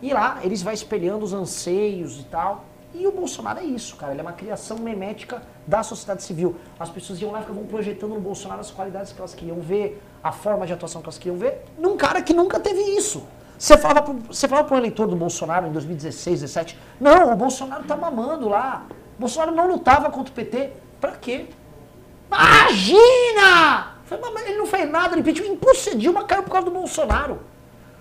[0.00, 2.64] E lá eles vai espelhando os anseios e tal.
[2.94, 4.12] E o Bolsonaro é isso, cara.
[4.12, 6.56] Ele é uma criação memética da sociedade civil.
[6.78, 10.02] As pessoas iam lá e ficavam projetando no Bolsonaro as qualidades que elas queriam ver,
[10.22, 13.26] a forma de atuação que elas queriam ver, num cara que nunca teve isso.
[13.58, 17.84] Você falava, pro, você falava pro eleitor do Bolsonaro em 2016, 2017, não, o Bolsonaro
[17.84, 18.86] tá mamando lá.
[19.16, 20.72] O Bolsonaro não lutava contra o PT.
[21.00, 21.46] Pra quê?
[22.26, 23.92] Imagina!
[24.46, 27.40] Ele não fez nada, ele pediu, impossible, mas caiu por causa do Bolsonaro.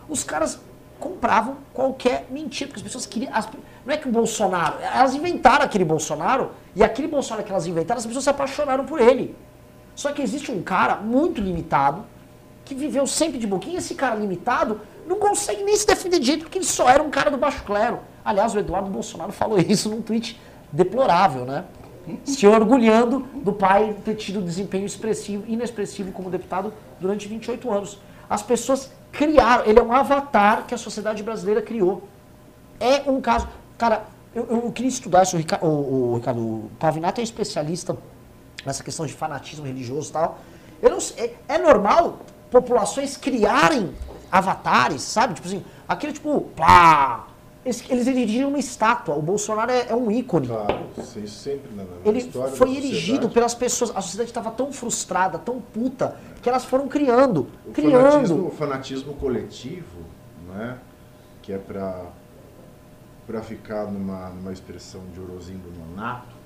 [0.09, 0.59] Os caras
[1.01, 3.31] compravam qualquer mentira, porque as pessoas queriam.
[3.33, 3.49] as-
[3.85, 4.75] não é que o Bolsonaro.
[4.81, 9.01] Elas inventaram aquele Bolsonaro, e aquele Bolsonaro que elas inventaram, as pessoas se apaixonaram por
[9.01, 9.35] ele.
[9.95, 12.05] Só que existe um cara muito limitado,
[12.63, 13.79] que viveu sempre de boquinha.
[13.79, 17.09] Esse cara limitado não consegue nem se defender de jeito, porque ele só era um
[17.09, 17.99] cara do baixo clero.
[18.23, 20.39] Aliás, o Eduardo Bolsonaro falou isso num tweet
[20.71, 21.65] deplorável, né?
[22.23, 27.99] Se orgulhando do pai ter tido desempenho expressivo, inexpressivo como deputado durante 28 anos.
[28.31, 32.07] As pessoas criaram, ele é um avatar que a sociedade brasileira criou.
[32.79, 33.45] É um caso.
[33.77, 37.97] Cara, eu, eu queria estudar isso, o Ricardo, o, o Ricardo o Pavinato é especialista
[38.65, 40.39] nessa questão de fanatismo religioso e tal.
[40.81, 43.93] Eu não sei, é, é normal populações criarem
[44.31, 45.33] avatares, sabe?
[45.33, 47.27] Tipo assim, aquele tipo, plá.
[47.63, 49.15] Eles, eles erigiram uma estátua.
[49.15, 50.47] O Bolsonaro é, é um ícone.
[50.47, 52.21] Claro, isso sempre na, na Ele
[52.55, 53.91] foi erigido pelas pessoas.
[53.91, 57.47] A sociedade estava tão frustrada, tão puta, que elas foram criando.
[57.65, 58.01] O criando.
[58.01, 59.99] fanatismo, o fanatismo coletivo,
[60.47, 60.79] né,
[61.43, 66.41] que é para ficar numa, numa expressão de Orosindo Nonato,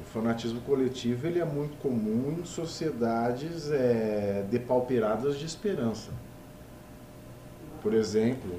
[0.00, 6.10] o fanatismo coletivo ele é muito comum em sociedades é, depauperadas de esperança.
[7.82, 8.50] Por exemplo,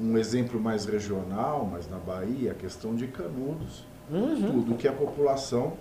[0.00, 3.84] um, exemplo mais regional, mas na Bahia, a questão de Canudos.
[4.10, 4.52] Uhum.
[4.52, 5.74] Tudo que a população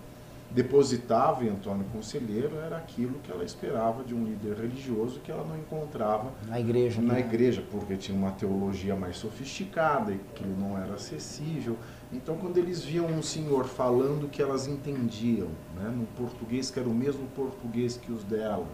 [0.54, 5.46] depositava em Antônio Conselheiro era aquilo que ela esperava de um líder religioso que ela
[5.46, 7.02] não encontrava Na igreja.
[7.02, 7.20] na né?
[7.22, 11.78] igreja, porque tinha uma teologia mais sofisticada e aquilo não era acessível.
[12.12, 16.90] Então, quando eles viam um senhor falando que elas entendiam, né, num português que era
[16.90, 18.68] o mesmo português que os dela,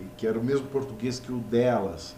[0.00, 2.16] e que era o mesmo português que o delas,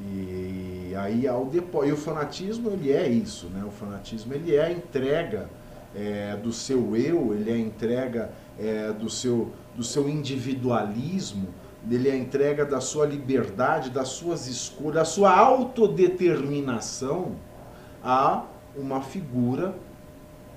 [0.00, 3.62] e aí ao depois, e o fanatismo ele é isso, né?
[3.66, 5.48] O fanatismo ele é a entrega
[5.94, 11.48] é, do seu eu, ele é a entrega é, do seu do seu individualismo,
[11.90, 17.32] ele é a entrega da sua liberdade, das suas escolhas, da sua autodeterminação
[18.04, 18.44] a
[18.76, 19.74] uma figura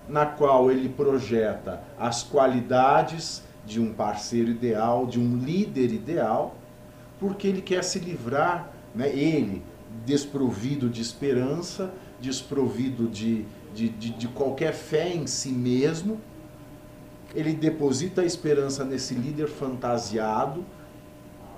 [0.08, 6.56] na qual ele projeta as qualidades de um parceiro ideal, de um líder ideal,
[7.20, 9.62] porque ele quer se livrar, né, ele,
[10.06, 16.20] desprovido de esperança, desprovido de, de, de, de qualquer fé em si mesmo,
[17.34, 20.64] ele deposita a esperança nesse líder fantasiado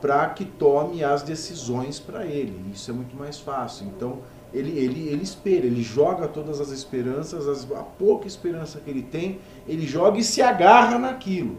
[0.01, 2.71] para que tome as decisões para ele.
[2.73, 3.87] Isso é muito mais fácil.
[3.87, 4.19] Então,
[4.53, 9.03] ele, ele, ele espera, ele joga todas as esperanças, as, a pouca esperança que ele
[9.03, 11.57] tem, ele joga e se agarra naquilo.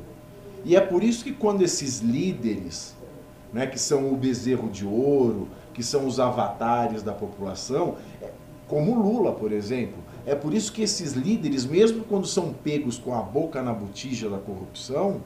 [0.65, 2.97] E é por isso que quando esses líderes,
[3.53, 5.49] né, que são o bezerro de ouro,
[5.79, 8.33] que são os avatares da população, é,
[8.67, 13.15] como Lula, por exemplo, é por isso que esses líderes, mesmo quando são pegos com
[13.15, 15.21] a boca na botija da corrupção,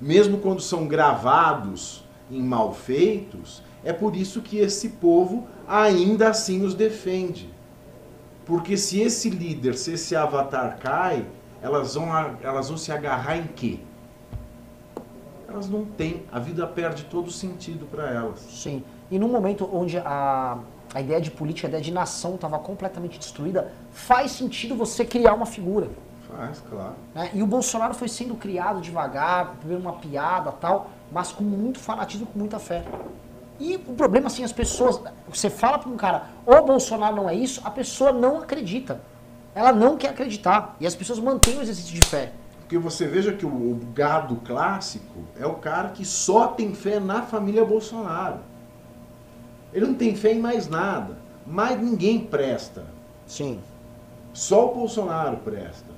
[0.00, 6.74] mesmo quando são gravados em malfeitos, é por isso que esse povo ainda assim os
[6.74, 7.50] defende.
[8.46, 11.26] Porque se esse líder, se esse avatar cai,
[11.60, 12.08] elas vão,
[12.40, 13.80] elas vão se agarrar em quê?
[15.46, 18.40] Elas não têm, a vida perde todo sentido para elas.
[18.48, 18.82] Sim.
[19.10, 20.58] E num momento onde a,
[20.94, 25.34] a ideia de política, a ideia de nação estava completamente destruída, faz sentido você criar
[25.34, 25.88] uma figura.
[26.28, 26.94] Faz, claro.
[27.14, 27.30] né?
[27.32, 32.26] E o Bolsonaro foi sendo criado devagar, primeiro uma piada tal, mas com muito fanatismo,
[32.26, 32.84] com muita fé.
[33.58, 35.00] E o problema, assim, as pessoas.
[35.28, 39.00] Você fala para um cara, o Bolsonaro não é isso, a pessoa não acredita.
[39.54, 40.74] Ela não quer acreditar.
[40.80, 42.32] E as pessoas mantêm o exercício de fé.
[42.60, 46.98] Porque você veja que o, o gado clássico é o cara que só tem fé
[46.98, 48.38] na família Bolsonaro.
[49.74, 51.16] Ele não tem fé em mais nada.
[51.46, 52.84] Mais ninguém presta.
[53.26, 53.60] Sim.
[54.32, 55.92] Só o Bolsonaro presta.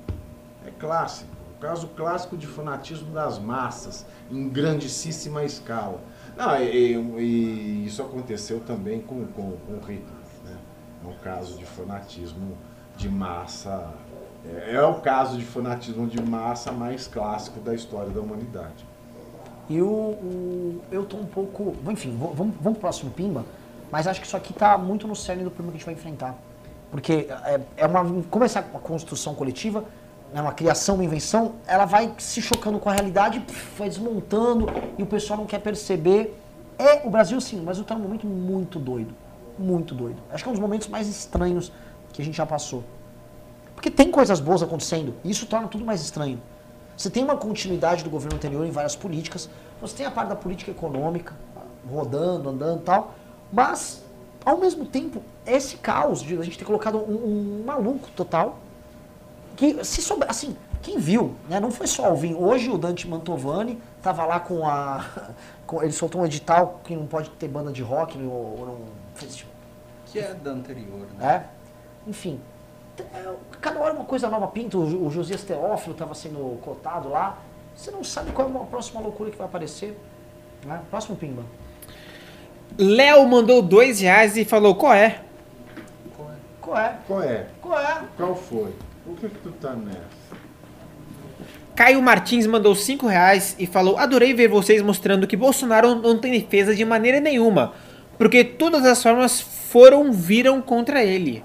[0.67, 1.31] É clássico.
[1.57, 6.01] O caso clássico de fanatismo das massas, em grandíssima escala.
[6.37, 10.01] Não, e, e- e isso aconteceu também com, com, com o Hitler.
[10.45, 10.57] Né?
[11.05, 12.57] É um caso de fanatismo
[12.97, 13.91] de massa.
[14.45, 18.85] É, é o caso de fanatismo de massa mais clássico da história da humanidade.
[19.69, 21.75] E o- eu tô um pouco.
[21.91, 23.45] Enfim, vamos, vamos pro próximo Pimba,
[23.91, 25.95] mas acho que isso aqui tá muito no cerne do problema que a gente vai
[25.95, 26.35] enfrentar.
[26.91, 28.23] Porque é, é uma.
[28.31, 29.85] Como essa é construção coletiva,
[30.33, 33.45] né, uma criação, uma invenção, ela vai se chocando com a realidade,
[33.77, 36.41] vai desmontando e o pessoal não quer perceber.
[36.79, 39.15] É, o Brasil sim, mas está num momento muito doido.
[39.59, 40.17] Muito doido.
[40.31, 41.73] Acho que é um dos momentos mais estranhos
[42.13, 42.85] que a gente já passou.
[43.75, 46.41] Porque tem coisas boas acontecendo, e isso torna tudo mais estranho.
[46.97, 49.51] Você tem uma continuidade do governo anterior em várias políticas,
[49.81, 51.35] você tem a parte da política econômica,
[51.91, 53.15] rodando, andando e tal,
[53.53, 54.03] mas,
[54.45, 58.59] ao mesmo tempo, esse caos de a gente ter colocado um, um maluco total,
[59.57, 62.41] que se souber, assim, quem viu, né, não foi só o vinho.
[62.43, 65.05] Hoje o Dante Mantovani tava lá com a,
[65.67, 68.79] com- ele soltou um edital que não pode ter banda de rock no, no
[69.15, 69.53] festival.
[70.07, 71.35] Que é da anterior, né?
[72.07, 72.09] É?
[72.09, 72.41] Enfim.
[72.99, 74.79] é, Cada hora uma coisa nova pinta.
[74.79, 77.39] O o Josias Teófilo estava sendo cotado lá.
[77.75, 79.99] Você não sabe qual é a próxima loucura que vai aparecer.
[80.65, 80.81] Né?
[80.91, 81.43] Próximo Pimba.
[82.79, 85.21] Léo mandou dois reais e falou, qual é?
[86.61, 86.99] Qual é?
[87.07, 87.47] Qual é?
[87.63, 88.03] Qual é?
[88.17, 88.75] Qual foi?
[89.05, 90.27] Por que, que tu tá nessa?
[91.77, 96.33] Caio Martins mandou 5 reais e falou: Adorei ver vocês mostrando que Bolsonaro não tem
[96.33, 97.75] defesa de maneira nenhuma,
[98.19, 101.45] porque todas as formas foram viram contra ele.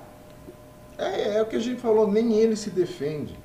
[0.97, 3.37] É, é o que a gente falou, nem ele se defende.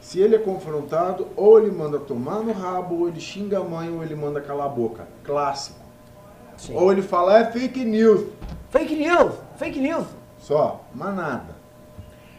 [0.00, 3.90] Se ele é confrontado, ou ele manda tomar no rabo, ou ele xinga a mãe,
[3.90, 5.06] ou ele manda calar a boca.
[5.22, 5.85] Clássico.
[6.56, 6.74] Sim.
[6.74, 8.26] Ou ele fala, é fake news.
[8.70, 10.06] Fake news, fake news.
[10.38, 11.56] Só, mas nada.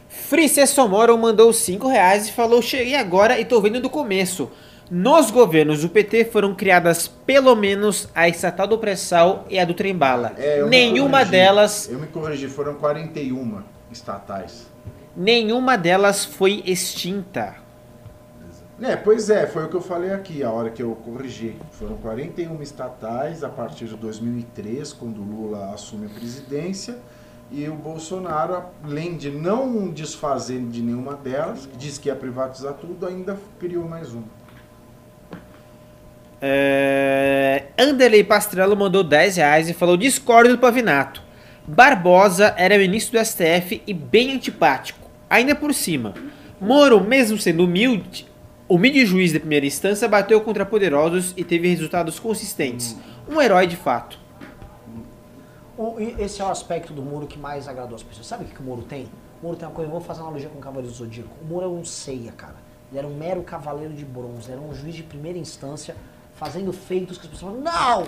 [0.10, 4.49] Frice Somoro mandou 5 reais e falou: Cheguei agora e tô vendo do começo.
[4.89, 9.73] Nos governos do PT foram criadas pelo menos a estatal do pré-sal e a do
[9.73, 10.31] trem-bala.
[10.38, 11.31] É, nenhuma corrigi.
[11.31, 13.61] delas, Eu me corrigi, foram 41
[13.91, 14.65] estatais.
[15.15, 17.56] nenhuma delas foi extinta.
[18.79, 21.55] É, pois é, foi o que eu falei aqui, a hora que eu corrigi.
[21.71, 26.95] Foram 41 estatais a partir de 2003, quando Lula assume a presidência,
[27.51, 33.07] e o Bolsonaro, além de não desfazer de nenhuma delas, diz que ia privatizar tudo,
[33.07, 34.25] ainda criou mais uma.
[36.39, 37.65] É...
[37.79, 41.23] Anderley Pastrello mandou 10 reais e falou: Discordo do Pavinato.
[41.65, 45.09] Barbosa era ministro do STF e bem antipático.
[45.29, 46.13] Ainda por cima,
[46.59, 48.27] Moro, mesmo sendo humilde,
[48.68, 52.95] humilde juiz de primeira instância, bateu contra poderosos e teve resultados consistentes.
[53.30, 54.19] Um herói de fato.
[55.77, 58.26] O- esse é o aspecto do Moro que mais agradou as pessoas.
[58.26, 59.03] Sabe o que, o Moro tem?
[59.41, 61.30] O Moro tem uma coisa, vou fazer uma analogia com o Cavaleiro do Zodíaco.
[61.41, 62.56] O Moro é um ceia, cara.
[62.89, 65.95] Ele era um mero cavaleiro de bronze, era um juiz de primeira instância,
[66.34, 68.07] fazendo feitos que as pessoas falavam, não!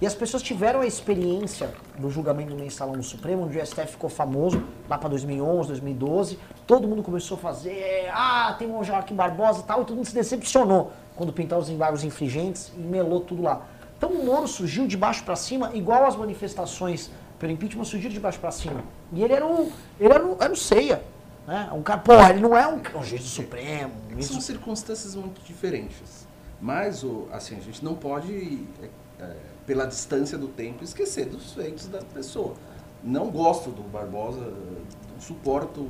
[0.00, 3.92] E as pessoas tiveram a experiência do julgamento do mensalão no Supremo, onde o STF
[3.92, 6.38] ficou famoso, lá para 2011, 2012.
[6.66, 10.06] Todo mundo começou a fazer, ah, tem o Joaquim Barbosa e tal, e todo mundo
[10.06, 13.62] se decepcionou quando pintaram os embargos infringentes e melou tudo lá.
[13.96, 18.20] Então o Moro surgiu de baixo para cima, igual as manifestações pelo impeachment surgiram de
[18.20, 18.84] baixo para cima.
[19.12, 21.02] E ele era o, ele era o, era o ceia.
[21.46, 21.70] Né?
[21.72, 23.92] Um cara, porra, ele não é um, um juiz do Supremo.
[24.08, 26.26] um juiz São circunstâncias muito diferentes.
[26.60, 29.36] Mas, assim, a gente não pode, é, é,
[29.66, 32.54] pela distância do tempo, esquecer dos feitos da pessoa.
[33.02, 35.88] Não gosto do Barbosa, não suporto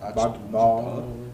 [0.00, 0.48] a atitude.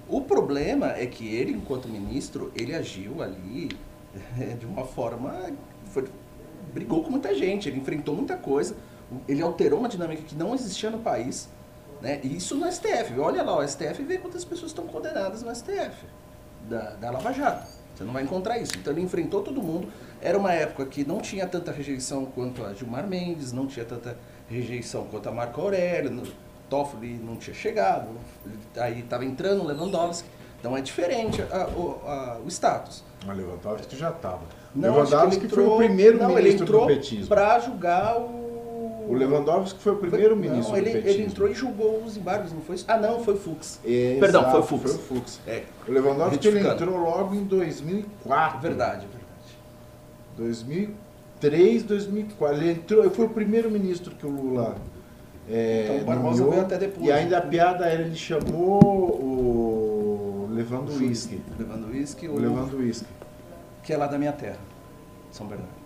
[0.08, 3.70] O problema é que ele, enquanto ministro, ele agiu ali
[4.40, 5.50] é, de uma forma...
[5.86, 6.08] Foi,
[6.72, 8.76] brigou com muita gente, ele enfrentou muita coisa,
[9.26, 11.48] ele alterou uma dinâmica que não existia no país,
[12.00, 12.20] né?
[12.22, 13.18] E isso no STF.
[13.18, 16.06] Olha lá, o STF vê quantas pessoas estão condenadas no STF,
[16.68, 17.66] da, da Lava Jato.
[17.94, 18.72] Você não vai encontrar isso.
[18.78, 19.88] Então ele enfrentou todo mundo.
[20.22, 24.16] Era uma época que não tinha tanta rejeição quanto a Gilmar Mendes, não tinha tanta
[24.48, 26.22] rejeição quanto a Marco Aurélio, no-
[26.68, 28.06] Toffoli não tinha chegado,
[28.76, 30.28] aí estava entrando o Lewandowski.
[30.60, 33.02] Então é diferente a- o, a- o status.
[33.26, 34.42] Mas Lewandowski já estava.
[34.76, 37.26] Lewandowski ele foi o entrou- primeiro não, ele ministro entrou do petismo.
[37.26, 38.38] para julgar o.
[39.08, 41.10] O Lewandowski foi o primeiro Foi- ministro não, ele, do petismo.
[41.20, 42.84] ele entrou e julgou os embargos, não foi isso?
[42.86, 43.80] Ah, não, foi o Fux.
[43.84, 44.82] Exato, Perdão, foi o Fux.
[44.82, 45.40] Foi o Fux.
[45.48, 48.60] É, O Lewandowski ele entrou logo em 2004.
[48.60, 49.19] verdade, verdade.
[50.40, 52.56] 2003, 2004.
[52.56, 54.76] Ele entrou, ele foi o primeiro ministro que o Lula
[55.48, 57.06] é, Então, o Barbosa veio até depois.
[57.06, 61.40] E ainda a piada era, ele chamou o Lewandowski.
[61.58, 63.06] Levando uísque, O Lewandowski.
[63.82, 64.58] que é lá da minha terra,
[65.30, 65.78] São Bernardo.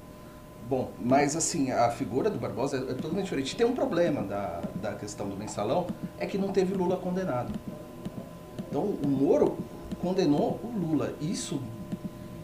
[0.69, 3.55] Bom, mas assim, a figura do Barbosa é totalmente diferente.
[3.55, 5.87] Tem um problema da, da questão do mensalão,
[6.19, 7.53] é que não teve Lula condenado.
[8.71, 9.59] Então, o Moro
[10.01, 11.13] condenou o Lula.
[11.21, 11.61] Isso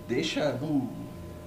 [0.07, 0.87] deixa num-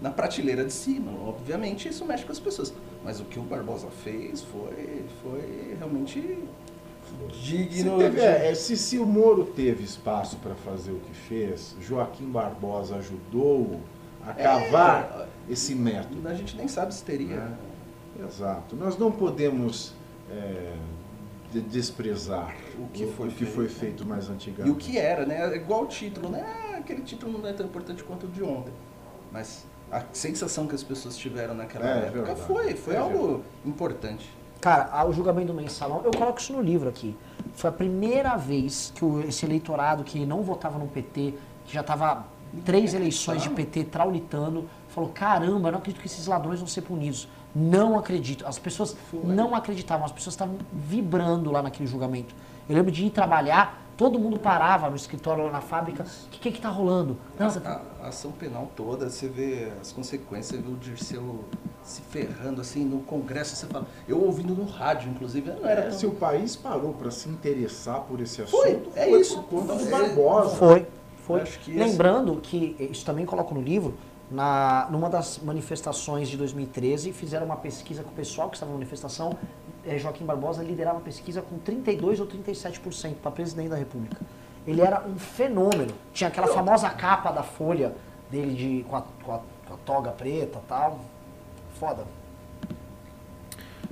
[0.04, 1.12] na prateleira de cima.
[1.26, 2.74] Obviamente, isso mexe com as pessoas.
[3.04, 6.20] Mas o que o Barbosa fez foi, foi realmente
[7.32, 7.98] Se, digno.
[7.98, 12.26] teve, de- é, se, se o Moro teve espaço para fazer o que fez, Joaquim
[12.30, 13.80] Barbosa ajudou
[14.26, 14.44] a É.
[14.44, 16.28] cavar esse método.
[16.28, 17.36] A gente nem sabe se teria.
[18.20, 18.26] É.
[18.26, 18.76] Exato.
[18.76, 19.94] Nós não podemos
[20.32, 20.74] é,
[21.52, 23.54] de- desprezar O que foi o que feito.
[23.54, 24.70] foi feito mais E antigamente.
[24.72, 25.54] o que era, né?
[25.54, 26.76] É Igual o título, né?
[26.78, 28.74] Aquele título não é tão importante quanto o de ontem.
[29.32, 29.66] Mas
[29.98, 32.42] a sensação que as pessoas tiveram naquela É, época verdade.
[32.42, 34.30] foi, foi É algo importante.
[34.60, 37.16] Cara, o julgamento do mensalão, eu coloco isso no livro aqui.
[37.54, 41.34] Foi a primeira vez que esse eleitorado que não votava no PT,
[41.66, 42.26] que já estava
[42.64, 46.82] três eleições de PT traulitando, falou: caramba, eu não acredito que esses ladrões vão ser
[46.82, 47.28] punidos.
[47.54, 48.48] Não acredito.
[48.48, 52.34] As pessoas não acreditavam, as pessoas estavam vibrando lá naquele julgamento.
[52.68, 56.04] Eu lembro de ir trabalhar, todo mundo parava no escritório lá na fábrica.
[56.04, 57.18] O que, que que tá rolando?
[57.40, 61.46] Nossa, A, a ação penal toda, você vê as consequências, você vê o Dirceu
[61.82, 63.88] se ferrando assim no Congresso, você fala.
[64.06, 65.98] Eu ouvindo no rádio, inclusive, não era É, tão...
[66.00, 69.42] se o país parou para se interessar por esse assunto, Foi, é foi isso.
[69.44, 70.56] por conta do É, Barbosa.
[70.58, 70.86] Foi,
[71.26, 71.42] foi.
[71.42, 73.96] Acho que esse- Lembrando que, isso também coloco no livro,
[74.30, 78.78] na, numa das manifestações de 2013, fizeram uma pesquisa com o pessoal que estava na
[78.78, 79.63] manifestação, eh,
[79.98, 84.18] Joaquim Barbosa liderava a pesquisa com 32 ou 37% para presidente da República.
[84.66, 85.94] Ele era um fenômeno.
[86.14, 87.94] Tinha aquela famosa capa da Folha
[88.32, 91.00] dele de, com, a, com a- com a toga preta e tal.
[91.80, 92.06] Foda.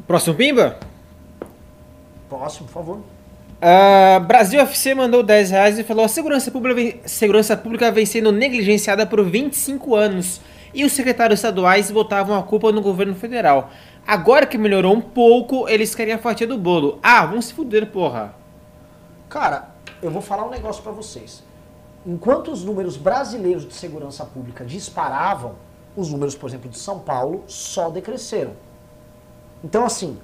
[0.07, 0.77] Próximo Pimba?
[2.29, 2.99] Próximo, por favor.
[3.61, 8.05] Ah, Brasil FC mandou 10 reais e falou: a segurança pública, vem, segurança pública vem
[8.05, 10.41] sendo negligenciada por 25 anos
[10.73, 13.69] e os secretários estaduais botavam a culpa no governo federal.
[14.05, 16.99] Agora que melhorou um pouco, eles querem a fatia do bolo.
[17.01, 18.33] Ah, vamos se fuder, porra.
[19.29, 19.69] Cara,
[20.01, 21.43] eu vou falar um negócio pra vocês.
[22.05, 25.55] Enquanto os números brasileiros de segurança pública disparavam,
[25.95, 28.53] os números, por exemplo, de São Paulo só decresceram.
[29.63, 30.17] Então, assim,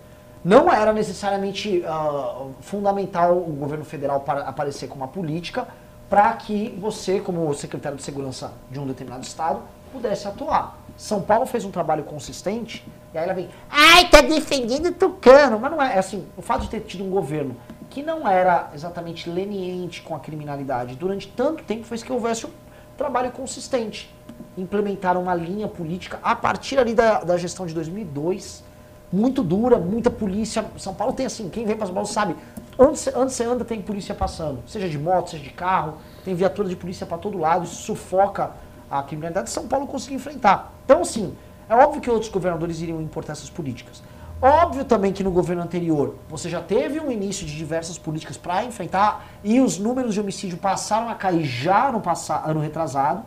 [0.43, 5.67] não era necessariamente ah, fundamental o governo federal para aparecer com uma política
[6.09, 10.77] para que você, como secretário de segurança de um determinado estado, pudesse atuar.
[10.97, 12.83] São Paulo fez um trabalho consistente
[13.13, 15.59] e aí ela vem, ai, tá defendendo o Tucano.
[15.59, 17.55] Mas não é, é assim, o fato de ter tido um governo
[17.89, 22.49] que não era exatamente leniente com a criminalidade durante tanto tempo fez que houvesse um
[22.97, 24.13] trabalho consistente.
[24.57, 28.63] Implementaram uma linha política a partir ali da, da gestão de 2002,
[29.11, 30.65] muito dura, muita polícia.
[30.77, 32.35] São Paulo tem assim, quem vem para São Paulo sabe,
[32.77, 36.67] onde onde você anda tem polícia passando, seja de moto, seja de carro, tem viatura
[36.67, 38.51] de polícia para todo lado, isso sufoca
[38.89, 39.49] a criminalidade.
[39.49, 40.73] São Paulo conseguiu enfrentar.
[40.85, 41.35] Então, assim,
[41.69, 44.01] é óbvio que outros governadores iriam importar essas políticas.
[44.41, 48.63] Óbvio também que no governo anterior você já teve um início de diversas políticas para
[48.63, 53.23] enfrentar e os números de homicídio passaram a cair já no passado, ano retrasado.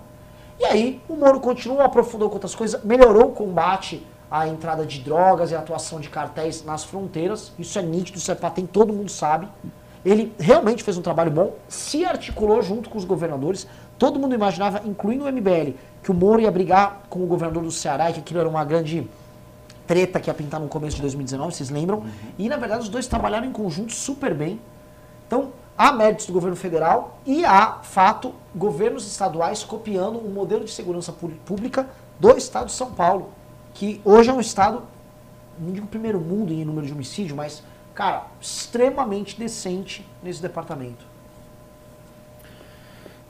[0.61, 5.01] E aí o Moro continuou, aprofundou com outras coisas, melhorou o combate à entrada de
[5.01, 7.53] drogas e a atuação de cartéis nas fronteiras.
[7.59, 9.49] Isso é nítido, isso é patente, todo mundo sabe.
[10.05, 13.67] Ele realmente fez um trabalho bom, se articulou junto com os governadores.
[14.01, 17.71] Todo mundo imaginava, incluindo o MBL, que o Moro ia brigar com o governador do
[17.71, 19.07] Ceará e que aquilo era uma grande
[19.87, 22.05] treta que ia pintar no começo de 2019, vocês lembram?
[22.39, 24.59] E na verdade os dois trabalharam em conjunto super bem.
[25.27, 30.71] Então, há méritos do governo federal e há, fato, governos estaduais copiando o modelo de
[30.71, 31.13] segurança
[31.45, 31.87] pública
[32.19, 33.29] do estado de São Paulo,
[33.75, 34.83] que hoje é um estado,
[35.59, 37.63] não digo primeiro mundo em número de homicídio, mas,
[37.95, 41.10] cara, extremamente decente nesse departamento.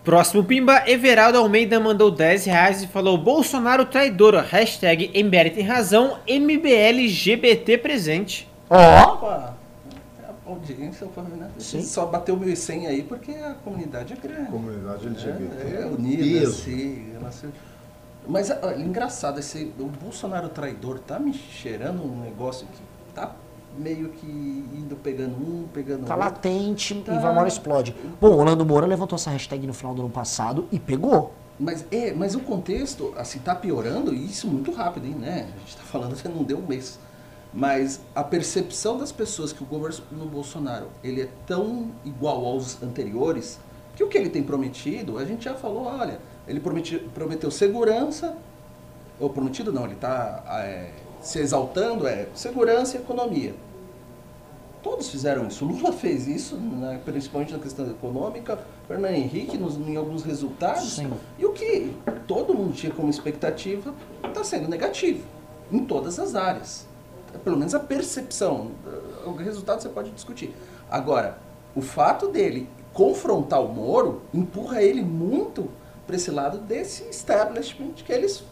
[0.05, 6.19] Próximo Pimba, Everaldo Almeida mandou 10 reais e falou: Bolsonaro traidor, hashtag MBL tem razão,
[6.27, 8.49] MBL GBT presente.
[8.71, 9.55] Ó, Opa,
[10.27, 11.07] a audiência
[11.37, 11.51] né?
[11.59, 11.83] Sim.
[11.83, 14.51] só bateu 1.100 aí porque a comunidade é grande.
[14.51, 15.77] Comunidade LGBT.
[15.77, 16.51] É, é unida, Peso.
[16.63, 17.07] assim.
[17.15, 17.49] ela se-
[18.27, 23.33] Mas olha, engraçado, esse, o Bolsonaro traidor tá me cheirando um negócio que tá
[23.79, 26.19] meio que indo pegando um, pegando tá outro.
[26.19, 27.15] latente Tá.
[27.15, 27.95] e vai uma hora explode.
[28.21, 31.33] Bom, o Orlando Moura levantou essa hashtag no final do ano passado e pegou.
[31.59, 35.49] Mas, é, mas o contexto, assim, tá piorando e isso muito rápido, hein, né?
[35.55, 36.99] A gente tá falando que não deu um mês.
[37.53, 43.59] Mas a percepção das pessoas que o governo Bolsonaro, ele é tão igual aos anteriores,
[43.97, 48.37] que o que ele tem prometido, a gente já falou, olha, ele prometi, prometeu segurança,
[49.19, 50.43] ou prometido não, ele está
[51.21, 53.55] se exaltando, é segurança e economia.
[54.83, 55.65] Todos fizeram isso.
[55.65, 60.95] Lula fez isso, né, principalmente na questão econômica, Fernando Henrique nos, em alguns resultados.
[60.95, 61.11] Sim.
[61.39, 61.95] E o que
[62.27, 63.95] todo mundo tinha como expectativa
[64.27, 65.23] está sendo negativo,
[65.71, 66.87] em todas as áreas.
[67.45, 68.71] Pelo menos a percepção.
[69.27, 70.55] O resultado você pode discutir.
[70.91, 71.39] Agora,
[71.77, 75.69] o fato dele confrontar o Moro empurra ele muito
[76.07, 78.43] para esse lado desse establishment que eles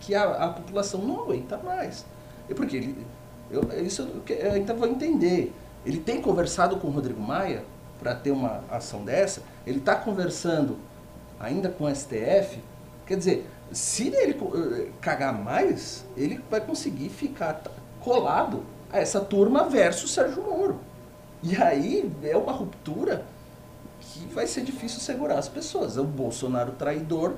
[0.00, 2.04] que a, a população não aguenta mais.
[2.48, 3.06] E porque ele,
[3.50, 5.52] eu, isso eu eu ainda vou entender.
[5.84, 7.64] Ele tem conversado com o Rodrigo Maia
[7.98, 9.42] para ter uma ação dessa.
[9.66, 10.76] Ele está conversando
[11.38, 12.60] ainda com o STF.
[13.06, 17.62] Quer dizer, se ele eh, cagar mais, ele vai conseguir ficar
[18.00, 18.62] colado
[18.92, 20.80] a essa turma versus Sérgio Moro.
[21.42, 23.24] E aí é uma ruptura
[24.00, 25.96] que vai ser difícil segurar as pessoas.
[25.96, 27.34] O Bolsonaro traidor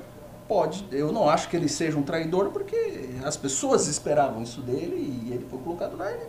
[0.51, 4.97] pode, eu não acho que ele seja um traidor porque as pessoas esperavam isso dele
[4.97, 6.27] e ele foi colocado lá, ele,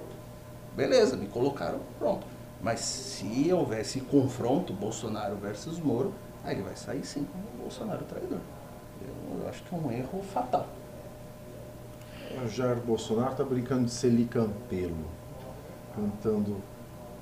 [0.76, 2.28] beleza, me colocaram, pronto.
[2.62, 8.38] Mas se houvesse confronto Bolsonaro versus Moro, aí ele vai sair sim como Bolsonaro traidor.
[9.02, 10.68] Eu, eu acho que é um erro fatal.
[12.46, 15.08] O Jair Bolsonaro tá brincando de Celi Campelo,
[15.96, 16.58] cantando,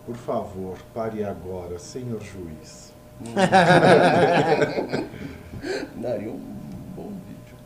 [0.05, 2.91] por favor, pare agora, senhor juiz.
[5.95, 6.58] Daria um
[7.03, 7.57] bom vídeo.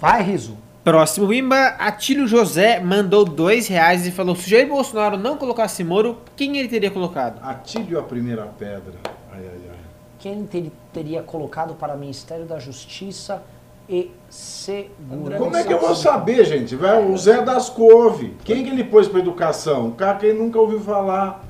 [0.00, 0.56] Vai, Riso.
[0.84, 6.18] Próximo Pimba, Atílio José mandou 2 reais e falou: se Jair Bolsonaro não colocasse Moro,
[6.34, 7.40] quem ele teria colocado?
[7.44, 8.94] Atílio a primeira pedra.
[9.32, 9.76] Ai, ai, ai.
[10.18, 13.42] Quem ter- teria colocado para Ministério da Justiça
[13.88, 15.38] e Segurança?
[15.42, 16.74] Como é que eu vou saber, gente?
[16.74, 18.36] Vai, o Zé das Couve.
[18.44, 19.86] Quem que ele pôs pra educação?
[19.86, 21.44] Um cara que ele nunca ouviu falar.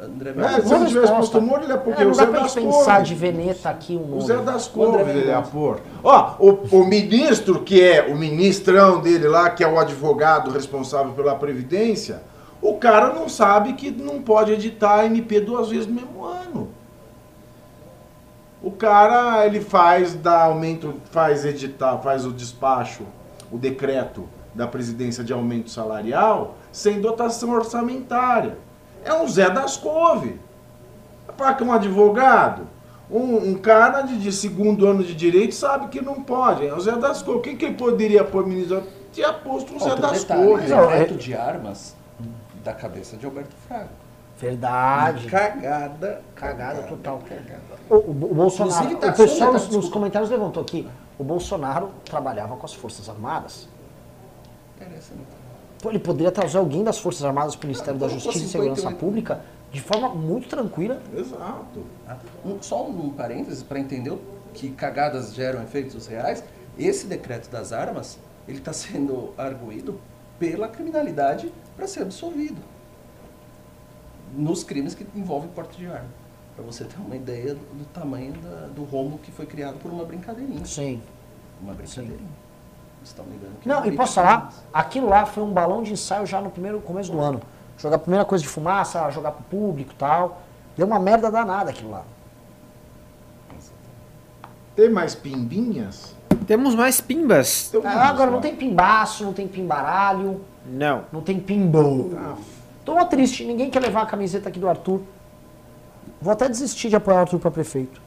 [0.00, 2.02] André É, se ele tivesse posto Moro, ele ia pôr o quê?
[2.02, 4.20] É, não O dá Zé pra pensar de Veneta aqui um O.
[4.20, 5.50] Zé das Couves ele ia Mendonça.
[5.50, 5.80] pôr.
[6.02, 6.50] Ó, o,
[6.80, 12.22] o ministro que é o ministrão dele lá, que é o advogado responsável pela Previdência,
[12.60, 16.68] O cara não sabe que não pode editar MP duas vezes no mesmo ano.
[18.62, 23.02] O cara, ele faz, dá aumento, faz editar, faz o despacho,
[23.52, 28.56] o decreto da presidência de aumento salarial sem dotação orçamentária.
[29.04, 30.40] É um Zé das Couve.
[31.36, 32.66] Para que um advogado,
[33.10, 36.66] um, um cara de, de segundo ano de direito sabe que não pode.
[36.66, 37.40] É o Zé das Couve.
[37.40, 38.82] Quem que ele poderia pôr ministro?
[39.12, 40.68] Tinha posto um Zé Outro das detalhe, Couve.
[40.68, 41.96] Não, decreto de armas
[42.64, 43.88] da cabeça de Alberto Fraga.
[44.38, 45.26] Verdade.
[45.28, 46.22] Cagada.
[46.34, 47.20] Cagada total.
[47.28, 47.60] Cagada.
[47.88, 49.84] O, o- o Bolsonaro, tá o pessoal nos, desculpa.
[49.84, 53.68] nos comentários levantou aqui, o Bolsonaro trabalhava com as Forças Armadas.
[54.76, 55.20] Interessante.
[55.84, 58.80] Pô, Ele poderia trazer alguém das Forças Armadas para o Ministério da Justiça e Segurança
[58.88, 58.98] 58.
[58.98, 60.98] Pública de forma muito tranquila.
[61.14, 61.84] Exato.
[62.08, 64.16] Ah, um- só um parênteses para entender
[64.54, 66.42] que cagadas geram efeitos reais.
[66.78, 70.00] Esse decreto das armas, ele está sendo arguído
[70.38, 72.62] pela criminalidade para ser absolvido
[74.34, 76.08] nos crimes que envolvem porte de arma.
[76.56, 79.90] Para você ter uma ideia do, do tamanho da- do rombo que foi criado por
[79.90, 80.64] uma brincadeirinha.
[80.64, 81.02] Sim.
[81.60, 82.16] Uma brincadeirinha.
[82.18, 82.43] Vocês
[83.04, 86.40] estão ligando que Não, e posso falar, aquilo lá foi um balão de ensaio já
[86.40, 87.40] no primeiro começo do ano.
[87.78, 90.42] Jogar a primeira coisa de fumaça, jogar pro público e tal.
[90.76, 92.02] Deu uma merda danada aquilo lá.
[94.74, 96.14] Tem mais pimbinhas?
[96.46, 97.68] Temos mais pimbas.
[97.68, 98.40] Então, Ah, agora não vamos lá.
[98.42, 101.04] tem pimbaço, não tem pimbaralho, Não.
[101.12, 102.12] não tem pimbo.
[102.18, 102.34] Ah,
[102.84, 105.00] Tô triste, ninguém quer levar a camiseta aqui do Arthur.
[106.20, 108.02] Vou até desistir de apoiar o Arthur pra prefeito.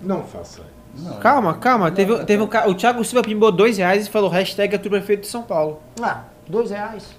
[0.00, 0.77] não faça isso.
[0.98, 1.90] Não, Calma, calma.
[1.90, 4.90] Teve, Não, teve um, ca- o Thiago Silva pimbou dois reais e falou hashtag Arthur
[4.90, 5.80] Prefeito de São Paulo.
[6.00, 7.14] Ah, dois reais.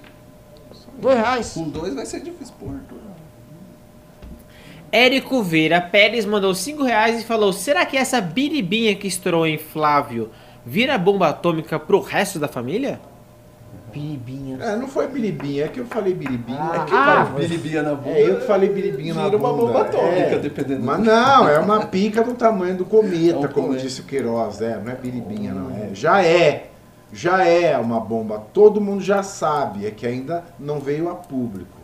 [1.00, 1.54] Dois reais.
[1.54, 2.70] Com dois vai ser difícil pôr.
[2.76, 2.98] Arthur.
[4.92, 9.58] Érico Vera Pérez mandou 5 reais e falou: Será que essa biribinha que estourou em
[9.58, 10.32] Flávio
[10.66, 13.00] vira bomba atômica pro resto da família?
[13.92, 14.58] Biribinha.
[14.62, 16.60] É, não foi biribinha, é que eu falei biribinha.
[16.60, 18.10] Ah, é que ah, eu falei Biribinha na bunda.
[18.18, 19.52] É, eu que falei biribinha na Vira bunda.
[19.52, 20.40] uma bomba atômica, é.
[20.40, 23.84] dependendo Mas não, é uma pica do tamanho do cometa, É um como cometa.
[23.84, 24.62] disse o Queiroz.
[24.62, 25.90] É, não é biribinha, não é.
[25.94, 26.70] Já é.
[27.12, 28.44] Já é uma bomba.
[28.54, 29.86] Todo mundo já sabe.
[29.86, 31.80] É que ainda não veio a público.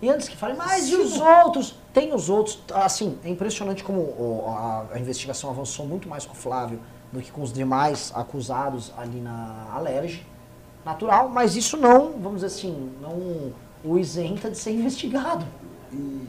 [0.00, 1.74] E antes que fale, mas e os outros?
[1.92, 2.60] Tem os outros.
[2.72, 6.78] Assim, é impressionante como a, a investigação avançou muito mais com o Flávio
[7.12, 10.24] do que com os demais acusados ali na Alerj.
[10.88, 13.52] Natural, mas isso não, vamos dizer assim, não
[13.84, 15.44] o isenta de ser investigado.
[15.92, 16.26] E,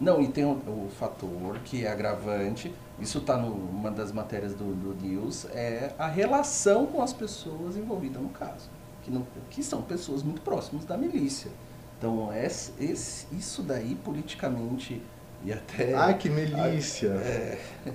[0.00, 4.74] não, e tem o, o fator que é agravante, isso está numa das matérias do,
[4.74, 8.70] do News, é a relação com as pessoas envolvidas no caso,
[9.02, 11.50] que, não, que são pessoas muito próximas da milícia.
[11.98, 15.02] Então, esse, esse- isso daí, politicamente,
[15.44, 17.08] e até Ai, que milícia.
[17.08, 17.58] É.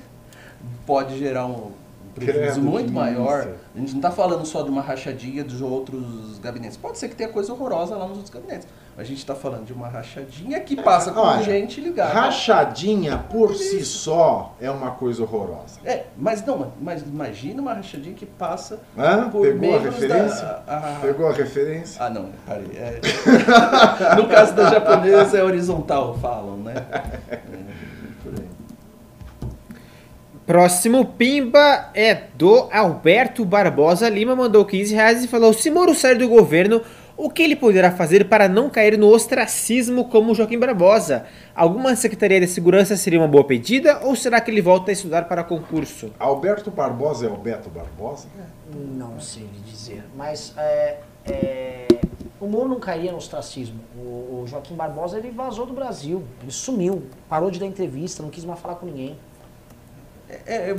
[0.85, 1.71] pode gerar um
[2.15, 3.47] prejuízo muito maior.
[3.75, 6.77] A gente não está falando só de uma rachadinha dos outros gabinetes.
[6.77, 8.67] Pode ser que tenha coisa horrorosa lá nos outros gabinetes.
[8.97, 12.11] Mas a gente está falando de uma rachadinha que passa com Olha, gente ligada.
[12.13, 15.79] Rachadinha por si só é uma coisa horrorosa.
[15.85, 19.29] É, mas não, mas imagina uma rachadinha que passa Hã?
[19.29, 20.41] por Pegou a referência?
[20.45, 20.63] da...
[20.67, 22.03] a- Pegou a referência?
[22.03, 22.71] Ah, não, parei.
[22.75, 22.99] É.
[24.17, 26.73] no caso da japonesa é horizontal, falam, né?
[27.31, 27.39] É.
[30.49, 36.17] Próximo pimba é do Alberto Barbosa Lima, mandou 15 reais e falou: Se Moro sair
[36.17, 36.81] do governo,
[37.15, 41.27] o que ele poderá fazer para não cair no ostracismo como Joaquim Barbosa?
[41.53, 45.25] Alguma Secretaria de Segurança seria uma boa pedida ou será que ele volta a estudar
[45.25, 46.09] para concurso?
[46.17, 48.27] Alberto Barbosa é o Beto Barbosa?
[48.73, 50.97] Não sei lhe dizer, mas é,
[51.27, 51.87] é,
[52.41, 53.81] o Moro não cairia no ostracismo.
[53.95, 58.31] O, o Joaquim Barbosa ele vazou do Brasil, ele sumiu, parou de dar entrevista, não
[58.31, 59.15] quis mais falar com ninguém.
[60.29, 60.75] É, é,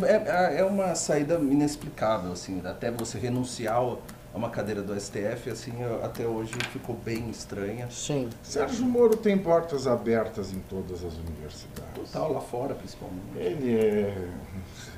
[0.56, 3.96] é- é uma saída inexplicável, assim, até você renunciar a
[4.36, 5.72] uma cadeira do STF, assim,
[6.04, 7.88] até hoje ficou bem estranha.
[7.90, 8.28] Sim.
[8.44, 11.92] Sérgio Moro tem portas abertas em todas as universidades.
[12.12, 13.20] Total, lá fora, principalmente.
[13.36, 14.28] Ele é.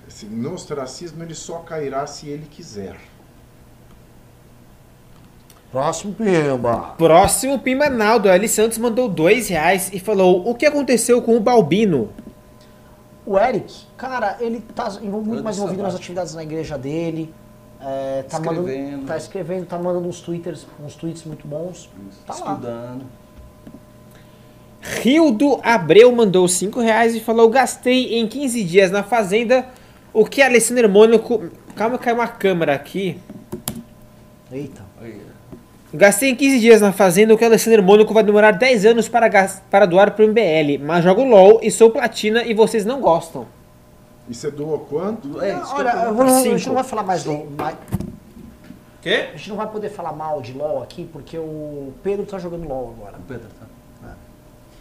[0.07, 2.97] esse- No ostracismo ele só cairá se ele quiser.
[5.71, 6.95] Próximo Pimba.
[6.99, 8.47] Próximo pimba Naldo L.
[8.47, 12.11] Santos mandou 2 reais e falou: O que aconteceu com o Balbino?
[13.33, 17.33] O Eric, cara, ele tá muito mais envolvido nas atividades na igreja dele.
[17.81, 18.91] é, tá Escrevendo.
[18.91, 21.89] Mandando, tá escrevendo, tá mandando uns twitters, uns tweets muito bons.
[22.27, 22.53] Tá lá.
[22.53, 23.07] Estudando.
[24.83, 29.67] Rildo Abreu mandou 5 reais e falou: Gastei em 15 dias na fazenda
[30.13, 31.51] o que Alessandro Mônaco.
[31.75, 33.19] Calma, caiu uma câmera aqui.
[34.51, 34.92] Eita.
[35.95, 39.29] Gastei em 15 dias na fazenda o que Alessandro Mônaco vai demorar 10 anos para,
[39.71, 40.79] para doar pro MBL.
[40.83, 43.47] Mas jogo LOL e sou platina e vocês não gostam.
[44.29, 45.41] E você doou quanto?
[45.43, 47.45] É, olha, eu vou- a gente não vai falar mais do.
[47.59, 47.77] mais-
[49.03, 49.31] Quê?
[49.35, 52.67] A gente não vai poder falar mal de LoL aqui, porque o Pedro tá jogando
[52.67, 53.19] LoL agora.
[53.19, 53.67] O Pedro, tá?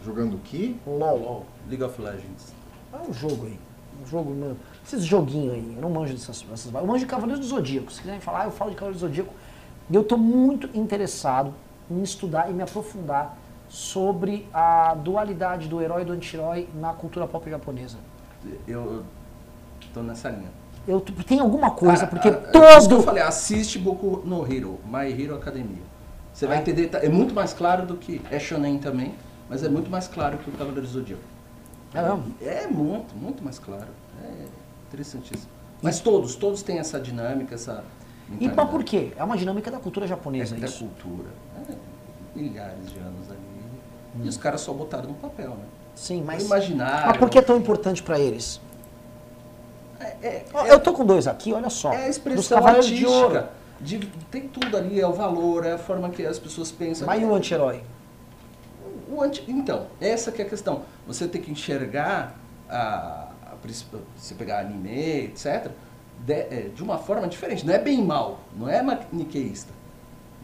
[0.04, 0.74] Jogando o quê?
[0.86, 1.44] LoL.
[1.68, 2.54] League of Legends.
[2.92, 3.58] É um jogo aí.
[4.02, 4.56] Um jogo, mano.
[4.86, 5.72] Esses joguinhos aí.
[5.76, 6.72] Eu não manjo dessas, dessas.
[6.72, 7.92] Eu manjo de Cavaleiros do Zodíaco.
[7.92, 9.32] Se quiserem falar, eu falo de Cavaleiros do Zodíaco.
[9.90, 11.52] E eu tô muito interessado
[11.90, 13.36] em estudar e me aprofundar
[13.68, 17.96] sobre a dualidade do herói e do anti-herói na cultura pop japonesa.
[18.66, 19.02] Eu
[19.94, 20.50] tô nessa linha.
[20.86, 23.02] Eu, tem alguma coisa, Cara, porque a- a- por isso que eu todo.
[23.04, 25.82] falei, assiste Boku no Hero, My Hero Academia.
[26.34, 26.60] Você vai Ah.
[26.60, 29.14] entender, tá- é muito mais claro do que é shonen também,
[29.48, 31.22] mas é muito mais claro que o Cavaleiro do Zodíaco.
[31.94, 32.34] É mesmo?
[32.40, 33.86] É muito, muito mais claro.
[34.24, 34.44] É
[34.88, 35.50] interessantíssimo.
[35.80, 37.84] Mas todos, todos têm essa dinâmica, essa
[38.40, 39.12] E mas por quê?
[39.16, 40.78] É uma dinâmica da cultura É japonesa da isso.
[40.86, 41.28] cultura.
[41.68, 41.74] É,
[42.34, 43.38] milhares de anos ali.
[44.24, 45.64] E os caras só botaram no papel, né?
[45.94, 46.44] Sim, mas.
[46.44, 47.06] imaginário.
[47.08, 48.60] Mas por que é tão importante pra eles?
[50.00, 51.92] É, é, Ó, Eu tô com dois aqui, olha só.
[51.92, 53.36] É a expressão Cavaleiros de Ouro.
[53.36, 53.62] artística.
[53.80, 53.98] De,
[54.30, 57.06] tem tudo ali, é o valor, é a forma que as pessoas pensam.
[57.06, 57.82] Mas e o anti-herói?
[59.10, 60.82] O anti- Então, essa que é a questão.
[61.06, 62.36] Você tem que enxergar,
[62.68, 63.54] a, a
[64.16, 65.70] se pegar anime, etc.,
[66.24, 67.66] de, é, de uma forma diferente.
[67.66, 69.72] Não é bem mal, não é maniqueísta.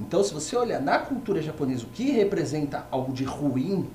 [0.00, 3.88] Então, se você olhar na cultura japonesa o que representa algo de ruim,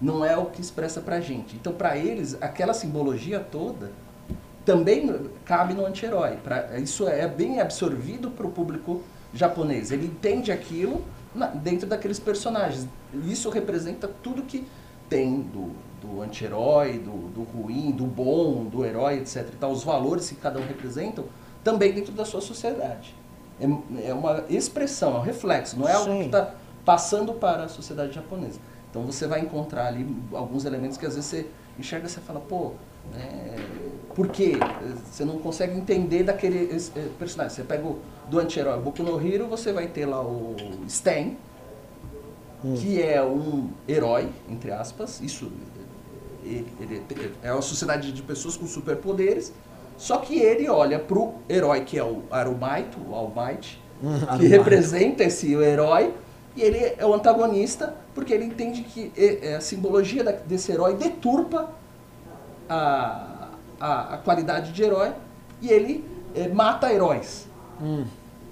[0.00, 1.54] não é o que expressa pra gente.
[1.56, 3.92] Então, pra eles, aquela simbologia toda
[4.64, 6.38] também cabe no anti-herói.
[6.82, 9.02] Isso é bem absorvido para o público
[9.32, 9.92] japonês.
[9.92, 11.04] Ele entende aquilo
[11.34, 12.88] na- dentro daqueles personagens.
[13.26, 14.66] Isso representa tudo que
[15.08, 15.70] tem do,
[16.04, 19.48] do anti-herói, do, do ruim, do bom, do herói, etc.
[19.52, 21.24] E tal, os valores que cada um representam,
[21.62, 23.14] também dentro da sua sociedade.
[23.60, 26.18] É, é uma expressão, é um reflexo, não é algo Sim.
[26.20, 26.54] que está
[26.84, 28.58] passando para a sociedade japonesa.
[28.90, 31.46] Então você vai encontrar ali alguns elementos que às vezes você
[31.78, 32.72] enxerga e você fala, pô,
[33.12, 33.56] né,
[34.14, 34.52] por quê?
[35.10, 37.54] Você não consegue entender daquele esse, eh, personagem.
[37.54, 37.98] Você pega o
[38.28, 40.54] do anti-herói Boku no Hero, você vai ter lá o
[40.86, 41.32] Stan,
[42.80, 45.20] que é um herói, entre aspas.
[45.20, 45.50] Isso
[46.44, 49.52] ele, ele é uma sociedade de pessoas com superpoderes.
[49.96, 53.80] Só que ele olha pro herói que é o Arumaito, o All Might,
[54.38, 56.12] que representa esse herói,
[56.56, 61.70] e ele é o antagonista, porque ele entende que eh, a simbologia desse herói deturpa
[62.68, 63.50] a,
[63.80, 65.12] a, a qualidade de herói
[65.60, 66.04] e ele
[66.34, 67.46] eh, mata heróis.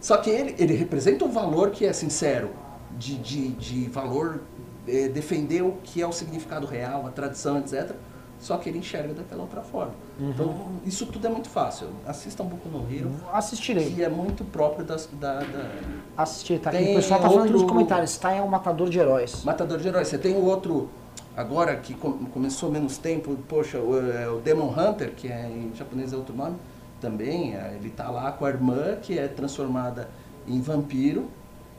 [0.00, 2.50] Só que ele, ele representa um valor que é sincero,
[2.98, 4.40] de, de, de valor,
[4.86, 7.92] eh, defender o que é o significado real, a tradição, etc.
[8.40, 9.92] Só que ele enxerga daquela outra forma.
[10.20, 10.52] Então,
[10.84, 11.86] isso tudo é muito fácil.
[12.04, 13.92] Assistam um pouco no Hero, Assistirei.
[13.94, 15.70] que é muito próprio das, da, da
[16.16, 16.82] Assistir, tá aqui.
[16.90, 18.16] O pessoal tá falando outro- nos comentários.
[18.18, 19.44] Tá é um matador de heróis.
[19.44, 20.08] Matador de Heróis.
[20.08, 20.90] Você tem o outro,
[21.36, 25.70] agora que com- começou menos tempo, poxa, o, é, o Demon Hunter, que é, em
[25.76, 26.56] japonês é outro nome,
[27.00, 30.08] também, é, ele tá lá com a irmã, que é transformada
[30.48, 31.28] em vampiro,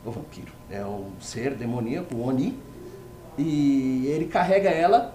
[0.06, 2.58] o vampiro, é um ser demoníaco, o Oni,
[3.38, 5.14] e ele carrega ela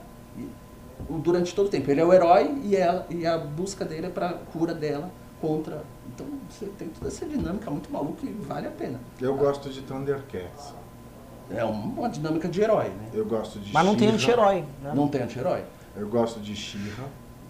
[1.08, 1.90] durante todo o tempo.
[1.90, 5.82] Ele é o herói e, ela, e a busca dele é para cura dela contra...
[6.14, 9.00] Então você tem toda essa dinâmica muito maluca e vale a pena.
[9.20, 10.74] Eu gosto de Thundercats.
[11.50, 13.08] É uma dinâmica de herói, né?
[13.14, 14.64] Eu gosto de Mas não tem anti-herói.
[14.82, 14.92] Né?
[14.94, 15.64] Não tem anti-herói?
[15.96, 17.04] Eu gosto de She-Ra.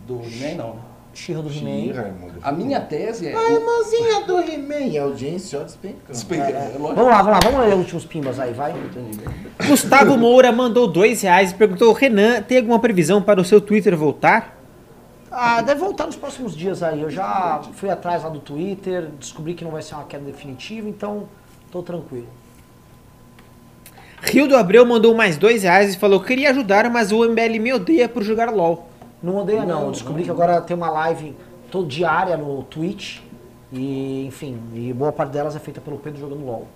[0.07, 0.75] Do He-Man, não.
[0.75, 0.83] né?
[1.15, 2.15] She-Ra do He-Man.
[2.43, 3.35] A minha tese é...
[3.35, 4.87] A irmãzinha do He-Man.
[4.87, 6.13] E a audiência, ó, despencando.
[6.13, 6.95] Despenca, é lógico.
[6.95, 7.41] Vamos lá, vamos lá.
[7.51, 8.75] Vamos ler os últimos pimbas aí, vai.
[9.67, 13.97] Gustavo Moura mandou dois reais e perguntou: Renan, tem alguma previsão para o seu Twitter
[13.97, 14.57] voltar?
[15.31, 17.03] Ah, deve voltar nos próximos dias aí.
[17.03, 20.89] Eu já fui atrás lá do Twitter, descobri que não vai ser uma queda definitiva,
[20.89, 21.29] então
[21.71, 22.27] tô tranquilo.
[24.23, 27.73] Rio do Abreu mandou mais dois reais e falou: queria ajudar, mas o MBL me
[27.73, 28.88] odeia por jogar LOL.
[29.23, 29.81] Não odeia não.
[29.81, 30.25] Não, Eu descobri não.
[30.25, 31.37] que agora tem uma live
[31.71, 33.19] todo diária no Twitch.
[33.73, 36.67] E, enfim, e boa parte delas é feita pelo Pedro jogando LOL.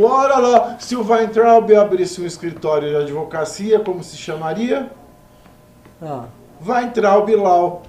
[0.00, 4.90] Ora lá, se o Weintraub abrisse um escritório de advocacia, como se chamaria?
[6.00, 6.24] Ah,
[6.66, 7.82] Weintraub Lau.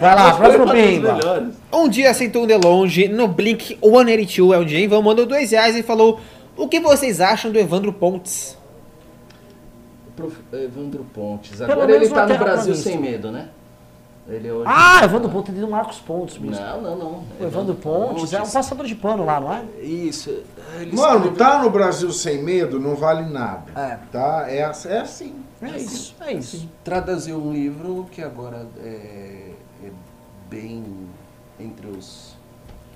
[0.00, 1.52] Vai lá, próximo pimba.
[1.72, 5.76] Um dia sentou de longe no Blink 182 é o Jane Van mandou dois reais
[5.76, 6.18] e falou:
[6.56, 8.58] O que vocês acham do Evandro Pontes?
[10.30, 10.40] Prof.
[10.64, 11.56] Evandro Pontes.
[11.58, 13.48] Pelo Agora menos ele tá uma no Brasil sem medo, né?
[14.28, 14.64] Ele hoje...
[14.72, 16.64] Ah, Evandro Pontes tem do Marcos Pontes mesmo.
[16.64, 17.24] Não, não, não.
[17.40, 19.64] O Evandro Pontes é um passador de pano lá, não é?
[19.80, 20.30] Isso.
[20.80, 23.64] Ele Mano, escreveu- tá no Brasil sem medo, não vale nada.
[23.74, 23.98] É.
[24.12, 24.46] Tá?
[24.48, 25.34] É, ass- é assim.
[25.60, 26.68] É isso, é isso.
[26.84, 29.50] Traduziu um livro que agora é,
[29.84, 29.90] é
[30.48, 30.84] bem
[31.58, 32.34] entre os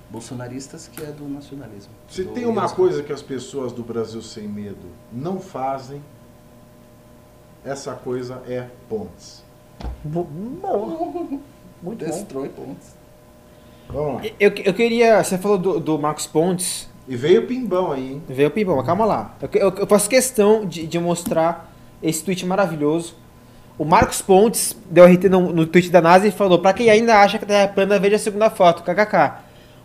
[0.08, 1.92] bolsonaristas, que é do nacionalismo.
[2.08, 2.74] Se Do tem uma Wilson.
[2.76, 6.00] coisa que as pessoas do Brasil sem medo não fazem,
[7.66, 9.44] essa coisa é pontes.
[10.04, 10.26] Bo-.
[11.82, 12.10] Muito bom.
[12.10, 12.94] Destrói pontes.
[13.88, 14.30] Vamos lá.
[14.40, 15.22] Eu, eu queria.
[15.22, 16.88] Você falou do, do Marcos Pontes.
[17.08, 18.22] E veio o pimbão aí, hein?
[18.28, 19.36] Veio o Pimbão, mas calma lá.
[19.40, 21.70] Eu, eu- eu faço questão de, de mostrar
[22.02, 23.14] esse tweet maravilhoso.
[23.78, 27.16] O Marcos Pontes deu RT no, no tweet da NASA e falou: Pra quem ainda
[27.20, 29.34] acha que a Terra é plana, veja a segunda foto, kkk.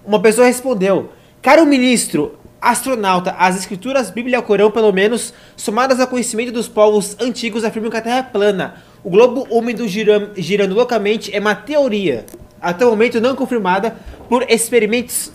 [0.04, 1.10] Uma pessoa respondeu:
[1.44, 7.18] Caro ministro, astronauta, as escrituras Bíblia e Corão, pelo menos, somadas ao conhecimento dos povos
[7.20, 8.76] antigos, afirmam que a Terra é plana.
[9.04, 12.26] O globo úmido gira- girando loucamente é uma teoria,
[12.62, 13.96] até o momento não confirmada
[14.30, 15.32] por experimentos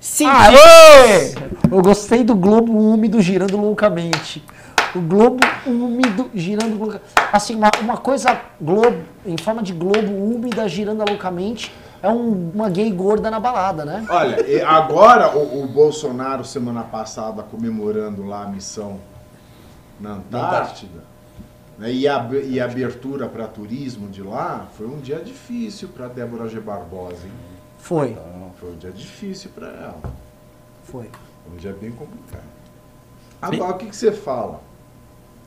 [0.00, 0.60] científicos.
[0.60, 1.34] Aê!
[1.70, 4.42] Eu gostei do globo úmido girando loucamente.
[4.94, 7.04] O globo úmido girando loucamente.
[7.32, 11.72] Assim, uma, uma coisa globo, em forma de globo úmida girando loucamente
[12.04, 14.04] é um- uma gay gorda na balada, né?
[14.10, 19.00] Olha, agora o, o Bolsonaro, semana passada, comemorando lá a missão
[19.98, 21.02] na Antártida,
[21.78, 26.08] né, e, a, e a abertura para turismo de lá, foi um dia difícil para
[26.08, 26.60] Débora G.
[26.60, 27.32] Barbosa, hein?
[27.78, 30.00] Foi, Então, foi um dia difícil para ela.
[30.84, 31.04] foi.
[31.44, 32.44] Foi um dia bem complicado.
[33.40, 34.60] Agora, o que, que você fala?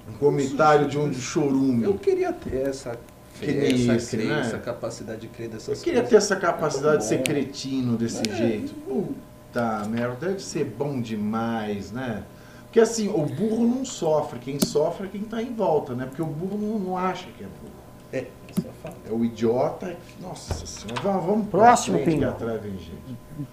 [0.09, 1.83] Um comentário de um de chorume.
[1.83, 2.97] Eu queria ter essa
[3.41, 4.61] Nem essa esse, crença, né?
[4.63, 6.31] capacidade de crer dessas Eu queria ter coisas.
[6.31, 8.35] essa capacidade de ser cretino desse É.
[8.35, 8.73] jeito.
[8.73, 12.23] Puta merda, deve ser bom demais, né?
[12.65, 16.05] Porque assim, o burro não sofre, quem sofre é quem tá em volta, né?
[16.05, 17.73] Porque o burro não, não acha que é burro.
[18.13, 18.95] É, isso é fato.
[19.09, 19.95] É o idiota.
[20.21, 22.29] Nossa senhora, vamos, vamos pra Próximo, frente Pingo.
[22.29, 22.61] atrás.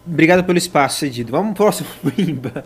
[0.06, 1.30] Obrigado pelo espaço cedido.
[1.32, 2.64] Vamos pro próximo Pimba.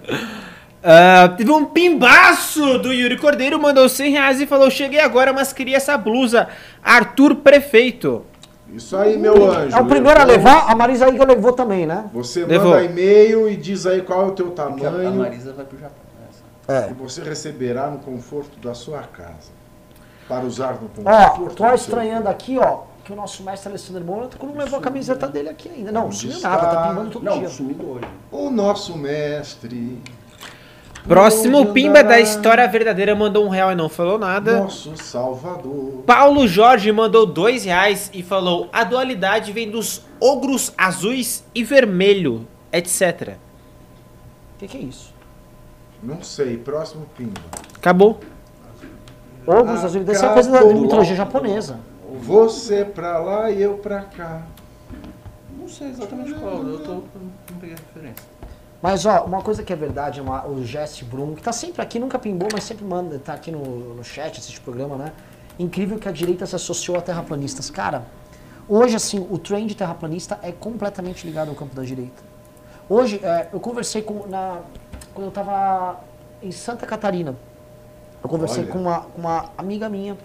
[0.82, 5.52] Ah, teve um pimbaço do Yuri Cordeiro, mandou 100 reais e falou: Cheguei agora, mas
[5.52, 6.48] queria essa blusa.
[6.82, 8.24] Arthur Prefeito.
[8.72, 9.76] Isso aí, meu anjo.
[9.76, 12.04] É o primeiro a levar, a Marisa Iga levou também, né?
[12.12, 12.72] Você Levou.
[12.72, 15.78] manda e-mail e diz aí qual é o teu Porque a- tamanho Marisa vai pro
[15.78, 15.96] Japão.
[16.20, 16.26] né?
[16.76, 16.90] Essa.
[16.90, 19.50] e você receberá no conforto da sua casa.
[20.28, 21.06] Para usar no conforto.
[21.08, 24.82] Ó, tô seu estranhando aqui, ó, que o nosso mestre Alessandro Mônaco não levou a
[24.82, 25.90] camiseta dele aqui ainda.
[25.90, 27.48] Não, sumiu nada, tá pimbando todo Não, dia.
[27.48, 28.04] sumiu hoje.
[28.30, 29.98] O nosso mestre.
[31.08, 34.60] Próximo Pimba da história verdadeira mandou um real e não falou nada.
[34.60, 36.02] Nosso Salvador.
[36.06, 42.46] Paulo Jorge mandou dois reais e falou: A dualidade vem dos ogros azuis e vermelho,
[42.70, 43.36] etc.
[44.54, 45.14] O que, que é isso?
[46.02, 47.40] Não sei, próximo Pimba.
[47.74, 48.20] Acabou.
[49.46, 51.80] Ogros azuis, deve ser uma coisa da mitologia japonesa.
[52.20, 54.42] Você pra lá e eu pra cá.
[55.58, 58.37] Não sei exatamente qual, eu tô, não peguei a referência.
[58.80, 61.98] Mas, ó, uma coisa que é verdade, uma- o Jesse Brum, que tá sempre aqui,
[61.98, 65.12] nunca pimbou, mas sempre manda, tá aqui no, no chat, assiste o programa, né?
[65.58, 67.70] Incrível que a direita se associou a terraplanistas.
[67.70, 68.04] Cara,
[68.68, 72.22] hoje, assim, o trend terraplanista é completamente ligado ao campo da direita.
[72.88, 74.60] Hoje, é, eu conversei com, na,
[75.12, 75.98] quando eu tava
[76.40, 77.34] em Santa Catarina,
[78.22, 78.72] eu conversei Olha.
[78.72, 80.16] com uma, uma amiga minha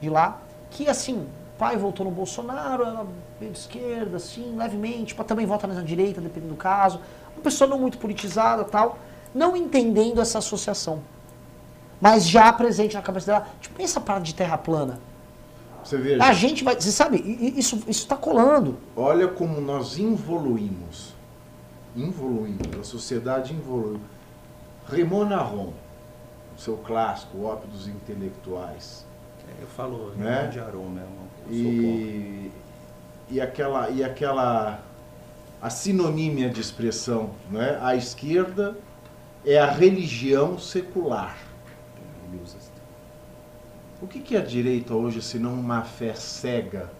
[0.00, 0.38] de lá,
[0.70, 1.26] que, assim,
[1.58, 3.06] pai votou no Bolsonaro, ela
[3.40, 7.00] veio de esquerda, assim, levemente, pá, também mais na direita, dependendo do caso.
[7.36, 8.98] Uma pessoa não muito politizada tal,
[9.34, 11.00] não entendendo essa associação.
[12.00, 14.98] Mas já presente na cabeça dela, tipo, essa parada de terra plana.
[15.84, 17.18] Você veja, A gente vai, você sabe,
[17.56, 18.76] isso, isso tá colando.
[18.96, 21.12] olha como nós evoluímos.
[21.96, 24.00] Evoluímos, a sociedade evoluiu.
[24.88, 25.72] Raymond Aron,
[26.56, 29.04] o seu clássico, o ópio dos intelectuais.
[29.48, 30.46] É, eu falo Né?
[30.46, 31.50] de sou pobre.
[31.50, 32.52] E,
[33.30, 34.80] e aquela e aquela
[35.62, 37.78] a sinonímia de expressão, né?
[37.80, 38.76] A esquerda
[39.46, 41.36] é a religião secular.
[44.00, 46.90] O que que é a direita hoje senão uma fé cega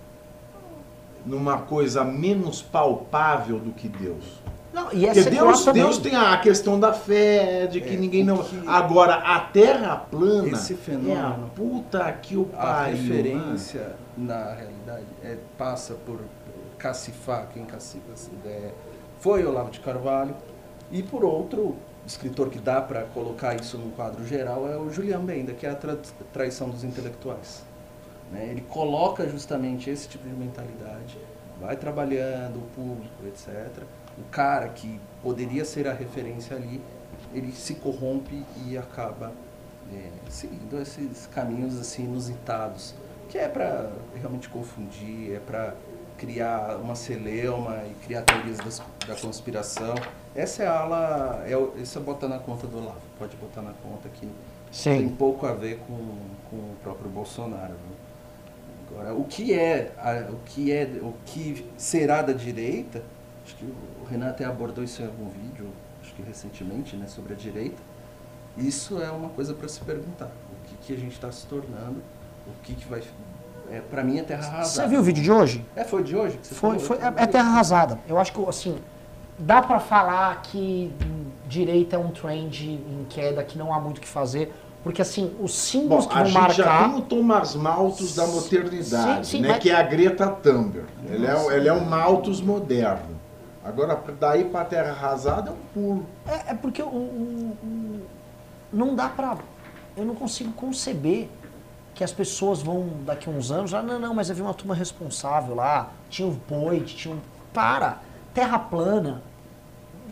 [1.27, 4.41] numa coisa menos palpável do que Deus?
[4.73, 5.83] Não, e é Porque Deus, também.
[5.83, 8.43] Deus tem a questão da fé, de que É, ninguém não.
[8.43, 12.97] que- Agora, a terra plana Esse é a fenômeno, puta que o a pariu.
[12.97, 13.01] né?
[13.03, 16.21] referência na realidade é, passa por
[16.83, 18.75] cacifar quem cacifa essa ideia
[19.21, 20.35] foi Olavo de Carvalho
[20.91, 25.25] e por outro escritor que dá para colocar isso num quadro geral é o Julian
[25.25, 25.97] Benda que é a tra
[26.33, 27.63] traição dos intelectuais
[28.33, 28.49] né?
[28.51, 31.17] ele coloca justamente esse tipo de mentalidade
[31.61, 33.85] vai trabalhando o público etc
[34.19, 36.83] o cara que poderia ser a referência ali
[37.33, 39.33] ele se corrompe e acaba
[39.93, 42.95] é, seguindo esses caminhos assim inusitados,
[43.29, 45.75] que é para realmente confundir, é para
[46.27, 49.95] criar uma celeuma e criar teorias das- da conspiração.
[50.37, 53.61] Essa é a ala, é, o- isso é botar na conta do Olavo, pode botar
[53.61, 54.31] na conta que tem
[54.71, 55.09] Sim.
[55.17, 55.97] pouco a ver com,
[56.49, 57.75] com o próprio Bolsonaro.
[57.75, 57.97] viu?
[59.01, 63.03] Agora, o que é, a- o que é, o que será da direita?
[63.45, 65.69] Acho que o Renan até abordou isso em algum vídeo,
[66.01, 67.83] acho que recentemente, né, sobre a direita.
[68.57, 70.27] Isso é uma coisa para se perguntar.
[70.27, 72.01] O que, que a gente está se tornando?
[72.47, 73.03] O que, que vai
[73.71, 74.65] É, pra mim é terra arrasada.
[74.67, 75.65] Você viu o vídeo de hoje?
[75.75, 77.99] É, foi de hoje que você Foi, foi, é, é terra arrasada.
[78.09, 78.77] Eu acho que, assim,
[79.39, 80.93] dá pra falar que
[81.49, 84.53] direita é um trend em queda, que não há muito o que fazer,
[84.83, 86.89] porque, assim, os símbolos Bom, que a vão gente já marcar...
[86.91, 89.49] tem o Thomas Malthus da modernidade, Sim, sim, né?
[89.51, 90.87] mas- Que é a Greta Thunberg.
[91.09, 93.21] Ele é, ele é um Malthus moderno.
[93.65, 96.07] Agora, daí pra terra arrasada é um pulo.
[96.27, 98.01] É, é porque o, o- o-
[98.73, 99.37] não dá pra.
[99.97, 101.31] Eu não consigo conceber
[101.95, 104.75] que as pessoas vão, daqui a uns anos, ah, não, não, mas havia uma turma
[104.75, 107.19] responsável lá, tinha o Boit, tinha um.
[107.53, 107.99] Para!
[108.33, 109.23] Terra plana,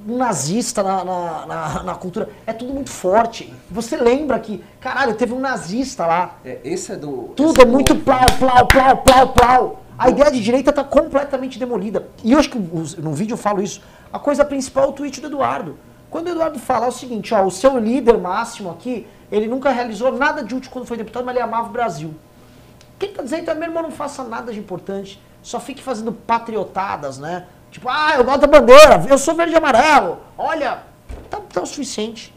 [0.06, 2.28] um nazista na, na, na- na cultura.
[2.46, 3.52] É tudo muito forte.
[3.70, 6.36] Você lembra que, caralho, teve um nazista lá.
[6.44, 7.32] É, esse é do.
[7.36, 9.82] Tudo esse é do- muito plau, plau, plau, plau, plau.
[9.98, 12.08] A ideia de direita está completamente demolida.
[12.24, 13.82] E eu acho que no vídeo eu falo isso.
[14.12, 15.76] A coisa principal é o tweet do Eduardo.
[16.10, 20.12] Quando o Eduardo fala o seguinte, ó, o seu líder máximo aqui, ele nunca realizou
[20.12, 22.08] nada de útil quando foi deputado, mas ele amava o Brasil.
[22.08, 23.42] O que ele tá dizendo?
[23.42, 25.20] Então, meu irmão, não faça nada de importante.
[25.42, 27.46] Só fique fazendo patriotadas, né?
[27.70, 30.18] Tipo, ah, eu gosto da bandeira, eu sou verde e amarelo.
[30.36, 30.82] Olha,
[31.30, 32.34] tá, tá o suficiente.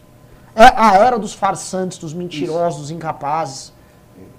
[0.55, 3.73] É a era dos farsantes, dos mentirosos, dos incapazes.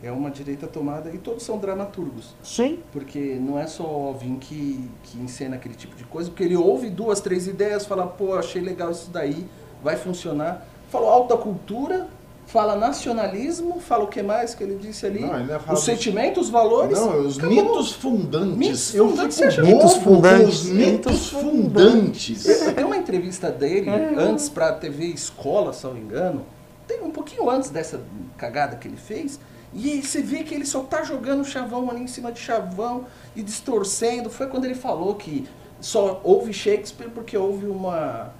[0.02, 2.34] É uma direita tomada e todos são dramaturgos.
[2.42, 2.78] Sim.
[2.92, 6.56] Porque não é só o Alvin que, que encena aquele tipo de coisa, porque ele
[6.56, 9.48] ouve duas, três ideias, fala, pô, achei legal isso daí,
[9.82, 10.64] vai funcionar.
[10.90, 12.06] Fala alta cultura,
[12.46, 15.20] fala nacionalismo, fala o que mais que ele disse ali?
[15.20, 16.98] Não, ele os dos- sentimentos, os valores.
[16.98, 17.54] Não, os acabou.
[17.64, 18.56] mitos fundantes.
[18.56, 20.54] Mitos eu fundantes, fico você acha- bobo Mitos com fundantes.
[20.60, 22.44] os mitos Mitos fundantes.
[22.74, 26.44] Tem uma entrevista dele, antes pra TV Escola, se não me engano,
[26.86, 28.00] tem um pouquinho antes dessa
[28.36, 29.40] cagada que ele fez,
[29.72, 33.04] e você vê que ele só tá jogando chavão ali em cima de chavão
[33.34, 34.30] e distorcendo.
[34.30, 35.48] Foi quando ele falou que
[35.80, 38.32] só houve Shakespeare porque houve uma,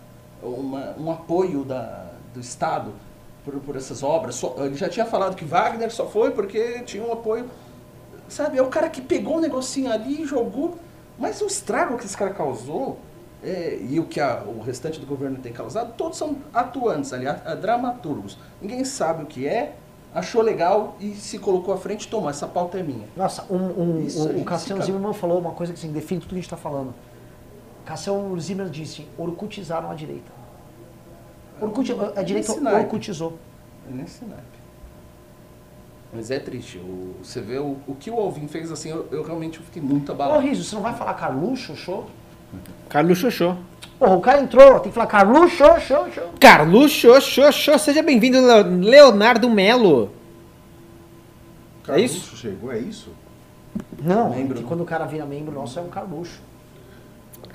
[0.43, 2.93] uma- um apoio da, do Estado
[3.44, 4.34] por, por essas obras.
[4.36, 7.48] Só- ele já tinha falado que Wagner só foi porque tinha um apoio.
[8.28, 10.78] Sabe, é o cara que pegou um negocinho ali e jogou.
[11.18, 12.98] Mas o estrago que esse cara causou
[13.42, 17.26] é, e o que a- o restante do governo tem causado, todos são atuantes ali,
[17.26, 18.38] a- a dramaturgos.
[18.60, 19.76] Ninguém sabe o que é,
[20.14, 23.06] achou legal e se colocou à frente, tomou, essa pauta é minha.
[23.14, 23.56] Nossa, um,
[23.98, 26.34] um- Isso, o, o Cassiano fica- Zimmermann falou uma coisa que assim, define tudo que
[26.36, 26.94] a gente está falando.
[27.84, 30.32] Cassiano Zimmermann disse, orcutizaram a direita.
[31.60, 33.39] Orkut, a direita orcutizou.
[33.89, 34.43] É nesse naipe.
[36.12, 36.78] Mas é triste.
[36.78, 40.10] o- você vê o, o que o Alvin fez assim, eu, eu realmente fiquei muito
[40.10, 40.40] Ô abalado.
[40.43, 42.06] Riso, você não vai falar Carluxo, show?
[42.89, 43.56] Carlos Xoxô.
[43.98, 46.31] Porra, o cara entrou, tem que falar Carluxo, show, show.
[46.40, 50.10] Carlos Xoxô, seja bem-vindo, Leo- Leonardo Melo.
[51.89, 52.14] É isso?
[52.20, 53.10] Carluxo chegou, é isso?
[54.01, 54.56] Não, Membro.
[54.59, 56.40] que quando o cara vira membro nosso é um Carluxo.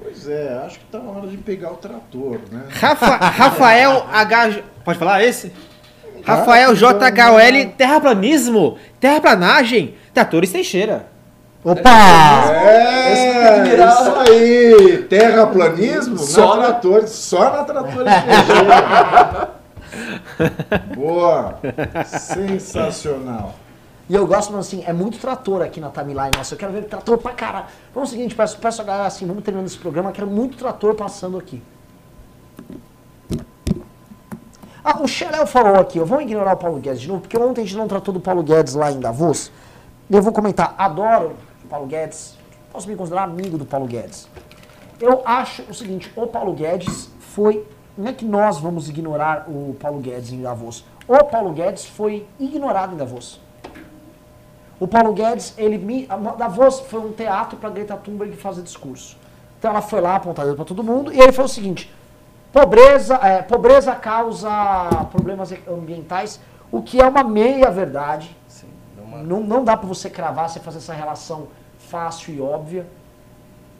[0.01, 2.63] Pois é, acho que tá na hora de pegar o trator, né?
[2.69, 4.61] Rafa- Rafael H.
[4.83, 5.51] Pode falar esse?
[6.23, 11.07] Rafael JHL, terraplanismo, terraplanagem, tratores Teixeira.
[11.63, 11.89] Opa!
[12.53, 15.05] É, virar- isso aí.
[15.09, 19.49] Terraplanismo Só na na- tratores, só na tratores Teixeira.
[20.95, 21.59] Boa,
[22.05, 23.55] sensacional.
[24.09, 26.55] E eu gosto, mas assim, é muito trator aqui na timeline nossa.
[26.55, 27.67] Eu quero ver trator pra caralho.
[27.93, 30.57] Vamos ao seguinte, peço, peço a galera assim, vamos terminando esse programa, eu quero muito
[30.57, 31.61] trator passando aqui.
[34.83, 37.61] Ah, o Xeléu falou aqui, ó, vamos ignorar o Paulo Guedes de novo, porque ontem
[37.61, 39.51] a gente não tratou do Paulo Guedes lá em Davos.
[40.09, 42.35] Eu vou comentar, adoro o Paulo Guedes,
[42.71, 44.27] posso me considerar amigo do Paulo Guedes.
[44.99, 47.63] Eu acho o seguinte, o Paulo Guedes foi.
[47.95, 50.83] Não é que nós vamos ignorar o Paulo Guedes em Davos.
[51.07, 53.39] O Paulo Guedes foi ignorado em Davos.
[54.79, 56.07] O Paulo Guedes, ele me.
[56.37, 59.17] Davos foi um teatro para Greta Thunberg fazer discurso.
[59.57, 61.93] Então ela foi lá apontar dedo para todo mundo e ele falou o seguinte:
[62.53, 64.49] pobreza, é, pobreza causa
[65.11, 66.39] problemas ambientais,
[66.71, 68.35] o que é uma meia verdade.
[68.47, 71.47] Sim, uma- Não, não dá para você cravar, você fazer essa relação
[71.89, 72.87] fácil e óbvia,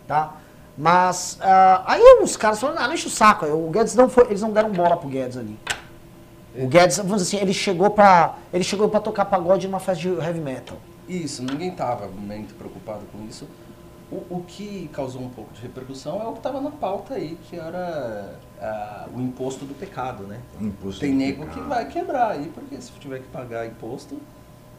[0.06, 0.34] tá?
[0.78, 3.46] Mas ah, aí os caras falaram, ah, não enche o saco.
[3.46, 5.58] O Guedes não foi, eles não deram bola pro Guedes ali.
[6.56, 10.02] O Guedes, vamos dizer assim, ele chegou pra, ele chegou para tocar pagode numa festa
[10.02, 10.78] de heavy metal.
[11.10, 13.48] Isso, ninguém estava muito preocupado com isso.
[14.11, 17.38] O, o que causou um pouco de repercussão é o que estava na pauta aí,
[17.49, 20.40] que era ah, o imposto do pecado, né?
[20.61, 21.61] Imposto Tem nego pecado.
[21.61, 24.18] que vai quebrar aí, porque se tiver que pagar imposto.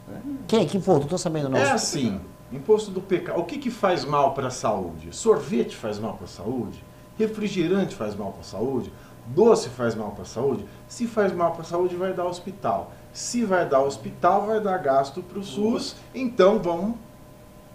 [0.09, 0.21] Né?
[0.49, 0.67] Quem?
[0.67, 1.59] Que pô, não tô sabendo não.
[1.59, 2.21] É assim,
[2.53, 3.41] imposto do pecado.
[3.41, 5.15] O que, que faz mal para a saúde?
[5.15, 6.83] Sorvete faz mal para a saúde?
[7.19, 8.93] Refrigerante faz mal para a saúde?
[9.27, 10.65] Doce faz mal para a saúde?
[10.89, 12.93] Se faz mal para a saúde, vai dar hospital.
[13.13, 15.97] Se vai dar hospital, vai dar gasto para o SUS.
[16.15, 16.95] Então vamos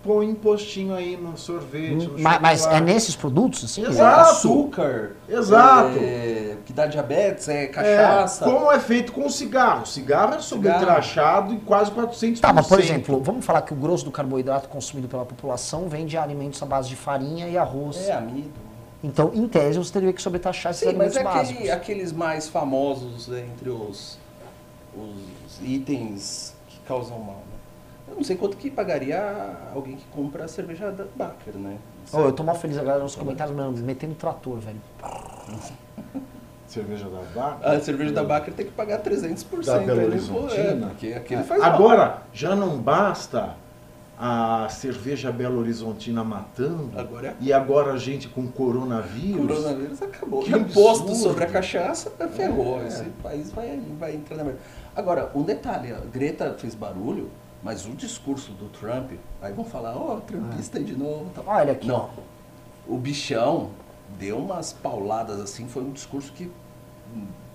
[0.05, 3.81] põe impostinho aí no sorvete, no Mas, mas é nesses produtos, assim?
[3.81, 4.19] Exato.
[4.19, 5.11] É açúcar.
[5.27, 5.97] Exato.
[5.99, 8.45] é, que dá diabetes, é É, cachaça.
[8.45, 9.85] como é feito com cigarro.
[9.87, 12.39] Cigarro é sobretrachado em quase 400%.
[12.39, 16.05] Tá, mas por exemplo, vamos falar que o grosso do carboidrato consumido pela população vem
[16.05, 18.07] de alimentos à base de farinha e arroz.
[18.07, 18.53] É amido.
[19.03, 21.55] Então, em tese, você teria que sobretaxar esses Sim, mas alimentos é básicos.
[21.57, 24.17] aquele, aqueles mais famosos entre os,
[24.97, 27.55] os itens que causam mal, né?
[28.07, 31.77] Eu não sei quanto que pagaria alguém que compra a cerveja da Baker, né?
[32.13, 34.79] Ô, eu tô mal feliz agora nos comentários, mano, metendo trator, velho.
[36.67, 37.69] Cerveja da vaca.
[37.71, 39.63] A cerveja da Baker tem que pagar 300%.
[39.65, 40.61] Da Belo aí, Horizontina.
[40.87, 41.71] é, porque aquele faz mal.
[41.71, 43.55] Agora, já não basta
[44.17, 46.89] a cerveja Belo Horizontina matando.
[46.99, 49.45] Agora é- E agora a gente com O coronavírus.
[49.47, 50.41] coronavírus acabou.
[50.43, 51.15] Que o imposto absurdo.
[51.15, 52.81] sobre a cachaça ferrou.
[52.81, 52.87] É.
[52.87, 54.59] Esse país vai, vai entrar na merda.
[54.95, 57.29] Agora, um detalhe, a Greta fez barulho,
[57.61, 59.11] mas o discurso do Trump,
[59.41, 61.29] aí vão falar, ó, trumpista aí de novo.
[61.35, 61.43] Tal.
[61.47, 62.09] Olha aqui, Não.
[62.87, 63.71] O bichão
[64.19, 66.51] deu umas pauladas assim, foi um discurso que.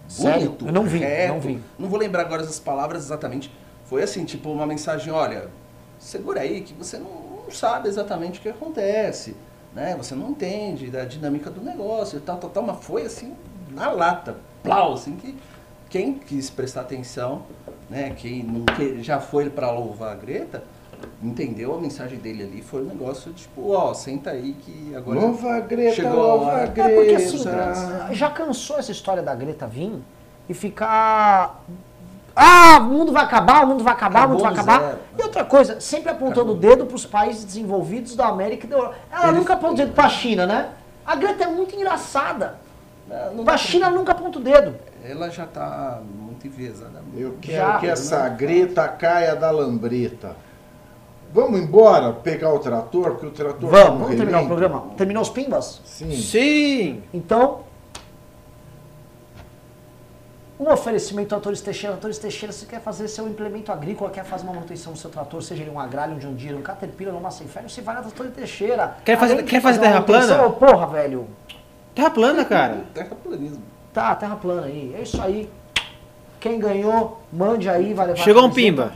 [0.09, 0.47] Sério?
[0.51, 1.33] Bonito, Eu não vi, reto.
[1.35, 1.63] não vi.
[1.79, 3.51] Não vou lembrar agora as palavras exatamente.
[3.85, 5.49] Foi assim, tipo, uma mensagem, olha,
[5.99, 7.11] segura aí que você não,
[7.45, 9.37] não sabe exatamente o que acontece,
[9.73, 9.95] né?
[9.97, 13.35] Você não entende da dinâmica do negócio e tal, tal, tal, mas foi assim,
[13.71, 15.37] na lata, plau, assim, que
[15.91, 17.43] quem quis prestar atenção,
[17.91, 18.15] né?
[18.17, 20.63] Quem não que, já foi para louvar a Greta,
[21.23, 25.57] entendeu a mensagem dele ali, foi um negócio tipo, ó, senta aí que agora Louva
[25.57, 26.57] a Greta, chegou a hora.
[26.59, 28.09] a É porque assim, Greta.
[28.15, 29.93] já cansou essa história da Greta vir
[30.49, 31.61] e ficar.
[32.37, 34.89] Ah, o mundo vai acabar, o mundo vai acabar, o mundo vai Acabou acabar.
[34.91, 34.99] zero.
[35.19, 38.77] E outra coisa, sempre apontando o dedo para os países desenvolvidos da América e da
[38.77, 38.95] Europa.
[39.13, 40.71] Ela Ele- nunca aponta o dedo para a China, né?
[41.05, 42.55] A Greta é muito engraçada.
[43.09, 44.75] Não, não Para a China ela nunca aponta o dedo.
[45.05, 47.03] Ela já tá muito enviesada.
[47.17, 47.79] Eu quero Já.
[47.79, 50.37] que essa Greta caia da lambreta.
[51.33, 54.81] Vamos embora pegar o trator, porque o trator tá Vamos, vamos terminar o programa?
[54.97, 55.81] Terminou os pimbas?
[55.85, 56.11] Sim.
[56.17, 57.03] Sim!
[57.15, 57.61] Então,
[60.59, 61.95] um oferecimento Tratores Teixeira.
[61.95, 65.41] Tratores Teixeira, se quer fazer seu implemento agrícola, quer fazer uma manutenção do seu trator,
[65.41, 68.97] seja ele um agralho, um Deere, um Caterpillar, um Masseyfire, você vai na Tratores Teixeira.
[69.05, 70.51] Quer fazer- quer fazer uma terra plana?
[70.51, 71.29] Porra, velho.
[71.95, 72.85] Terra plana, cara.
[72.93, 73.63] Terraplanismo.
[73.93, 74.95] Tá, terra plana aí.
[74.97, 75.49] É isso aí.
[76.39, 78.93] Quem ganhou, mande aí, vai levar Chegou um pimba.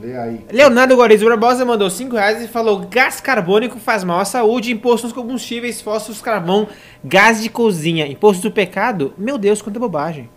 [0.00, 0.46] Lê aí.
[0.52, 5.06] Leonardo Guarizo Barbosa mandou 5 reais e falou: gás carbônico faz mal à saúde, imposto
[5.06, 6.68] nos combustíveis, fósforos, carvão,
[7.02, 9.12] gás de cozinha, imposto do pecado.
[9.18, 10.30] Meu Deus, quanta bobagem.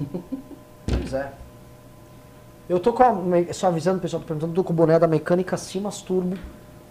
[0.86, 1.32] Pois é.
[2.68, 5.06] Eu tô com a, só avisando o pessoal, tô perguntando, tô com o boné da
[5.06, 6.36] mecânica Simas Turbo.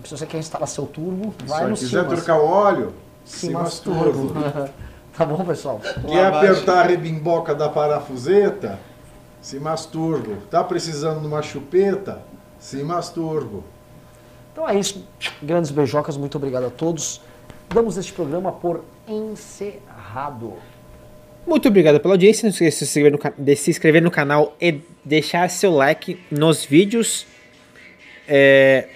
[0.03, 2.24] Se você quer instalar seu turbo, vai Se no quiser Simas.
[2.24, 2.94] trocar o óleo,
[3.25, 4.33] Simas Simas Turbo.
[4.33, 4.69] Turbo.
[5.17, 5.79] tá bom, pessoal?
[5.79, 6.49] Quer Lavagem.
[6.51, 8.79] apertar a rebimboca da parafuseta?
[9.41, 10.37] Se masturbo.
[10.49, 12.21] Tá precisando de uma chupeta?
[12.59, 13.63] Se masturbo.
[14.51, 15.05] Então é isso.
[15.41, 17.19] Grandes beijocas, muito obrigado a todos.
[17.73, 20.53] Damos este programa por encerrado.
[21.45, 22.45] Muito obrigado pela audiência.
[22.45, 25.71] Não esqueça de se inscrever no, ca- de se inscrever no canal e deixar seu
[25.71, 27.25] like nos vídeos.
[28.27, 28.87] É,